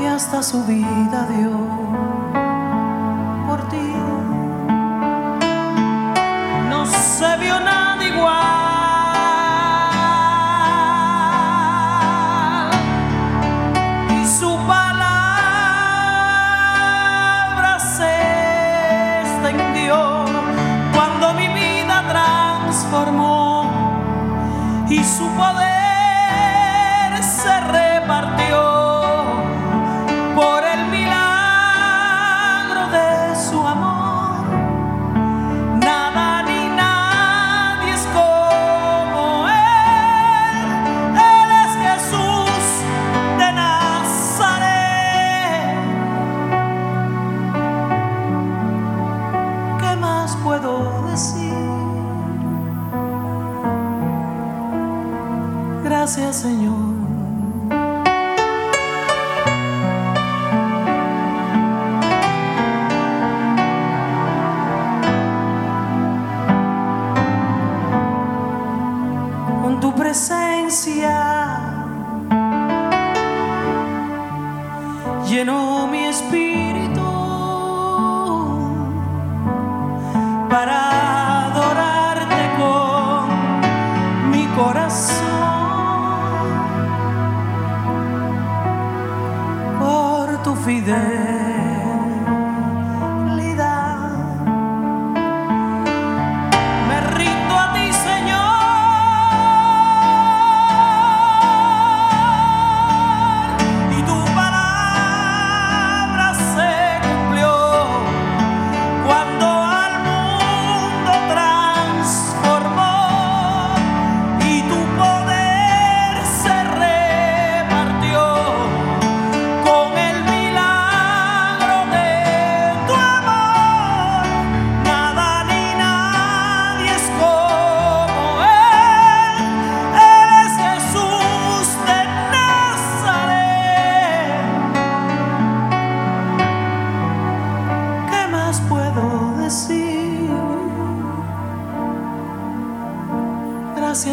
y 0.00 0.06
hasta 0.06 0.40
su 0.40 0.64
vida 0.66 1.26
dio 1.34 1.67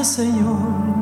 Gracias, 0.06 0.95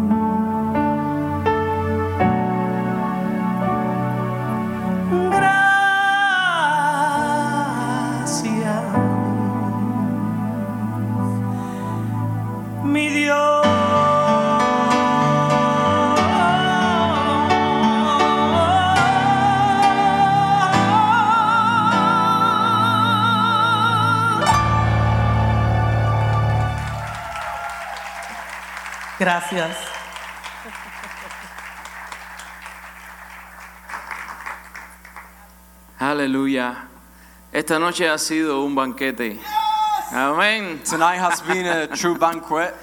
Gracias. 29.33 29.75
Aleluya. 35.97 36.87
Esta 37.51 37.79
noche 37.79 38.07
ha 38.07 38.19
sido 38.19 38.63
un 38.63 38.75
banquete. 38.75 39.39
Amén. 40.11 40.83
Tonight 40.87 41.17
has 41.17 41.41
been 41.41 41.65
a 41.65 41.87
true 41.87 42.15
banquet, 42.15 42.75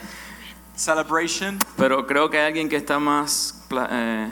celebration. 0.74 1.60
Pero 1.77 2.05
creo 2.05 2.28
que 2.28 2.39
hay 2.39 2.47
alguien 2.47 2.68
que 2.68 2.78
está 2.78 2.98
más 2.98 3.64
eh, 3.89 4.28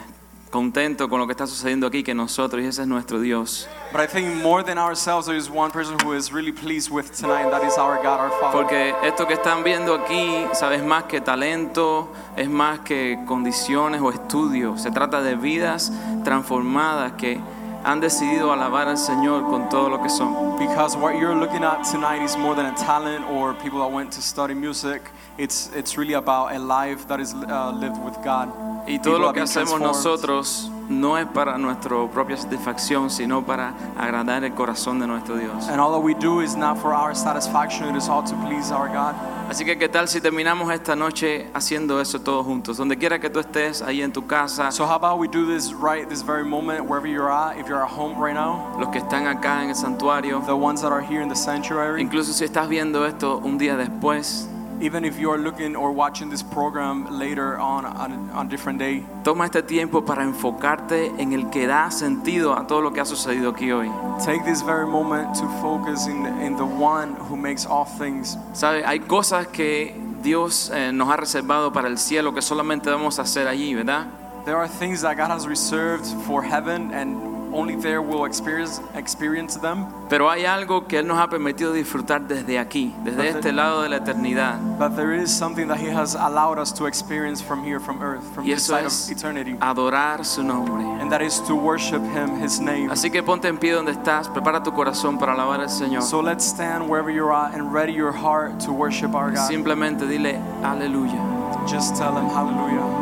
contento 0.49 1.07
con 1.09 1.19
lo 1.19 1.27
que 1.27 1.33
está 1.33 1.45
sucediendo 1.45 1.87
aquí 1.87 2.03
que 2.03 2.13
nosotros 2.13 2.63
y 2.63 2.65
ese 2.65 2.81
es 2.81 2.87
nuestro 2.87 3.19
Dios. 3.19 3.67
But 3.91 4.01
I 4.01 4.07
think 4.07 4.41
more 4.41 4.63
than 4.63 4.77
ourselves, 4.77 5.25
there 5.25 5.37
is 5.37 5.49
one 5.49 5.71
person 5.71 5.95
who 6.03 6.13
is 6.13 6.31
really 6.31 6.51
pleased 6.51 6.91
with 6.91 7.11
tonight, 7.11 7.43
and 7.43 7.51
that 7.51 7.63
is 7.63 7.77
our 7.77 7.97
God, 7.97 8.19
our 8.19 8.31
Father. 8.39 8.53
Porque 8.53 8.95
esto 9.03 9.25
que 9.27 9.35
están 9.35 9.63
viendo 9.63 9.93
aquí, 9.95 10.45
sabes, 10.53 10.83
más 10.83 11.03
que 11.03 11.21
talento, 11.21 12.09
es 12.35 12.49
más 12.49 12.79
que 12.79 13.19
condiciones 13.25 14.01
o 14.01 14.11
estudios. 14.11 14.81
Se 14.81 14.91
trata 14.91 15.21
de 15.21 15.35
vidas 15.35 15.91
transformadas 16.23 17.13
que 17.13 17.39
han 17.83 17.99
decidido 17.99 18.51
alabar 18.51 18.87
al 18.87 18.97
Señor 18.97 19.49
con 19.49 19.69
todo 19.69 19.89
lo 19.89 20.01
que 20.01 20.09
son. 20.09 20.57
Because 20.59 20.97
what 20.97 21.13
you're 21.17 21.35
looking 21.35 21.63
at 21.63 21.83
tonight 21.83 22.21
is 22.21 22.35
more 22.37 22.55
than 22.55 22.65
a 22.65 22.75
talent 22.75 23.23
or 23.29 23.53
people 23.53 23.79
that 23.79 23.91
went 23.91 24.11
to 24.11 24.21
study 24.21 24.53
music. 24.53 25.01
It's 25.37 25.71
it's 25.73 25.97
really 25.97 26.15
about 26.15 26.51
a 26.53 26.59
life 26.59 27.07
that 27.07 27.19
is 27.19 27.33
uh, 27.33 27.71
lived 27.71 27.97
with 28.03 28.17
God. 28.23 28.49
Y 28.89 28.99
todo 28.99 29.19
lo 29.19 29.31
que 29.31 29.41
hacemos 29.41 29.79
nosotros 29.79 30.71
no 30.89 31.17
es 31.17 31.27
para 31.27 31.57
nuestra 31.59 31.95
propia 32.11 32.35
satisfacción, 32.35 33.11
sino 33.11 33.45
para 33.45 33.73
agradar 33.95 34.43
el 34.43 34.53
corazón 34.53 34.99
de 34.99 35.05
nuestro 35.05 35.37
Dios. 35.37 35.69
And 35.69 35.79
all 35.79 35.91
that 35.91 36.01
we 36.01 36.15
do 36.15 36.41
is 36.41 36.55
not 36.55 36.77
for 36.79 36.93
our 36.93 37.15
satisfaction, 37.15 37.87
it 37.89 37.95
is 37.95 38.09
all 38.09 38.23
to 38.23 38.35
please 38.47 38.71
our 38.73 38.89
God. 38.89 39.13
Así 39.49 39.63
que 39.63 39.77
qué 39.77 39.89
tal 39.89 40.07
si 40.07 40.19
terminamos 40.21 40.71
esta 40.73 40.95
noche 40.95 41.49
haciendo 41.53 42.01
eso 42.01 42.19
todos 42.21 42.45
juntos, 42.45 42.77
donde 42.77 42.97
quiera 42.97 43.19
que 43.19 43.29
tú 43.29 43.39
estés, 43.39 43.81
ahí 43.83 44.01
en 44.01 44.11
tu 44.11 44.25
casa, 44.25 44.71
So 44.71 44.85
how 44.85 44.95
about 44.95 45.19
we 45.19 45.27
do 45.27 45.45
this 45.45 45.73
right 45.73 46.09
this 46.09 46.23
very 46.23 46.43
moment, 46.43 46.85
wherever 46.85 47.07
you're 47.07 47.31
at, 47.31 47.57
if 47.59 47.67
you're 47.67 47.83
at 47.83 47.89
home 47.89 48.19
right 48.19 48.35
now, 48.35 48.75
los 48.79 48.89
que 48.89 48.99
están 48.99 49.27
acá 49.27 49.63
en 49.63 49.69
el 49.69 49.75
santuario, 49.75 50.41
the 50.47 50.55
ones 50.55 50.81
that 50.81 50.91
are 50.91 51.01
here 51.01 51.21
in 51.21 51.29
the 51.29 51.35
sanctuary, 51.35 52.01
incluso 52.01 52.33
si 52.33 52.45
estás 52.45 52.67
viendo 52.67 53.05
esto 53.05 53.39
un 53.43 53.59
día 53.59 53.77
después, 53.77 54.47
even 54.81 55.05
if 55.05 55.19
you 55.19 55.31
are 55.31 55.37
looking 55.37 55.75
or 55.75 55.91
watching 55.91 56.29
this 56.29 56.43
program 56.43 57.05
later 57.09 57.57
on 57.57 57.85
on, 57.85 58.29
on 58.31 58.47
a 58.47 58.49
different 58.49 58.79
day, 58.79 59.03
toma 59.23 59.45
este 59.45 59.61
tiempo 59.63 60.05
para 60.05 60.23
enfocarte 60.23 61.11
en 61.17 61.33
el 61.33 61.49
que 61.49 61.67
da 61.67 61.91
sentido 61.91 62.57
a 62.57 62.67
todo 62.67 62.81
lo 62.81 62.91
que 62.91 63.01
ha 63.01 63.05
sucedido 63.05 63.51
aquí 63.51 63.71
hoy. 63.71 63.89
take 64.23 64.43
this 64.45 64.61
very 64.61 64.85
moment 64.85 65.33
to 65.35 65.47
focus 65.61 66.07
in 66.07 66.25
in 66.41 66.55
the 66.55 66.65
one 66.65 67.15
who 67.29 67.35
makes 67.35 67.65
all 67.65 67.85
things. 67.85 68.37
¿Sabe? 68.53 68.83
Hay 68.85 68.99
cosas 68.99 69.47
que 69.47 69.95
Dios 70.21 70.71
eh, 70.73 70.91
nos 70.91 71.09
ha 71.09 71.17
reservado 71.17 71.71
para 71.71 71.87
el 71.87 71.97
cielo 71.97 72.33
que 72.33 72.41
solamente 72.41 72.89
vamos 72.89 73.19
a 73.19 73.23
hacer 73.23 73.47
allí, 73.47 73.73
¿verdad? 73.73 74.07
There 74.45 74.57
are 74.57 74.67
things 74.67 75.01
that 75.01 75.17
God 75.17 75.31
has 75.31 75.45
reserved 75.45 76.05
for 76.25 76.43
heaven 76.43 76.91
and 76.93 77.38
only 77.53 77.75
there 77.75 78.01
will 78.01 78.25
experience 78.25 78.81
experience 78.95 79.59
them. 79.59 79.85
Pero 80.09 80.29
hay 80.29 80.45
algo 80.45 80.87
que 80.87 80.99
Él 80.99 81.07
nos 81.07 81.19
ha 81.19 81.27
permitido 81.29 81.73
disfrutar 81.73 82.27
desde 82.27 82.57
aquí, 82.59 82.93
desde 83.03 83.29
este 83.29 83.51
lado 83.51 83.81
de 83.83 83.89
la 83.89 83.97
eternidad. 83.97 84.57
But 84.77 84.95
there 84.95 85.15
is 85.15 85.31
something 85.31 85.67
that 85.67 85.79
He 85.79 85.89
has 85.89 86.15
allowed 86.15 86.59
us 86.59 86.73
to 86.75 86.85
experience 86.87 87.41
from 87.43 87.63
here, 87.63 87.79
from 87.79 88.01
earth, 88.01 88.23
from 88.33 88.45
Y 88.45 88.53
this 88.53 88.63
side 88.63 88.85
of 88.85 88.93
eternity. 89.11 89.55
adorar 89.59 90.25
su 90.25 90.43
nombre. 90.43 90.83
And 91.01 91.11
that 91.11 91.21
is 91.21 91.41
to 91.47 91.55
worship 91.55 92.01
Him, 92.01 92.41
His 92.41 92.59
name. 92.59 92.89
Así 92.91 93.09
que 93.11 93.21
ponte 93.23 93.47
en 93.47 93.57
pie 93.57 93.71
donde 93.71 93.91
estás, 93.91 94.27
prepara 94.27 94.63
tu 94.63 94.71
corazón 94.71 95.17
para 95.17 95.33
alabar 95.33 95.61
al 95.61 95.69
Señor. 95.69 96.01
So 96.01 96.21
let's 96.21 96.45
stand 96.45 96.89
wherever 96.89 97.11
you're 97.11 97.33
at 97.33 97.53
and 97.53 97.73
ready 97.73 97.93
your 97.93 98.11
heart 98.11 98.59
to 98.65 98.71
worship 98.71 99.13
our 99.13 99.31
God. 99.31 99.47
Simplemente 99.47 100.05
dile 100.07 100.39
aleluya. 100.63 101.65
Just 101.67 101.95
tell 101.95 102.15
Him 102.17 102.27
hallelujah. 102.29 102.98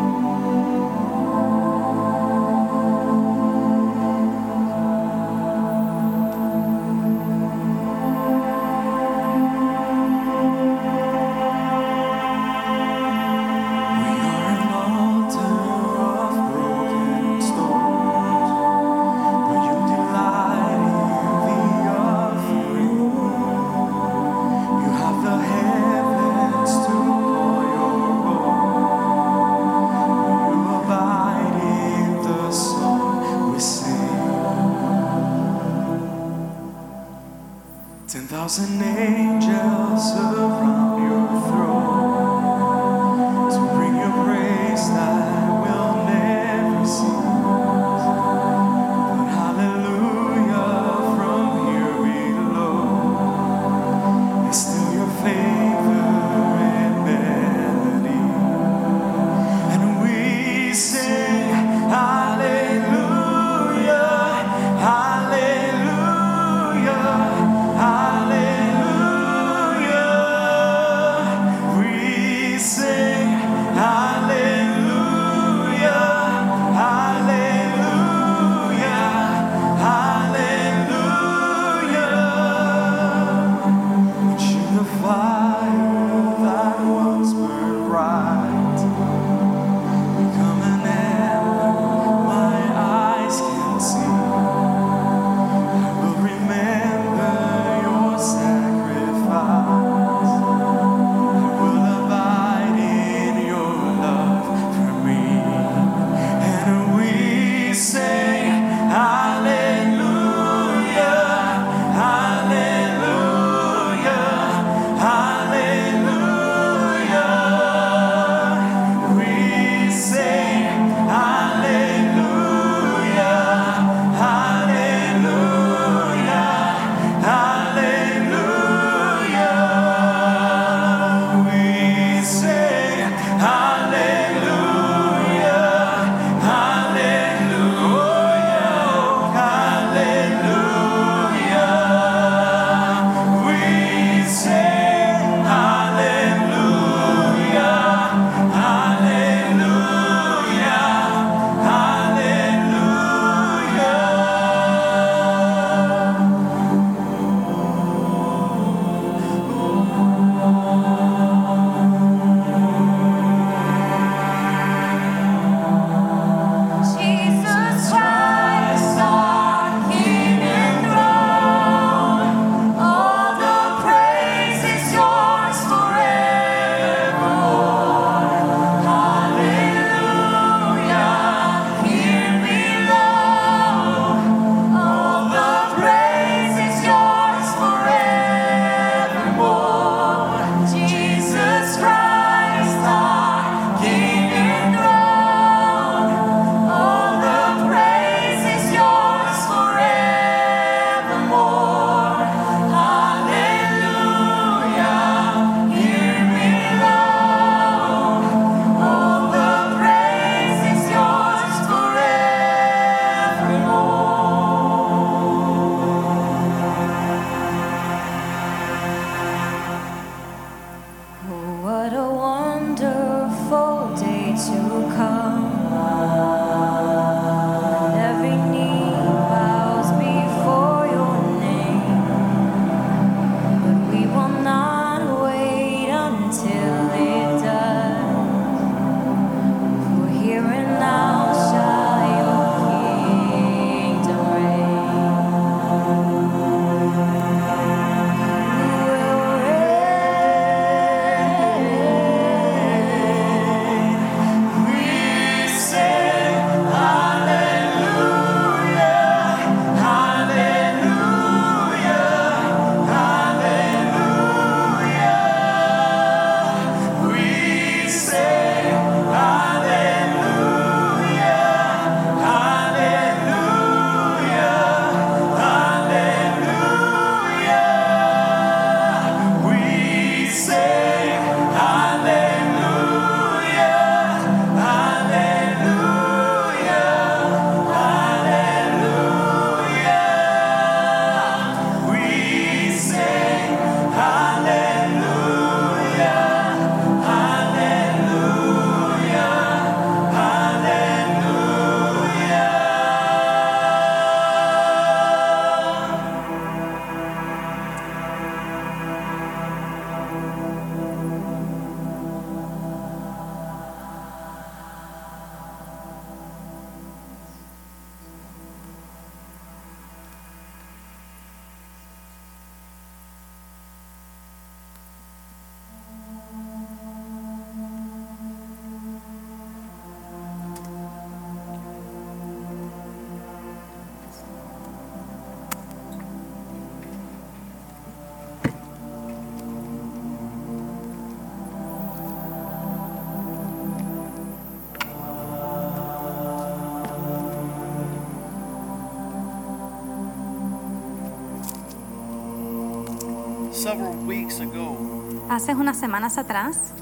Hace 355.47 355.55
unas 355.55 355.77
semanas 355.77 356.17
atrás 356.17 356.73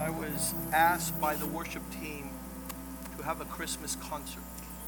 I 0.00 0.08
was 0.08 0.54
asked 0.72 1.14
by 1.20 1.36
the 1.36 1.44
worship 1.44 1.82
team 1.90 2.24
to 3.18 3.22
have 3.22 3.42
a 3.42 3.44
Christmas 3.44 3.98
concert 4.08 4.40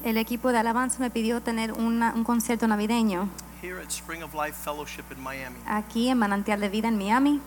el 0.02 0.16
equipo 0.16 0.52
de 0.52 0.58
alabanza 0.58 1.00
me 1.00 1.10
pidió 1.10 1.42
tener 1.42 1.72
una- 1.74 2.14
un 2.14 2.24
concierto 2.24 2.66
navideño 2.66 3.28
here 3.60 3.78
at 3.82 3.90
Spring 3.90 4.22
of 4.22 4.32
Life 4.32 4.54
Fellowship 4.54 5.04
in 5.14 5.22
Miami. 5.22 5.56
aquí 5.66 6.08
en 6.08 6.16
Manantial 6.18 6.60
de 6.60 6.70
Vida 6.70 6.88
en 6.88 6.96
Miami. 6.96 7.40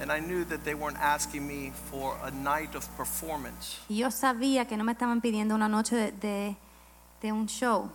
And 0.00 0.12
I 0.12 0.20
knew 0.20 0.44
that 0.44 0.60
they 0.62 0.74
weren't 0.74 0.98
asking 1.02 1.44
me 1.44 1.72
for 1.90 2.16
a 2.24 2.30
night 2.30 2.76
of 2.76 2.86
performance. 2.96 3.78
Y 3.88 3.96
yo 3.98 4.12
sabía 4.12 4.66
que 4.68 4.76
no 4.76 4.84
me 4.84 4.92
estaban 4.92 5.20
pidiendo 5.20 5.56
una 5.56 5.68
noche 5.68 5.96
de, 5.96 6.12
de- 6.12 6.56
de 7.20 7.32
un 7.32 7.46
show. 7.48 7.90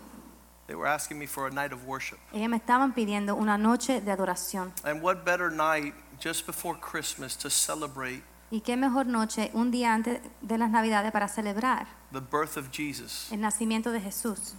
They 0.68 0.76
were 0.76 0.90
asking 0.90 1.18
me 1.18 1.28
for 1.28 1.48
a 1.48 1.50
night 1.50 1.72
of 1.72 1.80
worship. 1.88 2.18
Ellos 2.34 2.50
me 2.50 2.58
estaban 2.58 2.92
pidiendo 2.94 3.36
una 3.36 3.58
noche 3.58 4.02
de 4.02 4.12
adoración. 4.12 4.74
And 4.84 5.02
what 5.02 5.24
better 5.24 5.50
night 5.50 5.94
just 6.20 6.46
before 6.46 6.76
Christmas 6.80 7.36
to 7.38 7.50
celebrate 7.50 8.24
Y 8.52 8.62
qué 8.62 8.78
mejor 8.78 9.06
noche 9.06 9.52
un 9.54 9.72
día 9.72 9.94
antes 9.94 10.20
de 10.42 10.58
las 10.58 10.70
Navidades 10.72 11.12
para 11.12 11.28
celebrar 11.28 11.86
the 12.14 12.22
birth 12.22 12.56
of 12.58 12.72
Jesus? 12.72 13.30
el 13.32 13.40
nacimiento 13.40 13.92
de 13.92 14.00
Jesús. 14.00 14.54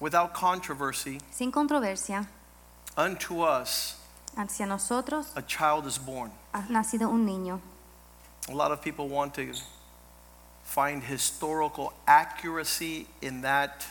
Without 0.00 0.34
controversy, 0.34 1.18
Sin 1.30 1.50
controversia, 1.52 2.26
unto 2.96 3.42
us 3.44 3.96
hacia 4.36 4.66
nosotros 4.66 5.30
a 5.36 5.42
child 5.42 5.86
is 5.86 5.98
born. 5.98 6.30
ha 6.52 6.62
nacido 6.68 7.08
un 7.08 7.24
niño. 7.24 7.60
A 8.48 8.52
lot 8.54 8.70
of 8.72 8.82
people 8.82 9.08
want 9.08 9.34
to 9.34 9.52
find 10.64 11.02
historical 11.02 11.92
accuracy 12.06 13.06
in 13.22 13.40
that 13.42 13.86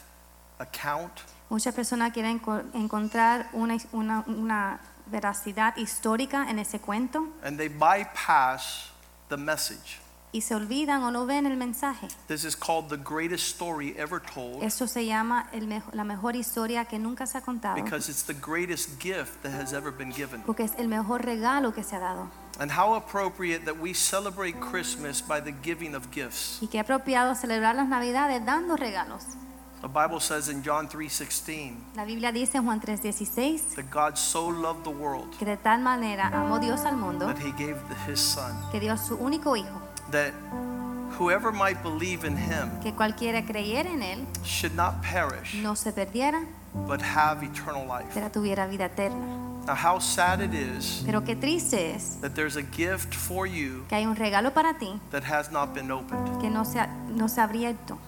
account. 0.60 1.12
Muchas 1.50 1.74
personas 1.74 2.12
quieren 2.14 2.40
co- 2.40 2.64
encontrar 2.74 3.48
una, 3.54 3.78
una, 3.94 4.24
una 4.28 4.80
veracidad 5.08 5.76
histórica 5.78 6.50
en 6.50 6.60
ese 6.60 6.80
cuento 6.80 7.28
and 7.44 7.58
they 7.58 7.68
bypass 7.70 8.90
the 9.30 9.38
message. 9.38 10.00
y 10.32 10.42
se 10.42 10.54
olvidan 10.54 11.02
o 11.04 11.12
no 11.12 11.26
ven 11.26 11.46
el 11.46 11.56
mensaje. 11.56 12.10
This 12.28 12.44
is 12.44 12.58
called 12.58 12.90
the 12.90 12.98
greatest 12.98 13.46
story 13.56 13.96
ever 13.98 14.20
told 14.22 14.64
Eso 14.64 14.86
se 14.86 15.06
llama 15.06 15.48
el 15.54 15.66
mejo- 15.66 15.90
la 15.94 16.04
mejor 16.04 16.36
historia 16.36 16.84
que 16.86 17.00
nunca 17.00 17.26
se 17.26 17.38
ha 17.38 17.42
contado 17.42 17.76
because 17.82 18.10
it's 18.12 18.24
the 18.24 18.34
greatest 18.34 19.02
gift 19.02 19.42
that 19.44 19.54
has 19.54 19.72
ever 19.72 19.92
been 19.92 20.12
given. 20.12 20.42
porque 20.42 20.64
es 20.64 20.74
el 20.78 20.90
mejor 20.90 21.24
regalo 21.24 21.74
que 21.74 21.84
se 21.84 21.96
ha 21.96 22.00
dado. 22.00 22.30
And 22.60 22.72
how 22.72 22.96
appropriate 22.96 23.66
that 23.66 23.78
we 23.80 23.94
celebrate 23.94 24.60
Christmas 24.60 25.22
by 25.22 25.42
the 25.42 25.54
giving 25.64 25.94
of 25.96 26.08
gifts. 26.14 26.58
Y 26.62 26.68
qué 26.68 26.80
apropiado 26.80 27.36
celebrar 27.36 27.76
las 27.76 27.88
Navidades 27.88 28.46
dando 28.46 28.76
regalos. 28.76 29.24
The 29.86 29.92
Bible 29.92 30.20
says 30.20 30.50
in 30.50 30.64
John 30.64 30.88
3:16 30.90 31.76
La 31.96 32.06
Biblia 32.06 32.32
dice 32.32 32.58
en 32.58 32.66
Juan 32.66 32.82
3:16 32.82 33.76
that 33.76 33.86
God 33.92 34.16
so 34.18 34.50
loved 34.50 34.84
the 34.84 34.90
world 34.90 35.30
que 35.38 35.46
de 35.46 35.58
tal 35.58 35.80
manera 35.80 36.32
amó 36.34 36.58
Dios 36.58 36.84
al 36.86 36.98
mundo 36.98 37.28
that 37.28 37.38
he 37.38 37.52
gave 37.52 37.78
his 38.08 38.20
son 38.20 38.52
que 38.72 38.80
dio 38.80 38.98
su 38.98 39.16
único 39.16 39.56
hijo, 39.56 39.80
that 40.10 40.34
whoever 41.20 41.52
might 41.52 41.84
believe 41.84 42.26
in 42.26 42.36
him 42.36 42.72
que 42.82 42.96
cualquiera 42.96 43.46
creyera 43.46 43.92
en 43.92 44.02
él 44.02 44.26
should 44.44 44.74
not 44.74 44.96
perish 45.04 45.54
no 45.62 45.76
se 45.76 45.92
perdiera, 45.92 46.44
but 46.88 47.00
have 47.00 47.46
eternal 47.46 47.86
life. 47.86 48.10
pero 48.12 48.32
tuviera 48.32 48.66
vida 48.66 48.86
eterna. 48.86 49.24
Now 49.68 49.76
how 49.76 50.00
sad 50.00 50.42
it 50.42 50.56
is 50.56 51.04
Pero 51.06 51.24
qué 51.24 51.36
triste 51.36 51.94
es 51.94 52.20
that 52.22 52.32
there's 52.32 52.58
a 52.58 52.64
gift 52.76 53.14
for 53.14 53.46
you 53.46 53.86
que 53.88 53.98
hay 53.98 54.08
un 54.08 54.16
regalo 54.16 54.52
para 54.52 54.80
ti 54.80 55.00
that 55.12 55.24
has 55.24 55.52
not 55.52 55.76
been 55.76 55.92
opened. 55.92 56.42
que 56.42 56.50
no 56.50 56.66
se 56.66 56.80
ha, 56.80 56.88
no 56.88 57.28
se 57.30 57.40
ha 57.40 57.44
abierto. 57.44 58.00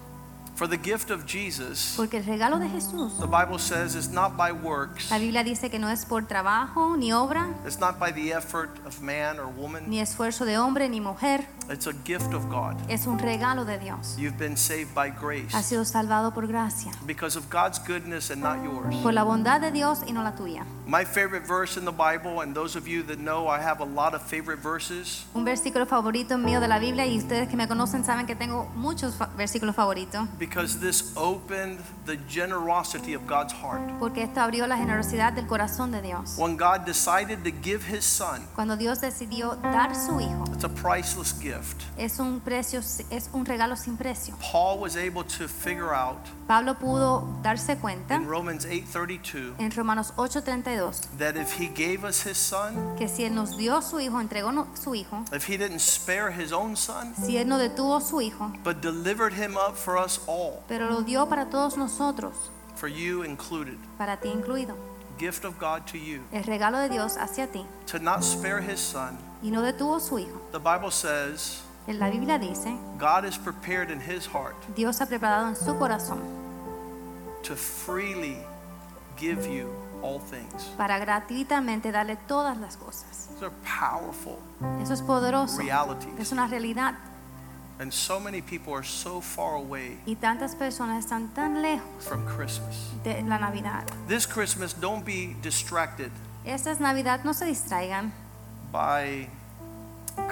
For 0.58 0.66
the 0.68 0.76
gift 0.78 1.12
of 1.12 1.28
Jesus, 1.28 1.94
Porque 1.96 2.18
el 2.18 2.24
regalo 2.26 2.58
de 2.58 2.68
Jesús, 2.68 3.20
the 3.20 3.28
Bible 3.28 3.60
says, 3.60 3.94
is 3.94 4.10
not 4.10 4.36
by 4.36 4.52
works, 4.52 5.12
la 5.12 5.20
Biblia 5.20 5.44
dice 5.44 5.70
que 5.70 5.78
no 5.78 5.88
es 5.88 6.04
por 6.04 6.24
trabajo 6.24 6.98
ni 6.98 7.14
obra, 7.14 7.48
it's 7.64 7.80
not 7.80 8.00
by 8.00 8.12
the 8.12 8.34
effort 8.34 8.72
of 8.84 9.00
man 9.00 9.38
or 9.40 9.46
woman, 9.56 9.88
ni 9.88 10.00
esfuerzo 10.00 10.46
de 10.46 10.58
hombre 10.58 10.90
ni 10.90 11.00
mujer, 11.00 11.46
it's 11.70 11.86
a 11.86 11.94
gift 12.04 12.34
of 12.34 12.50
God. 12.50 12.76
es 12.90 13.06
un 13.06 13.20
regalo 13.20 13.66
de 13.66 13.78
Dios. 13.78 14.16
You've 14.18 14.40
been 14.40 14.58
saved 14.58 14.96
by 14.96 15.12
grace 15.12 15.54
Ha 15.54 15.62
sido 15.62 15.86
salvado 15.86 16.34
por 16.34 16.48
gracia, 16.48 16.92
because 17.06 17.38
of 17.38 17.48
God's 17.52 17.78
goodness 17.78 18.32
and 18.32 18.42
not 18.42 18.58
yours. 18.64 18.96
por 19.04 19.14
la 19.14 19.24
bondad 19.24 19.62
de 19.62 19.70
Dios 19.70 20.00
y 20.08 20.12
no 20.12 20.24
la 20.24 20.32
tuya. 20.32 20.66
My 20.88 21.04
favorite 21.06 21.46
verse 21.46 21.78
in 21.78 21.86
the 21.86 21.92
Bible, 21.92 22.42
and 22.42 22.56
those 22.56 22.76
of 22.76 22.88
you 22.88 23.04
that 23.04 23.20
know 23.20 23.48
I 23.48 23.60
have 23.62 23.80
a 23.82 23.86
lot 23.86 24.16
of 24.16 24.24
favorite 24.24 24.60
verses, 24.64 25.24
Un 25.36 25.46
versículo 25.46 25.86
favorito 25.86 26.36
mío 26.40 26.60
de 26.60 26.68
la 26.68 26.80
Biblia 26.80 27.06
y 27.06 27.16
ustedes 27.20 27.48
que 27.48 27.56
me 27.58 27.68
conocen 27.68 28.04
saben 28.04 28.26
que 28.26 28.36
tengo 28.36 28.66
muchos 28.74 29.14
versículos 29.38 29.76
favoritos 29.76 30.28
because 30.48 30.80
this 30.80 31.14
opened 31.18 31.80
the 32.06 32.18
generosity 32.30 33.14
of 33.14 33.26
God's 33.28 33.54
heart. 33.54 33.82
porque 34.00 34.24
esto 34.24 34.40
abrió 34.42 34.68
la 34.68 34.78
generosidad 34.78 35.34
del 35.34 35.46
corazón 35.48 35.92
de 35.92 36.02
Dios. 36.02 36.38
When 36.38 36.56
God 36.58 36.86
decided 36.86 37.44
to 37.44 37.52
give 37.62 37.84
his 37.84 38.06
son, 38.06 38.48
Cuando 38.56 38.76
Dios 38.78 39.00
decidió 39.02 39.56
dar 39.62 39.94
su 39.96 40.20
hijo, 40.20 40.46
it's 40.54 40.64
a 40.64 40.70
priceless 40.70 41.34
gift. 41.40 41.84
es 41.98 42.20
un 42.20 42.40
precio 42.40 42.80
es 43.10 43.30
un 43.34 43.46
regalo 43.46 43.76
sin 43.76 43.98
precio. 43.98 44.36
Paul 44.40 44.80
was 44.80 44.96
able 44.96 45.24
to 45.24 45.48
figure 45.48 45.94
out 45.94 46.18
Pablo 46.48 46.76
pudo 46.80 47.28
darse 47.44 47.78
cuenta 47.78 48.16
in 48.16 48.26
Romans 48.28 48.66
8:32 48.66 49.54
en 49.60 49.72
Romanos 49.72 50.14
8:32 50.16 51.02
that 51.18 51.36
if 51.36 51.60
he 51.60 51.68
gave 51.68 52.08
us 52.08 52.26
his 52.26 52.38
son, 52.38 52.96
que 52.98 53.08
si 53.10 53.26
él 53.26 53.36
nos 53.36 53.58
dio 53.58 53.82
su 53.82 54.00
hijo, 54.00 54.20
entregó 54.22 54.52
no- 54.54 54.68
su 54.82 54.96
hijo, 54.96 55.24
if 55.34 55.50
he 55.50 55.58
didn't 55.58 55.80
spare 55.82 56.32
his 56.32 56.52
own 56.54 56.76
son, 56.78 57.14
si 57.16 57.38
él 57.38 57.48
no 57.48 57.58
detuvo 57.58 58.00
su 58.02 58.22
hijo, 58.22 58.52
but 58.64 58.82
delivered 58.82 59.34
him 59.34 59.58
up 59.58 59.76
for 59.76 59.98
us 59.98 60.22
all, 60.28 60.62
pero 60.68 60.90
lo 60.90 61.02
dio 61.02 61.28
para 61.28 61.48
todos 61.50 61.76
nosotros, 61.78 62.34
for 62.76 62.88
you 62.88 63.24
included, 63.24 63.78
para 63.98 64.18
ti 64.18 64.30
incluido. 64.30 64.76
gift 65.20 65.44
of 65.46 65.58
God 65.60 65.82
to 65.92 65.98
you, 65.98 66.22
El 66.32 66.44
regalo 66.44 66.78
de 66.80 66.90
Dios 66.90 67.18
hacia 67.18 67.48
ti 67.48 67.66
to 67.92 68.00
not 68.00 68.22
spare 68.24 68.62
his 68.62 68.80
son. 68.80 69.18
y 69.44 69.50
no 69.52 69.62
detuvo 69.62 70.00
su 70.00 70.18
hijo. 70.20 70.40
The 70.52 70.60
Bible 70.60 70.92
says 70.92 71.62
En 71.88 72.00
la 72.00 72.10
Biblia 72.10 72.38
dice, 72.38 72.76
God 73.00 73.24
is 73.26 73.38
prepared 73.38 73.90
in 73.92 74.00
his 74.02 74.26
heart 74.28 74.56
Dios 74.76 75.00
ha 75.02 75.06
preparado 75.06 75.48
en 75.48 75.56
su 75.56 75.74
corazón 75.78 76.20
to 77.44 77.56
freely 77.56 78.38
give 79.18 79.48
you 79.48 79.70
all 80.04 80.20
things. 80.20 80.66
para 80.78 81.00
gratuitamente 81.00 81.92
darle 81.92 82.18
todas 82.28 82.58
las 82.58 82.76
cosas. 82.78 83.30
These 83.34 83.44
are 83.46 83.54
powerful 83.64 84.38
Eso 84.82 84.94
es 84.94 85.02
poderoso. 85.02 85.60
realities. 85.60 86.14
Es 86.20 86.32
una 86.32 86.48
realidad. 86.48 86.96
And 87.80 87.94
so 87.94 88.20
many 88.20 88.42
people 88.42 88.74
are 88.74 88.84
so 88.84 89.22
far 89.22 89.54
away 89.56 90.00
Y 90.08 90.16
tantas 90.16 90.56
personas 90.56 91.06
están 91.06 91.30
tan 91.36 91.62
lejos 91.62 92.04
from 92.08 92.26
Christmas. 92.26 92.76
de 93.04 93.22
la 93.22 93.38
Navidad. 93.38 93.84
This 94.08 94.26
Christmas, 94.26 94.74
don't 94.74 95.06
be 95.06 95.36
distracted 95.42 96.12
Esta 96.44 96.72
es 96.72 96.80
Navidad, 96.80 97.24
no 97.24 97.34
se 97.34 97.46
distraigan 97.46 98.12
by 98.72 99.30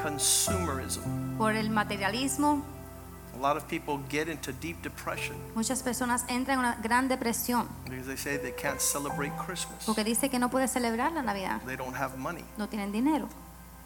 consumerism. 0.01 1.37
por 1.37 1.55
el 1.55 1.69
materialismo. 1.69 2.63
A 3.35 3.37
lot 3.37 3.57
of 3.57 3.67
people 3.67 3.99
get 4.09 4.29
into 4.29 4.53
deep 4.53 4.81
depression 4.81 5.35
Muchas 5.55 5.83
personas 5.83 6.23
entran 6.29 6.53
en 6.53 6.59
una 6.59 6.77
gran 6.81 7.09
depresión 7.09 7.67
because 7.83 8.05
they 8.07 8.15
say 8.15 8.37
they 8.37 8.53
can't 8.53 8.79
celebrate 8.79 9.33
Christmas. 9.45 9.83
porque 9.85 10.05
dice 10.05 10.29
que 10.29 10.39
no 10.39 10.49
puede 10.49 10.67
celebrar 10.69 11.11
la 11.11 11.21
Navidad. 11.21 11.61
They 11.65 11.75
don't 11.75 11.95
have 11.95 12.17
money. 12.17 12.45
No 12.57 12.69
tienen 12.69 12.91
dinero. 12.93 13.27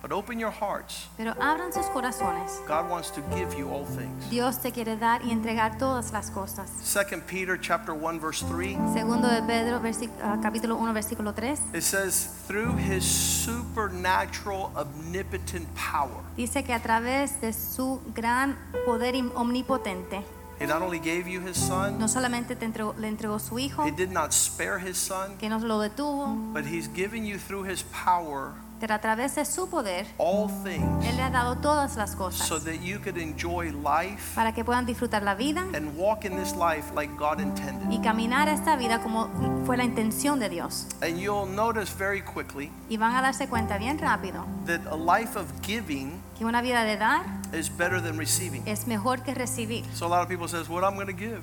But 0.01 0.13
open 0.13 0.39
your 0.39 0.51
hearts. 0.51 1.07
Pero 1.17 1.31
abran 1.41 1.73
sus 1.73 1.85
corazones. 1.87 2.61
God 2.65 2.89
wants 2.89 3.11
to 3.11 3.21
give 3.35 3.53
you 3.57 3.69
all 3.69 3.83
things. 3.85 4.29
Dios 4.29 4.57
te 4.61 4.71
quiere 4.71 4.95
dar 4.95 5.21
y 5.25 5.31
entregar 5.31 5.77
todas 5.77 6.13
las 6.13 6.31
cosas. 6.31 6.69
2 6.93 7.21
Peter 7.27 7.59
chapter 7.59 7.93
1 7.93 8.17
verse 8.19 8.45
3 8.47 8.77
Segundo 8.93 9.27
de 9.27 9.41
Pedro, 9.43 9.81
ah, 10.23 10.37
capítulo 10.41 10.77
1, 10.77 10.93
versículo 10.93 11.33
3. 11.35 11.59
it 11.73 11.83
says 11.83 12.29
through 12.47 12.77
his 12.77 13.03
supernatural 13.03 14.71
omnipotent 14.75 15.67
power 15.75 16.23
Dice 16.37 16.63
que 16.63 16.73
a 16.73 16.79
través 16.79 17.41
de 17.41 17.51
su 17.51 17.99
gran 18.15 18.57
poder 18.85 19.15
omnipotente, 19.35 20.23
he 20.59 20.65
not 20.65 20.81
only 20.81 20.99
gave 20.99 21.27
you 21.27 21.41
his 21.41 21.57
son 21.57 21.99
no 21.99 22.07
solamente 22.07 22.55
te 22.55 22.65
entregó- 22.65 22.95
le 22.97 23.07
entregó 23.09 23.39
su 23.39 23.59
hijo, 23.59 23.83
he 23.85 23.91
did 23.91 24.11
not 24.11 24.31
spare 24.31 24.79
his 24.79 24.97
son 24.97 25.37
que 25.37 25.49
nos 25.49 25.61
lo 25.63 25.79
detuvo, 25.79 26.27
but 26.53 26.65
he's 26.65 26.87
given 26.93 27.25
you 27.25 27.37
through 27.37 27.65
his 27.69 27.83
power 27.83 28.53
pero 28.79 28.93
a 28.95 28.99
través 28.99 29.35
de 29.35 29.45
su 29.45 29.69
poder, 29.69 30.07
all 30.17 30.47
things 30.63 31.05
Él 31.05 31.17
le 31.17 31.23
ha 31.23 31.29
dado 31.29 31.55
todas 31.57 31.95
las 31.97 32.15
cosas 32.15 32.47
so 32.47 32.59
that 32.59 32.75
you 32.81 32.99
could 32.99 33.17
enjoy 33.17 33.71
life 33.71 34.33
para 34.35 34.53
que 34.53 34.63
puedan 34.63 34.85
disfrutar 34.85 35.21
la 35.23 35.35
vida 35.35 35.65
and 35.75 35.97
walk 35.97 36.25
in 36.25 36.35
this 36.37 36.55
life 36.55 36.85
like 36.95 37.13
God 37.17 37.39
intended. 37.39 37.89
y 37.91 37.99
caminar 38.01 38.47
esta 38.47 38.75
vida 38.75 38.99
como 39.01 39.29
fue 39.65 39.77
la 39.77 39.83
intención 39.83 40.39
de 40.39 40.49
Dios. 40.49 40.87
And 41.01 41.17
you'll 41.19 41.45
notice 41.49 41.91
very 41.93 42.21
quickly 42.21 42.71
Y 42.89 42.97
van 42.97 43.15
a 43.15 43.21
darse 43.21 43.47
cuenta 43.47 43.77
bien 43.77 43.99
rápido 43.99 44.45
that 44.65 44.81
a 44.91 44.95
life 44.95 45.37
of 45.37 45.45
giving 45.61 46.19
que 46.37 46.45
una 46.45 46.61
vida 46.61 46.83
de 46.83 46.97
dar 46.97 47.21
is 47.53 47.69
better 47.69 48.01
than 48.01 48.17
receiving. 48.17 48.63
es 48.67 48.87
mejor 48.87 49.21
que 49.23 49.33
recibir. 49.33 49.83
So 49.93 50.05
a 50.05 50.09
lot 50.09 50.21
of 50.21 50.27
people 50.29 50.47
says, 50.47 50.69
"What 50.69 50.83
I'm 50.83 50.95
going 50.95 51.07
to 51.07 51.13
give? 51.13 51.41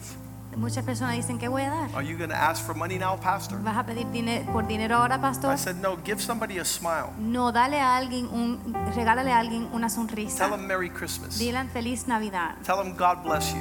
Muchas 0.57 0.85
personas 0.85 1.15
dicen, 1.15 1.39
¿qué 1.39 1.49
voy 1.49 1.63
a 1.63 1.71
dar? 1.71 1.91
Are 1.95 2.07
you 2.07 2.17
going 2.17 2.31
to 2.31 2.35
ask 2.35 2.65
for 2.65 2.75
money 2.75 2.99
now, 2.99 3.19
pastor?" 3.21 3.59
¿Vas 3.63 3.77
a 3.77 3.85
pedir 3.85 4.07
por 4.47 4.67
dinero 4.67 4.97
ahora, 4.97 5.21
pastor? 5.21 5.55
I 5.55 5.59
said, 5.59 5.77
"No, 5.77 5.99
give 6.03 6.21
somebody 6.21 6.59
a 6.59 6.65
smile. 6.65 7.13
No, 7.19 7.53
dale 7.53 7.79
a 7.79 7.97
alguien, 7.97 8.27
un, 8.33 8.75
regálale 8.95 9.33
a 9.33 9.39
alguien 9.39 9.69
una 9.73 9.91
sonrisa. 9.91 10.39
Tell 10.39 10.51
them 10.51 10.67
Merry 10.67 10.89
Christmas. 10.89 11.39
Digan 11.39 11.69
feliz 11.69 12.09
Navidad. 12.09 12.57
Tell 12.65 12.77
them 12.77 12.97
God 12.97 13.23
bless 13.23 13.53
you. 13.53 13.61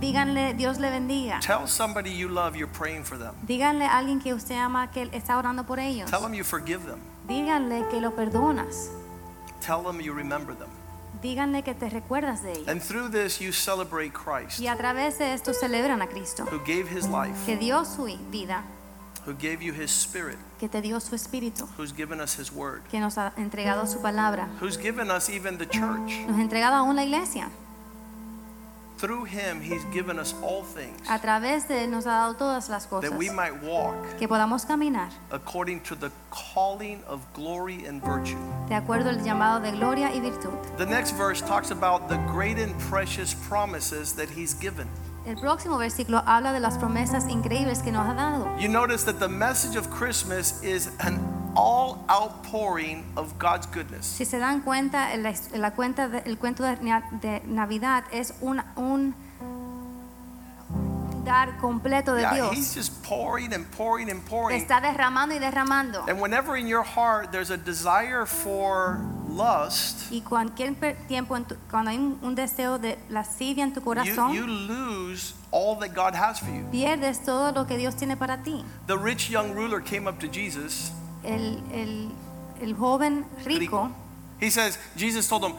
Díganle 0.00 0.54
Dios 0.54 0.78
le 0.78 0.90
bendiga. 0.90 1.38
Tell 1.40 1.68
somebody 1.68 2.10
you 2.10 2.28
love 2.28 2.56
you're 2.56 2.72
praying 2.72 3.04
for 3.04 3.16
them. 3.16 3.34
Díganle 3.46 3.86
a 3.86 3.98
alguien 3.98 4.20
que 4.20 4.34
usted 4.34 4.56
ama 4.56 4.90
que 4.90 5.08
está 5.12 5.38
orando 5.38 5.64
por 5.64 5.78
ellos. 5.78 6.10
Tell 6.10 6.20
them 6.20 6.34
you 6.34 6.42
forgive 6.42 6.84
them. 6.86 6.98
Díganle 7.28 7.86
que 7.88 8.00
lo 8.00 8.16
perdonas. 8.16 8.90
Tell 9.64 9.82
them 9.84 10.00
you 10.00 10.12
remember 10.12 10.56
them. 10.56 10.81
Díganle 11.22 11.62
que 11.62 11.74
te 11.74 11.88
recuerdas 11.88 12.42
de 12.42 12.52
ellos. 12.52 12.68
And 12.68 12.82
through 12.82 13.10
this, 13.10 13.40
you 13.40 13.52
celebrate 13.52 14.12
Christ, 14.12 14.58
Y 14.60 14.66
a 14.66 14.76
través 14.76 15.18
de 15.18 15.32
esto 15.32 15.54
celebran 15.54 16.02
a 16.02 16.08
Cristo, 16.08 16.44
who 16.50 16.58
gave 16.66 16.88
his 16.90 17.06
life, 17.06 17.34
que 17.46 17.56
dio 17.56 17.84
su 17.84 18.06
vida, 18.30 18.64
who 19.24 19.32
gave 19.34 19.58
you 19.62 19.72
his 19.72 19.90
spirit, 19.90 20.36
que 20.58 20.68
te 20.68 20.80
dio 20.82 20.98
su 20.98 21.14
espíritu, 21.14 21.68
who's 21.78 21.94
given 21.94 22.20
us 22.20 22.36
his 22.38 22.50
word, 22.50 22.82
que 22.90 22.98
nos 22.98 23.18
ha 23.18 23.32
entregado 23.36 23.86
su 23.86 24.02
palabra, 24.02 24.48
who's 24.60 24.76
given 24.76 25.10
us 25.10 25.28
even 25.30 25.56
the 25.58 25.66
church. 25.66 26.26
nos 26.26 26.36
ha 26.38 26.42
entregado 26.42 26.74
aún 26.74 26.96
la 26.96 27.04
iglesia. 27.04 27.48
Through 29.02 29.24
him, 29.24 29.60
he's 29.60 29.84
given 29.92 30.16
us 30.16 30.32
all 30.44 30.62
things 30.62 30.96
A 31.10 31.18
través 31.18 31.66
de 31.66 31.82
él 31.82 31.90
nos 31.90 32.06
ha 32.06 32.10
dado 32.20 32.34
todas 32.36 32.68
las 32.68 32.86
cosas 32.86 33.10
that 33.10 33.18
we 33.18 33.30
might 33.30 33.52
walk 33.60 33.96
que 34.16 34.28
podamos 34.28 34.64
caminar 34.64 35.10
according 35.32 35.80
to 35.80 35.96
the 35.96 36.08
calling 36.30 37.02
of 37.08 37.20
glory 37.34 37.84
and 37.84 38.00
virtue. 38.00 38.38
de 38.68 38.76
acuerdo 38.76 39.08
al 39.10 39.18
llamado 39.24 39.60
de 39.60 39.72
gloria 39.72 40.12
y 40.14 40.20
virtud. 40.20 40.52
The 40.78 40.86
next 40.86 41.16
verse 41.16 41.40
talks 41.42 41.72
about 41.72 42.08
the 42.08 42.18
great 42.32 42.58
and 42.60 42.78
precious 42.78 43.34
promises 43.34 44.12
that 44.12 44.30
he's 44.30 44.54
given. 44.54 44.86
El 45.24 45.36
próximo 45.36 45.78
versículo 45.78 46.22
habla 46.26 46.52
de 46.52 46.58
las 46.60 46.76
promesas 46.78 47.28
increíbles 47.28 47.80
que 47.80 47.92
nos 47.92 48.08
ha 48.08 48.14
dado. 48.14 48.46
You 48.58 48.68
notice 48.68 49.04
that 49.04 49.20
the 49.20 49.28
message 49.28 49.76
of 49.78 49.88
Christmas 49.88 50.60
is 50.64 50.90
an 50.98 51.20
all 51.54 51.98
outpouring 52.08 53.04
of 53.16 53.32
God's 53.38 53.66
goodness. 53.72 54.04
Si 54.06 54.24
se 54.24 54.38
dan 54.38 54.62
cuenta, 54.62 55.12
el, 55.12 55.22
la 55.54 55.70
cuenta 55.72 56.08
de- 56.08 56.22
el 56.26 56.38
cuento 56.38 56.64
de, 56.64 56.76
de 57.20 57.42
Navidad 57.46 58.04
es 58.10 58.34
un, 58.40 58.62
un 58.76 59.14
dar 61.24 61.58
completo 61.58 62.14
de 62.14 62.22
Yeah, 62.22 62.50
he's 62.52 62.74
just 62.74 63.02
pouring 63.02 63.52
and 63.52 63.64
pouring 63.76 64.10
and 64.10 64.24
pouring. 64.24 64.60
Está 64.60 64.80
derramando 64.80 65.34
y 65.34 65.38
derramando. 65.38 66.04
And 66.08 66.20
whenever 66.20 66.56
in 66.56 66.66
your 66.66 66.82
heart 66.84 67.30
there's 67.32 67.50
a 67.50 67.56
desire 67.56 68.26
for 68.26 69.00
lust, 69.28 70.10
Y 70.10 70.20
cualquier 70.20 70.74
tiempo, 71.08 71.36
en 71.36 71.44
tu- 71.44 71.56
cuando 71.70 71.90
hay 71.90 71.98
un, 71.98 72.34
deseo 72.34 72.78
de 72.78 72.98
lascivia 73.08 73.64
en 73.64 73.72
tu 73.72 73.80
you, 73.80 73.84
corazón, 73.84 74.32
you 74.34 74.46
lose 74.46 75.34
all 75.50 75.76
that 75.78 75.94
God 75.94 76.14
has 76.14 76.38
for 76.38 76.50
you. 76.50 76.64
pierdes 76.70 77.24
todo 77.24 77.52
lo 77.52 77.66
que 77.66 77.76
Dios 77.76 77.94
tiene 77.96 78.16
para 78.16 78.42
ti. 78.42 78.64
The 78.86 78.96
rich 78.98 79.30
young 79.30 79.52
ruler 79.54 79.80
came 79.80 80.06
up 80.08 80.18
to 80.20 80.28
Jesus. 80.28 80.90
El, 81.24 81.62
el, 81.72 82.10
el 82.60 82.74
joven 82.74 83.24
rico 83.44 83.90
He 84.40 84.50
says, 84.50 84.76
Jesus 84.96 85.28
told 85.28 85.44
him, 85.44 85.54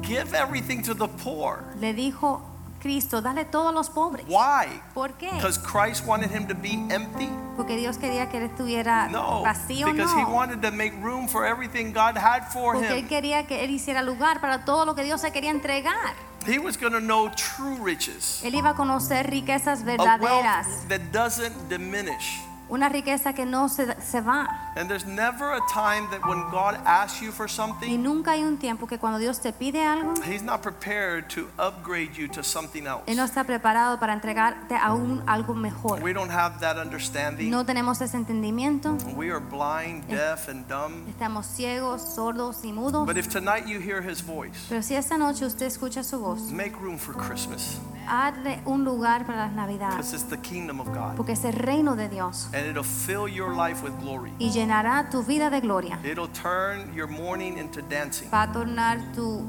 Give 0.00 0.32
everything 0.32 0.80
to 0.84 0.94
the 0.94 1.08
poor. 1.08 1.64
le 1.80 1.92
dijo, 1.92 2.40
Cristo, 2.88 3.20
dale 3.20 3.44
todo 3.44 3.68
a 3.68 3.72
los 3.72 3.90
pobres. 3.90 4.24
Why? 4.28 4.80
¿Por 4.94 5.12
qué? 5.18 5.30
Because 5.34 5.58
Christ 5.60 6.06
wanted 6.06 6.30
him 6.30 6.46
to 6.48 6.54
be 6.54 6.72
empty? 6.88 7.28
Porque 7.54 7.76
Dios 7.76 7.98
quería 7.98 8.30
que 8.30 8.38
él 8.38 8.44
estuviera 8.44 9.08
No. 9.08 9.42
vacío, 9.42 9.92
Because 9.92 10.10
he 10.16 10.22
no. 10.22 10.30
wanted 10.30 10.62
to 10.62 10.70
make 10.72 10.94
room 11.02 11.28
for 11.28 11.44
everything 11.44 11.92
God 11.92 12.16
had 12.16 12.44
for 12.50 12.72
Porque 12.76 12.88
él 12.88 13.00
him. 13.00 13.08
quería 13.08 13.46
que 13.46 13.62
él 13.62 13.70
hiciera 13.72 14.00
lugar 14.02 14.40
para 14.40 14.64
todo 14.64 14.86
lo 14.86 14.94
que 14.94 15.02
Dios 15.02 15.20
se 15.20 15.30
quería 15.32 15.50
entregar. 15.50 16.14
He 16.46 16.58
was 16.58 16.78
going 16.78 16.94
to 16.94 17.00
know 17.00 17.28
true 17.36 17.76
riches, 17.84 18.40
Él 18.42 18.54
iba 18.54 18.70
a 18.70 18.74
conocer 18.74 19.28
riquezas 19.28 19.82
a 19.82 19.84
verdaderas, 19.84 20.66
wealth 20.66 20.88
that 20.88 21.00
doesn't 21.12 21.52
diminish. 21.68 22.40
Una 22.68 22.88
riqueza 22.88 23.32
que 23.32 23.46
no 23.46 23.68
se, 23.68 24.00
se 24.00 24.20
va. 24.20 24.72
And 24.76 24.88
there's 24.88 25.06
never 25.06 25.52
a 25.54 25.60
time 25.72 26.08
that 26.10 26.24
when 26.26 26.42
God 26.50 26.76
asks 26.84 27.20
you 27.20 27.32
for 27.32 27.46
Y 27.46 27.48
something, 27.48 28.02
nunca 28.02 28.32
hay 28.32 28.44
un 28.44 28.58
tiempo 28.58 28.86
que 28.86 28.98
cuando 28.98 29.18
Dios 29.18 29.40
te 29.40 29.52
pide 29.52 29.84
algo, 29.84 30.14
He's 30.24 30.42
not 30.42 30.62
prepared 30.62 31.28
to 31.34 31.48
upgrade 31.58 32.12
you 32.16 32.28
to 32.28 32.42
something 32.42 32.86
else. 32.86 33.02
Él 33.06 33.16
no 33.16 33.24
está 33.24 33.44
preparado 33.44 33.98
para 33.98 34.12
entregarte 34.12 34.76
aún 34.76 35.22
algo 35.26 35.54
mejor. 35.54 36.02
We 36.02 36.12
don't 36.12 36.30
have 36.30 36.60
that 36.60 36.76
understanding. 36.76 37.50
No 37.50 37.64
tenemos 37.64 38.00
ese 38.00 38.16
entendimiento. 38.16 38.96
We 39.16 39.30
are 39.30 39.40
blind, 39.40 40.06
deaf, 40.08 40.48
and 40.48 40.66
dumb. 40.68 41.08
Estamos 41.08 41.46
ciegos, 41.46 42.02
sordos 42.14 42.64
y 42.64 42.72
mudos. 42.72 43.06
But 43.06 43.16
if 43.16 43.28
tonight 43.28 43.66
you 43.66 43.80
hear 43.80 44.02
His 44.02 44.20
voice, 44.22 44.66
Pero 44.68 44.82
si 44.82 44.94
esta 44.94 45.18
noche 45.18 45.44
usted 45.44 45.66
escucha 45.66 46.04
su 46.04 46.18
voz, 46.18 46.50
make 46.52 46.76
room 46.80 46.98
for 46.98 47.14
Christmas 47.14 47.78
hazle 48.08 48.60
un 48.64 48.84
lugar 48.84 49.26
para 49.26 49.46
las 49.46 49.50
because 49.50 49.56
Navidades, 49.56 50.12
it's 50.14 50.24
the 50.24 50.38
kingdom 50.38 50.80
of 50.80 50.88
God. 50.88 51.16
porque 51.16 51.32
es 51.32 51.44
el 51.44 51.52
reino 51.52 51.94
de 51.94 52.08
Dios 52.08 52.48
And 52.58 52.66
it'll 52.68 52.82
fill 52.82 53.28
your 53.28 53.54
life 53.54 53.82
with 53.82 53.92
glory. 54.00 54.32
y 54.38 54.50
llenará 54.50 55.08
tu 55.10 55.22
vida 55.22 55.48
de 55.50 55.60
gloria. 55.60 55.98
It'll 56.04 56.28
turn 56.28 56.92
your 56.94 57.06
mourning 57.06 57.56
into 57.58 57.82
dancing. 57.82 58.28
Va 58.30 58.42
a 58.42 58.52
tornar 58.52 58.98
tu, 59.14 59.44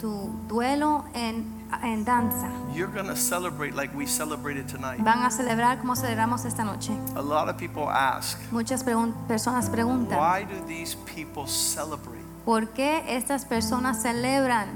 tu 0.00 0.30
duelo 0.48 1.04
en, 1.14 1.44
en 1.82 2.04
danza. 2.04 2.50
You're 2.74 2.92
going 2.92 3.06
to 3.06 3.16
celebrate 3.16 3.74
like 3.74 3.94
we 3.96 4.06
celebrated 4.06 4.68
tonight. 4.68 4.98
Van 5.00 5.22
a 5.24 5.30
celebrar 5.30 5.78
como 5.78 5.94
celebramos 5.94 6.44
esta 6.44 6.64
noche. 6.64 6.90
A 7.16 7.22
lot 7.22 7.48
of 7.48 7.56
people 7.56 7.88
ask, 7.88 8.38
Muchas 8.50 8.82
pregun- 8.84 9.14
personas 9.28 9.68
preguntan, 9.70 10.18
why 10.18 10.42
do 10.44 10.60
these 10.66 10.96
people 11.06 11.46
celebrate? 11.46 12.18
¿por 12.44 12.68
qué 12.72 13.04
estas 13.08 13.44
personas 13.44 14.02
celebran? 14.02 14.66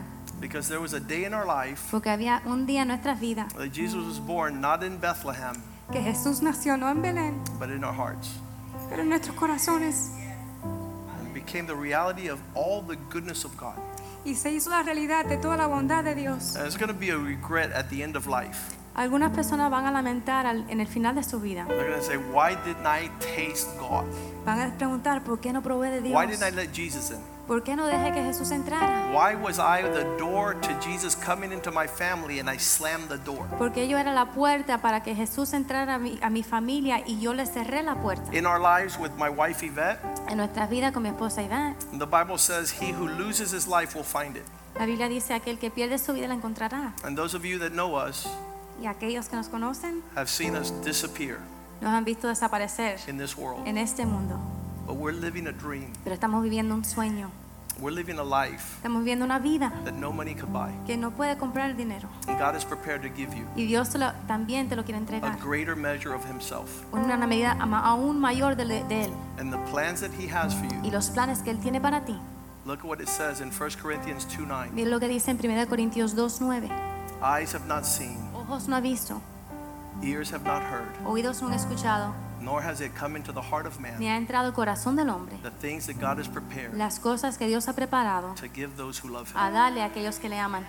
Because 0.40 0.68
there 0.68 0.80
was 0.80 0.92
a 0.92 1.00
day 1.00 1.24
in 1.24 1.32
our 1.34 1.46
life 1.46 1.88
Porque 1.90 2.10
había 2.10 2.42
un 2.44 2.66
día 2.66 2.82
en 2.82 2.88
nuestras 2.88 3.18
vidas 3.20 3.52
that 3.54 3.72
Jesus 3.72 4.04
was 4.04 4.18
born 4.18 4.60
not 4.60 4.82
in 4.82 4.98
Bethlehem, 4.98 5.54
que 5.90 6.00
Jesús 6.02 6.42
nació 6.42 6.76
no 6.76 6.88
en 6.88 7.02
Belén, 7.02 7.40
but 7.58 7.70
in 7.70 7.82
our 7.84 7.94
hearts. 7.94 8.30
pero 8.88 9.02
en 9.02 9.08
nuestros 9.08 9.34
corazones. 9.36 10.12
And 11.18 11.32
became 11.34 11.66
the 11.66 11.74
reality 11.74 12.28
of 12.28 12.38
all 12.54 12.82
the 12.86 12.96
goodness 13.10 13.44
of 13.44 13.56
God. 13.56 13.74
Y 14.24 14.34
se 14.34 14.52
hizo 14.52 14.70
la 14.70 14.82
realidad 14.82 15.24
de 15.26 15.36
toda 15.36 15.56
la 15.56 15.66
bondad 15.66 16.04
de 16.04 16.14
Dios. 16.14 16.54
And 16.56 16.66
it's 16.66 16.76
going 16.76 16.92
to 16.92 16.98
be 16.98 17.10
a 17.10 17.16
regret 17.18 17.72
at 17.72 17.88
the 17.90 18.02
end 18.02 18.16
of 18.16 18.26
life. 18.26 18.76
Algunas 18.94 19.32
personas 19.32 19.70
van 19.70 19.86
a 19.86 19.90
lamentar 19.90 20.44
al- 20.46 20.68
en 20.68 20.80
el 20.80 20.86
final 20.86 21.14
de 21.14 21.22
su 21.22 21.40
vida. 21.40 21.64
They're 21.66 21.88
going 21.88 21.98
to 21.98 22.04
say, 22.06 22.18
why 22.18 22.54
didn't 22.64 22.86
I 22.86 23.10
taste 23.34 23.68
God? 23.78 24.04
Van 24.44 24.60
a 24.60 24.76
preguntar, 24.76 25.24
¿por 25.24 25.40
qué 25.40 25.52
no 25.52 25.62
probé 25.62 25.90
de 25.90 26.02
Dios? 26.02 26.14
Why 26.14 26.26
didn't 26.26 26.46
I 26.46 26.54
let 26.54 26.72
Jesus 26.72 27.10
in? 27.10 27.18
¿Por 27.46 27.64
qué 27.64 27.74
no 27.74 27.86
dejé 27.86 28.12
que 28.12 28.22
Jesús 28.22 28.50
entrara? 28.52 29.10
Why 29.12 29.34
was 29.34 29.58
I 29.58 29.82
the 29.82 30.04
door 30.16 30.54
to 30.60 30.68
Jesus 30.80 31.16
coming 31.16 31.52
into 31.52 31.70
my 31.72 31.86
family 31.88 32.38
and 32.38 32.48
I 32.48 32.56
slammed 32.58 33.08
the 33.08 33.18
door? 33.18 33.46
Porque 33.58 33.88
yo 33.88 33.98
era 33.98 34.12
la 34.14 34.26
puerta 34.26 34.78
para 34.80 35.02
que 35.02 35.14
Jesús 35.14 35.52
entrara 35.52 35.96
a 35.96 35.98
mi, 35.98 36.18
a 36.22 36.30
mi 36.30 36.42
familia 36.44 37.02
y 37.04 37.18
yo 37.20 37.34
le 37.34 37.44
cerré 37.46 37.82
la 37.82 37.96
puerta. 37.96 38.32
In 38.32 38.46
our 38.46 38.60
lives 38.60 38.96
with 38.98 39.10
my 39.18 39.28
wife 39.28 39.62
Yvette, 39.66 39.98
En 40.28 40.36
nuestras 40.38 40.70
vidas 40.70 40.92
con 40.92 41.02
mi 41.02 41.08
esposa 41.08 41.42
Iván, 41.42 41.74
the 41.98 42.06
Bible 42.06 42.38
says, 42.38 42.70
He 42.80 42.92
who 42.92 43.08
loses 43.08 43.52
his 43.52 43.66
life 43.66 43.94
will 43.96 44.04
find 44.04 44.36
it. 44.36 44.44
la 44.78 44.86
Biblia 44.86 45.08
dice, 45.08 45.34
aquel 45.34 45.58
que 45.58 45.70
pierde 45.70 45.98
su 45.98 46.12
vida 46.12 46.28
la 46.28 46.34
encontrará. 46.34 46.94
And 47.04 47.16
those 47.18 47.36
of 47.36 47.44
you 47.44 47.58
that 47.58 47.72
know 47.72 47.96
us 47.96 48.26
Y 48.80 48.86
aquellos 48.86 49.28
que 49.28 49.36
nos 49.36 49.48
conocen 49.48 50.02
have 50.14 50.28
seen 50.28 50.54
us 50.56 50.72
disappear 50.84 51.38
nos 51.80 51.90
han 51.92 52.04
visto 52.04 52.28
desaparecer 52.28 52.98
in 53.08 53.18
this 53.18 53.36
world. 53.36 53.66
en 53.66 53.76
este 53.78 54.06
mundo. 54.06 54.38
But 54.86 54.96
we're 54.96 55.12
living 55.18 55.46
a 55.46 55.52
dream. 55.52 55.92
Pero 56.04 56.14
estamos 56.14 56.42
viviendo 56.42 56.74
un 56.74 56.84
sueño. 56.84 57.30
We're 57.80 57.94
living 57.94 58.18
a 58.18 58.22
life 58.22 58.76
Estamos 58.76 58.98
viviendo 59.02 59.24
una 59.24 59.38
vida 59.38 59.72
that 59.86 59.94
no 59.94 60.12
money 60.12 60.34
could 60.34 60.52
buy. 60.52 60.70
que 60.86 60.96
no 60.98 61.10
puede 61.10 61.38
comprar 61.38 61.70
el 61.70 61.76
dinero. 61.76 62.06
And 62.28 62.38
God 62.38 62.54
is 62.54 62.64
prepared 62.66 63.00
to 63.02 63.08
give 63.08 63.34
you 63.34 63.46
Y 63.56 63.64
Dios 63.66 63.88
te 63.90 63.98
lo- 63.98 64.12
también 64.28 64.68
te 64.68 64.76
lo 64.76 64.84
quiere 64.84 64.98
a 64.98 65.00
entregar. 65.00 65.38
greater 65.40 65.74
measure 65.74 66.14
of 66.14 66.22
Himself. 66.28 66.68
Una 66.92 67.16
medida 67.26 67.52
aún 67.58 68.20
mayor 68.20 68.56
de, 68.56 68.66
de 68.66 69.04
Él. 69.06 69.12
And 69.38 69.50
the 69.50 69.58
plans 69.70 70.00
that 70.02 70.10
He 70.12 70.28
has 70.28 70.54
for 70.54 70.66
Y 70.66 70.86
you. 70.88 70.90
los 70.92 71.08
planes 71.10 71.40
que 71.42 71.50
Él 71.50 71.58
tiene 71.60 71.80
para 71.80 72.04
ti. 72.04 72.18
Look 72.66 72.80
at 72.80 72.84
what 72.84 73.00
it 73.00 73.08
says 73.08 73.40
in 73.40 73.50
1 73.50 73.70
Corinthians 73.80 74.26
2 74.26 74.46
9. 74.46 74.70
Mira 74.74 74.90
lo 74.90 75.00
que 75.00 75.08
dice 75.08 75.30
en 75.30 75.38
1 75.42 75.66
Corintios 75.66 76.14
2.9. 76.14 76.68
Eyes 77.22 77.54
have 77.54 77.66
not 77.66 77.84
seen, 77.84 78.18
Ojos 78.34 78.68
no 78.68 78.76
ha 78.76 78.80
visto, 78.80 79.20
ears 80.02 80.32
have 80.32 80.44
not 80.44 80.60
heard, 80.62 80.88
oídos 81.06 81.40
no 81.40 81.48
han 81.48 81.54
escuchado, 81.54 82.12
nor 82.42 82.62
has 82.62 82.80
it 82.80 82.92
come 82.98 83.16
into 83.16 83.32
the 83.32 83.40
heart 83.40 83.66
of 83.66 83.78
man 83.80 83.98
ni 83.98 84.08
ha 84.08 84.16
entrado 84.16 84.48
el 84.48 84.52
corazón 84.54 84.96
del 84.96 85.08
hombre. 85.10 85.36
the 85.42 85.50
things 85.60 85.86
that 85.86 85.96
God 86.00 86.18
has 86.18 86.28
prepared 86.28 86.74
Las 86.74 86.98
cosas 86.98 87.38
que 87.38 87.46
Dios 87.46 87.68
ha 87.68 87.72
preparado 87.74 88.34
to 88.34 88.46
give 88.54 88.76
those 88.76 89.00
who 89.02 89.08
love 89.10 89.30
Him. 89.30 89.36
a 89.36 89.50
darle 89.50 89.82
a 89.82 89.86
aquellos 89.86 90.18
que 90.18 90.28
le 90.28 90.38
aman. 90.38 90.64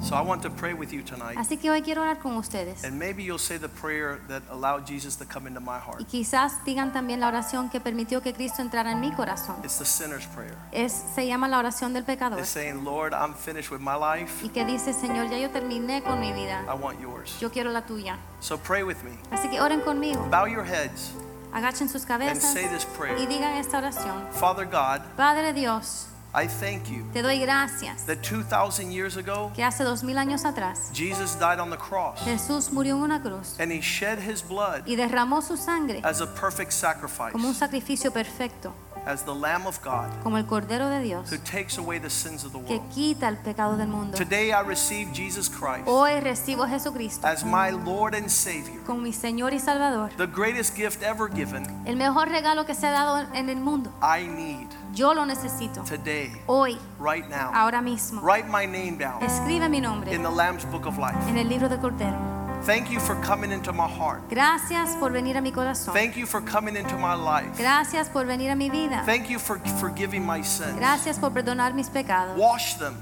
So 0.00 0.14
I 0.14 0.20
want 0.20 0.42
to 0.42 0.50
pray 0.50 0.72
with 0.74 0.92
you 0.92 1.02
tonight. 1.02 1.36
Así 1.38 1.56
que 1.56 1.70
hoy 1.70 1.82
quiero 1.82 2.02
orar 2.02 2.18
con 2.20 2.36
ustedes. 2.36 2.84
And 2.84 2.98
maybe 2.98 3.24
you'll 3.24 3.38
say 3.38 3.58
the 3.58 3.68
prayer 3.68 4.20
that 4.28 4.42
allowed 4.50 4.86
Jesus 4.86 5.16
to 5.16 5.24
come 5.24 5.48
into 5.48 5.58
my 5.60 5.78
Y 5.78 5.80
heart. 5.80 6.06
quizás 6.06 6.62
digan 6.64 6.92
también 6.92 7.18
la 7.20 7.28
oración 7.28 7.70
que 7.70 7.80
permitió 7.80 8.22
que 8.22 8.32
Cristo 8.32 8.62
entrara 8.62 8.92
en 8.92 9.00
mi 9.00 9.10
corazón. 9.12 9.56
It's 9.64 9.78
the 9.78 9.84
sinner's 9.86 10.26
prayer. 10.26 10.54
Es, 10.70 10.92
se 11.14 11.26
llama 11.26 11.48
la 11.48 11.58
oración 11.58 11.92
del 11.92 12.04
pecador. 12.04 12.38
It's 12.38 12.48
saying, 12.50 12.84
Lord, 12.84 13.14
I'm 13.14 13.34
finished 13.34 13.70
with 13.72 13.80
my 13.80 13.96
life. 13.96 14.44
Y 14.44 14.50
que 14.50 14.64
dice, 14.64 14.92
Señor, 14.92 15.28
ya 15.30 15.38
yo 15.38 15.50
terminé 15.50 16.02
con 16.02 16.20
mi 16.20 16.32
vida. 16.32 16.62
I 16.68 16.74
want 16.80 17.00
yours. 17.00 17.36
Yo 17.40 17.50
quiero 17.50 17.70
la 17.72 17.82
tuya. 17.86 18.16
So 18.40 18.58
pray 18.58 18.82
with 18.84 19.02
me. 19.02 19.12
Así 19.32 19.48
que 19.48 19.60
oren 19.60 19.80
conmigo. 19.80 20.22
Bow 20.30 20.46
your 20.46 20.64
heads 20.64 21.12
Agachen 21.52 21.88
sus 21.88 22.02
and 22.02 22.08
cabezas 22.20 22.42
say 22.52 22.68
this 22.68 22.84
prayer. 22.84 23.16
y 23.18 23.26
digan 23.26 23.54
esta 23.56 23.78
oración. 23.78 24.28
Father 24.32 24.66
God, 24.66 25.00
Padre 25.16 25.52
Dios, 25.54 26.08
I 26.34 26.46
thank 26.48 26.88
you 26.90 27.04
te 27.12 27.22
doy 27.22 27.38
gracias 27.40 28.04
that 28.06 28.18
2,000 28.22 28.90
years 28.92 29.16
ago, 29.16 29.50
que 29.54 29.62
hace 29.64 29.84
dos 29.84 30.02
mil 30.02 30.18
años 30.18 30.44
atrás 30.44 30.90
Jesus 30.92 31.34
died 31.38 31.58
on 31.60 31.70
the 31.70 31.78
cross 31.78 32.18
Jesús 32.24 32.70
murió 32.72 32.96
en 32.96 33.02
una 33.02 33.22
cruz 33.22 33.58
and 33.58 33.72
he 33.72 33.80
shed 33.80 34.18
his 34.18 34.42
blood 34.46 34.82
y 34.86 34.96
derramó 34.96 35.40
su 35.42 35.56
sangre 35.56 36.00
as 36.04 36.20
a 36.20 36.26
perfect 36.26 36.72
sacrifice. 36.72 37.32
como 37.32 37.48
un 37.48 37.54
sacrificio 37.54 38.12
perfecto. 38.12 38.74
as 39.06 39.22
the 39.24 39.32
Lamb 39.32 39.66
of 39.68 39.80
God 39.84 40.10
como 40.24 40.36
el 40.36 40.44
Cordero 40.46 40.90
de 40.90 41.00
Dios 41.00 41.30
who 41.32 41.38
takes 41.38 41.78
away 41.78 41.98
the 42.00 42.10
sins 42.10 42.44
of 42.44 42.52
the 42.52 42.58
que 42.64 42.76
world. 42.78 42.92
quita 42.92 43.28
el 43.28 43.36
pecado 43.38 43.76
del 43.76 43.86
mundo. 43.88 44.16
Today 44.18 44.50
I 44.52 44.60
receive 44.66 45.12
Jesus 45.14 45.48
Christ 45.48 45.84
Hoy 45.86 46.18
recibo 46.20 46.64
a 46.64 46.68
Jesucristo 46.68 47.24
as 47.26 47.44
my 47.44 47.70
Lord 47.70 48.14
and 48.16 48.28
Savior. 48.28 48.82
como 48.84 49.00
mi 49.00 49.12
Señor 49.12 49.54
y 49.54 49.60
Salvador. 49.60 50.10
The 50.16 50.26
greatest 50.26 50.74
gift 50.76 51.02
ever 51.04 51.30
given, 51.32 51.64
El 51.86 51.94
mejor 51.96 52.28
regalo 52.28 52.66
que 52.66 52.74
se 52.74 52.86
ha 52.88 52.90
dado 52.90 53.24
en 53.32 53.48
el 53.48 53.56
mundo. 53.60 53.92
I 54.02 54.26
need 54.26 54.68
Yo 54.96 55.12
lo 55.12 55.26
necesito. 55.26 55.84
today, 55.84 56.32
Hoy, 56.46 56.78
right 56.98 57.28
now. 57.28 57.50
ahora 57.52 57.82
mismo. 57.82 58.22
Write 58.22 58.48
my 58.48 58.66
name 58.66 58.96
down 58.98 59.22
Escribe 59.22 59.68
mi 59.68 59.78
nombre 59.80 60.10
in 60.12 60.22
the 60.22 60.30
Lamb's 60.30 60.64
Book 60.64 60.86
of 60.86 60.96
Life. 60.98 61.16
en 61.28 61.36
el 61.36 61.48
libro 61.48 61.68
del 61.68 61.78
Cordero. 61.78 62.16
Thank 62.64 62.90
you 62.90 62.98
for 62.98 63.14
coming 63.22 63.52
into 63.52 63.72
my 63.72 63.86
heart. 63.86 64.22
Gracias 64.30 64.96
por 64.98 65.12
venir 65.12 65.36
a 65.36 65.40
mi 65.42 65.52
corazón. 65.52 65.92
Thank 65.94 66.16
you 66.16 66.26
for 66.26 66.40
coming 66.40 66.76
into 66.76 66.96
my 66.96 67.14
life. 67.14 67.56
Gracias 67.58 68.08
por 68.08 68.24
venir 68.24 68.50
a 68.50 68.56
mi 68.56 68.70
vida. 68.70 69.02
Thank 69.04 69.28
you 69.28 69.38
for 69.38 69.60
forgiving 69.78 70.24
my 70.26 70.42
sins. 70.42 70.74
Gracias 70.76 71.18
por 71.18 71.30
perdonar 71.32 71.74
mis 71.74 71.90
pecados. 71.90 72.36
Wash 72.38 72.76
them, 72.78 72.96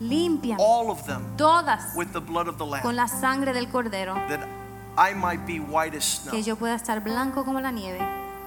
Limpia 0.00 0.56
all 0.58 0.90
of 0.90 1.04
them, 1.06 1.22
todas 1.36 1.92
with 1.96 2.12
the 2.12 2.20
blood 2.20 2.46
of 2.46 2.56
the 2.58 2.64
lamb. 2.64 2.82
con 2.82 2.94
la 2.94 3.08
sangre 3.08 3.52
del 3.52 3.66
Cordero. 3.66 4.14
that 4.28 4.46
I 4.96 5.12
might 5.14 5.44
be 5.44 5.58
white 5.58 5.96
as 5.96 6.04
snow. 6.04 6.30
Que 6.30 6.42
yo 6.42 6.54
pueda 6.56 6.76
estar 6.76 7.00
blanco 7.02 7.44
como 7.44 7.60
la 7.60 7.72
nieve. 7.72 7.98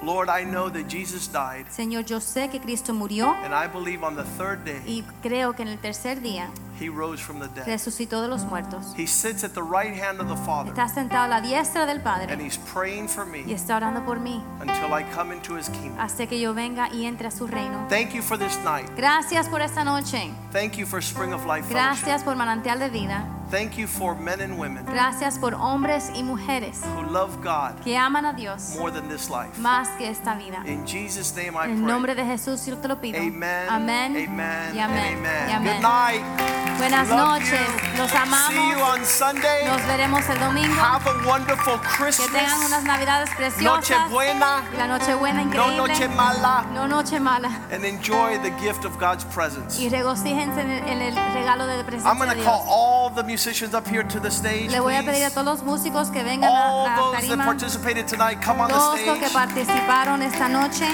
Lord, 0.04 0.28
I 0.30 0.44
know 0.44 0.70
that 0.70 0.90
Jesus 0.90 1.32
died, 1.32 1.66
Señor, 1.70 2.06
yo 2.06 2.20
sé 2.20 2.50
que 2.50 2.60
Cristo 2.60 2.94
murió 2.94 3.34
and 3.44 3.54
I 3.54 3.68
believe 3.68 4.04
on 4.04 4.16
the 4.16 4.26
third 4.38 4.66
day 4.66 4.82
y 4.86 5.04
creo 5.22 5.54
que 5.54 5.64
en 5.64 5.70
el 5.70 5.80
tercer 5.80 6.22
día 6.22 6.50
he 6.84 6.90
rose 6.90 7.22
from 7.22 7.40
the 7.40 7.48
dead. 7.50 7.66
resucitó 7.66 8.22
de 8.22 8.28
los 8.28 8.44
muertos. 8.46 8.94
He 8.98 9.08
sits 9.08 9.44
at 9.44 9.52
the 9.54 9.62
right 9.64 9.94
hand 9.94 10.20
of 10.20 10.28
the 10.28 10.36
Father, 10.46 10.70
Está 10.72 10.88
sentado 10.90 11.24
a 11.26 11.28
la 11.28 11.42
diestra 11.42 11.86
del 11.86 11.98
and 11.98 12.04
Padre 12.04 12.44
he's 12.44 12.58
praying 12.58 13.08
for 13.08 13.26
y 13.28 13.44
me 13.44 13.54
está 13.54 13.78
orando 13.78 14.04
por 14.06 14.20
mí 14.20 14.44
until 14.60 14.94
I 14.94 15.04
come 15.16 15.34
into 15.34 15.58
his 15.58 15.70
kingdom. 15.70 15.98
hasta 16.00 16.28
que 16.28 16.40
yo 16.40 16.54
venga 16.54 16.90
y 16.90 17.06
entre 17.06 17.28
a 17.28 17.32
su 17.32 17.48
reino. 17.48 17.88
Thank 17.90 18.14
you 18.14 18.22
for 18.22 18.38
this 18.38 18.58
night. 18.64 18.90
Gracias 18.96 19.48
por 19.48 19.62
esta 19.62 19.84
noche. 19.84 20.32
Thank 20.52 20.74
you 20.78 20.86
for 20.86 21.02
Spring 21.02 21.34
of 21.34 21.46
Life. 21.46 21.70
Gracias 21.70 22.24
por 22.24 22.36
manantial 22.36 22.80
de 22.80 22.90
vida. 22.90 23.26
Thank 23.52 23.78
you 23.78 23.88
for 23.88 24.16
men 24.16 24.42
and 24.42 24.58
women 24.58 24.84
Gracias 24.86 25.38
por 25.38 25.54
hombres 25.54 26.10
y 26.16 26.24
mujeres 26.24 26.82
who 26.96 27.04
love 27.12 27.38
God 27.44 27.80
que 27.84 27.96
aman 27.96 28.26
a 28.26 28.34
Dios 28.34 28.76
more 28.80 28.92
than 28.92 29.08
this 29.10 29.30
life. 29.30 29.60
más 29.60 29.90
que 30.00 30.10
esta 30.10 30.34
vida. 30.34 30.64
In 30.66 30.88
Jesus' 30.88 31.36
name 31.36 31.56
I 31.56 31.70
En 31.70 31.84
pray. 31.84 31.94
nombre 31.94 32.16
de 32.16 32.26
Jesús 32.26 32.66
yo 32.66 32.78
te 32.78 32.88
lo 32.88 33.00
pido. 33.00 33.20
Amen. 33.20 33.70
Amén. 33.70 34.28
Amen. 34.28 34.76
Y 34.76 34.80
and 34.80 34.92
amén. 34.92 35.18
amen. 35.18 35.50
Y 35.50 35.52
amén. 35.52 35.74
Good 35.76 35.84
night. 35.84 36.73
Buenas 36.78 37.08
noches. 37.08 37.60
Los 37.98 38.10
See 38.10 38.18
you 38.18 38.24
amamos. 38.24 39.00
on 39.00 39.06
Sunday. 39.06 39.66
Nos 39.66 39.82
veremos 39.86 40.28
el 40.30 40.40
domingo. 40.40 40.74
Have 40.82 41.08
a 41.08 41.28
wonderful 41.28 41.80
Que 41.80 42.28
tengan 42.28 42.62
unas 42.66 42.84
navidades 42.84 43.30
preciosas. 43.36 43.62
Nochebuena. 43.64 44.64
Y 44.74 44.78
la 44.78 44.88
noche 44.88 45.14
buena 45.16 45.44
No 45.46 45.72
noche 45.78 46.08
mala. 46.10 46.66
No 46.74 46.88
noche 46.88 47.20
mala. 47.20 47.50
And 47.72 47.86
enjoy 47.86 48.38
the 48.40 48.52
gift 48.62 48.86
of 48.86 48.98
God's 49.00 49.24
presence. 49.26 49.80
Y 49.80 49.90
regocíjense 49.90 50.60
en 50.62 51.02
el, 51.02 51.16
regalo 51.34 51.68
de 51.68 51.80
I'm 51.80 51.86
presencia 51.86 52.14
going 52.14 52.30
de 52.30 52.36
to 52.36 52.42
Dios. 52.42 52.46
call 52.46 52.66
all 52.68 53.10
the 53.10 53.24
musicians 53.24 53.74
up 53.74 53.88
here 53.88 54.04
to 54.04 54.20
the 54.20 54.32
stage. 54.32 54.72
Le 54.72 54.80
voy 54.80 54.96
a 54.96 55.04
pedir 55.04 55.26
a 55.26 55.30
todos 55.30 55.46
los 55.46 55.64
músicos 55.64 56.10
que 56.12 56.24
vengan 56.24 56.50
All 56.50 56.88
a 56.88 56.90
la 56.90 56.96
those 56.96 57.28
that 57.30 57.46
participated 57.46 58.08
tonight, 58.08 58.42
come 58.42 58.60
on 58.60 58.68
the 58.68 58.74
Todos 58.74 59.00
los 59.06 59.18
que 59.20 59.28
stage. 59.28 59.34
participaron 59.34 60.22
esta 60.22 60.50
noche. 60.50 60.86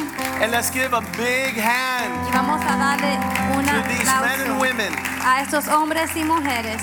And 0.41 0.51
let's 0.51 0.69
give 0.71 0.93
a 0.93 1.01
big 1.17 1.57
hand 1.57 2.13
Y 2.27 2.31
vamos 2.31 2.61
a 2.61 2.77
darle 2.77 3.17
un 3.55 3.65
to 3.65 3.87
these 3.87 4.05
men 4.05 4.41
and 4.41 4.59
women 4.59 4.93
a 5.25 5.41
estos 5.41 5.58
hombres 5.67 6.15
y 6.15 6.23
mujeres 6.23 6.81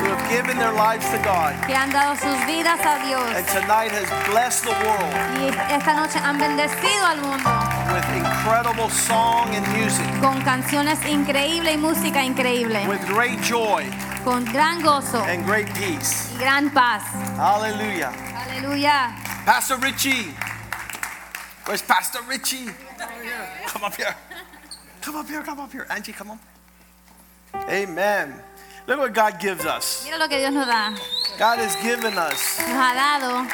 who 0.00 0.06
have 0.08 0.28
given 0.30 0.56
their 0.58 0.72
lives 0.72 1.04
to 1.10 1.18
God. 1.22 1.54
que 1.66 1.74
han 1.74 1.90
dado 1.90 2.16
sus 2.16 2.34
vidas 2.46 2.80
a 2.80 3.04
Dios. 3.06 3.22
And 3.36 3.46
tonight 3.48 3.92
has 3.92 4.08
blessed 4.30 4.64
the 4.64 4.74
world 4.84 5.12
Y 5.38 5.48
esta 5.74 5.94
noche 5.94 6.18
han 6.18 6.38
bendecido 6.38 7.04
al 7.06 7.18
mundo 7.20 7.50
with 7.92 8.04
incredible 8.16 8.88
song 8.90 9.54
and 9.54 9.66
music, 9.76 10.04
con 10.20 10.40
canciones 10.42 10.98
increíbles 11.06 11.74
y 11.74 11.76
música 11.78 12.22
increíble. 12.24 12.86
with 12.88 13.04
great 13.06 13.40
joy 13.42 13.84
Con 14.24 14.44
gran 14.46 14.82
gozo 14.82 15.18
and 15.24 15.44
great 15.46 15.66
peace. 15.74 16.30
y 16.34 16.38
gran 16.38 16.70
paz. 16.70 17.02
Hallelujah. 17.36 18.10
Hallelujah. 18.34 19.14
Pastor 19.46 19.76
Richie. 19.78 20.34
Where's 21.66 21.82
Pastor 21.82 22.18
Richie? 22.28 22.66
Come 23.66 23.84
up 23.84 23.94
here. 23.94 24.14
Come 25.00 25.16
up 25.16 25.26
here, 25.28 25.42
come 25.42 25.60
up 25.60 25.72
here. 25.72 25.86
Angie, 25.88 26.12
come 26.12 26.32
on. 26.32 26.38
Amen. 27.54 28.34
Look 28.86 28.98
what 28.98 29.14
God 29.14 29.38
gives 29.40 29.64
us. 29.66 30.02
Mira 30.04 30.18
lo 30.18 30.28
que 30.28 30.38
Dios 30.38 30.52
nos 30.52 30.66
da. 30.66 30.90
God 31.38 31.58
has 31.58 31.76
given 31.82 32.16
us. 32.18 32.58
Nos 32.58 32.68
ha 32.76 32.94
dado. 32.94 33.46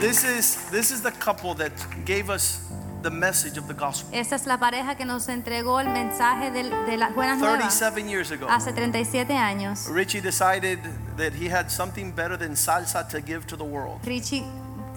This 0.00 0.22
is 0.24 0.56
this 0.70 0.90
is 0.90 1.02
the 1.02 1.10
couple 1.12 1.54
that 1.54 1.72
gave 2.04 2.30
us 2.30 2.60
the 3.02 3.10
message 3.10 3.56
of 3.58 3.66
the 3.68 3.74
gospel 3.74 4.10
Esta 4.12 4.34
es 4.34 4.46
la 4.46 4.58
pareja 4.58 4.96
que 4.96 5.04
nos 5.04 5.28
entregó 5.28 5.80
el 5.80 5.88
mensaje 5.88 6.50
del- 6.50 6.70
de, 6.86 6.96
las 6.96 7.14
buenas 7.14 7.38
nuevas 7.38 7.78
37 7.78 8.08
years 8.08 8.30
ago. 8.32 8.46
hace 8.48 8.72
37 8.72 9.36
años. 9.36 9.86
Richie 9.88 10.20
decided 10.20 10.78
that 11.16 11.32
he 11.32 11.48
had 11.48 11.68
something 11.70 12.12
better 12.12 12.36
than 12.36 12.54
salsa 12.56 13.08
to 13.08 13.20
give 13.20 13.46
to 13.46 13.56
the 13.56 13.64
world. 13.64 14.00
Richie 14.04 14.44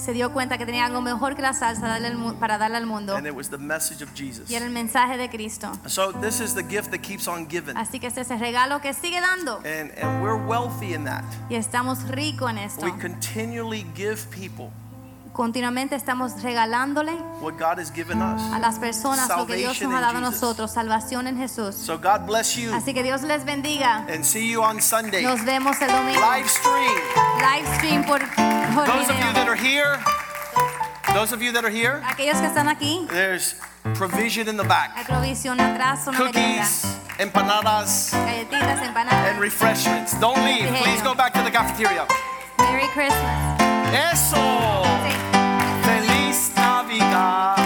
se 0.03 0.13
dio 0.13 0.31
cuenta 0.33 0.57
que 0.57 0.65
tenía 0.65 0.85
algo 0.85 1.01
mejor 1.01 1.35
que 1.35 1.41
la 1.41 1.53
salsa 1.53 1.99
para 2.39 2.57
darle 2.57 2.77
al 2.77 2.85
mundo 2.85 3.15
And 3.15 3.27
it 3.27 3.35
was 3.35 3.49
the 3.49 3.57
message 3.57 4.01
of 4.03 4.09
Jesus. 4.15 4.49
y 4.49 4.55
era 4.55 4.65
el 4.65 4.71
mensaje 4.71 5.17
de 5.17 5.29
Cristo. 5.29 5.71
So 5.85 6.11
this 6.11 6.39
is 6.39 6.55
the 6.55 6.63
gift 6.63 6.89
that 6.91 7.01
keeps 7.01 7.27
on 7.27 7.47
giving. 7.49 7.77
Así 7.77 7.99
que 7.99 8.07
este 8.07 8.21
es 8.21 8.31
el 8.31 8.39
regalo 8.39 8.81
que 8.81 8.93
sigue 8.93 9.21
dando 9.21 9.57
And, 9.57 9.91
and 10.01 10.23
we're 10.23 10.35
wealthy 10.43 10.93
in 10.93 11.05
that. 11.05 11.23
y 11.49 11.55
estamos 11.55 12.07
ricos 12.09 12.49
en 12.49 12.57
esto. 12.57 12.85
We 12.85 12.91
continually 12.99 13.85
give 13.95 14.25
people 14.31 14.71
Continuamente 15.33 15.95
estamos 15.95 16.41
regalándole 16.43 17.13
what 17.39 17.53
God 17.57 17.79
has 17.79 17.89
given 17.89 18.21
us. 18.21 18.41
a 18.53 18.59
las 18.59 18.77
personas 18.79 19.29
lo 19.29 19.45
que 19.47 19.55
Dios 19.55 19.81
nos 19.81 19.93
ha 19.93 20.01
dado 20.01 20.17
a 20.17 20.21
nosotros, 20.21 20.71
salvación 20.73 21.25
en 21.27 21.37
Jesús. 21.37 21.73
So 21.75 21.97
God 21.97 22.25
bless 22.27 22.55
you 22.57 22.73
Así 22.73 22.93
que 22.93 23.01
Dios 23.01 23.21
les 23.23 23.45
bendiga. 23.45 24.05
and 24.09 24.25
see 24.25 24.49
you 24.51 24.61
on 24.61 24.81
Sunday. 24.81 25.23
Nos 25.23 25.41
vemos 25.45 25.81
el 25.81 25.89
domingo. 25.89 26.19
Live 26.19 26.49
stream. 26.49 26.99
Live 27.39 27.75
stream 27.77 28.03
por, 28.03 28.19
por 28.75 28.85
Those 28.85 29.09
of 29.09 29.17
you 29.17 29.23
video. 29.25 29.33
that 29.33 29.47
are 29.47 29.55
here, 29.55 29.97
those 31.13 31.31
of 31.33 31.41
you 31.41 31.53
that 31.53 31.63
are 31.63 31.71
here, 31.71 32.01
Aquellos 32.05 32.37
que 32.41 32.47
están 32.47 32.67
aquí, 32.67 33.07
there's 33.09 33.55
provision 33.95 34.49
in 34.49 34.57
the 34.57 34.65
back. 34.65 34.91
hay 34.95 35.05
provisión 35.05 35.59
atrás, 35.61 36.05
una 36.07 36.17
Cookies, 36.17 36.83
empanadas, 37.19 38.11
galletitas, 38.13 38.81
empanadas. 38.85 39.29
and 39.31 39.39
refreshments. 39.39 40.13
Don't 40.19 40.43
leave. 40.43 40.67
Please 40.83 41.01
go 41.01 41.15
back 41.15 41.31
to 41.33 41.41
the 41.41 41.51
cafeteria. 41.51 42.05
Merry 42.59 42.87
Christmas. 42.89 43.61
Eso. 43.93 44.81
ficar. 46.91 47.60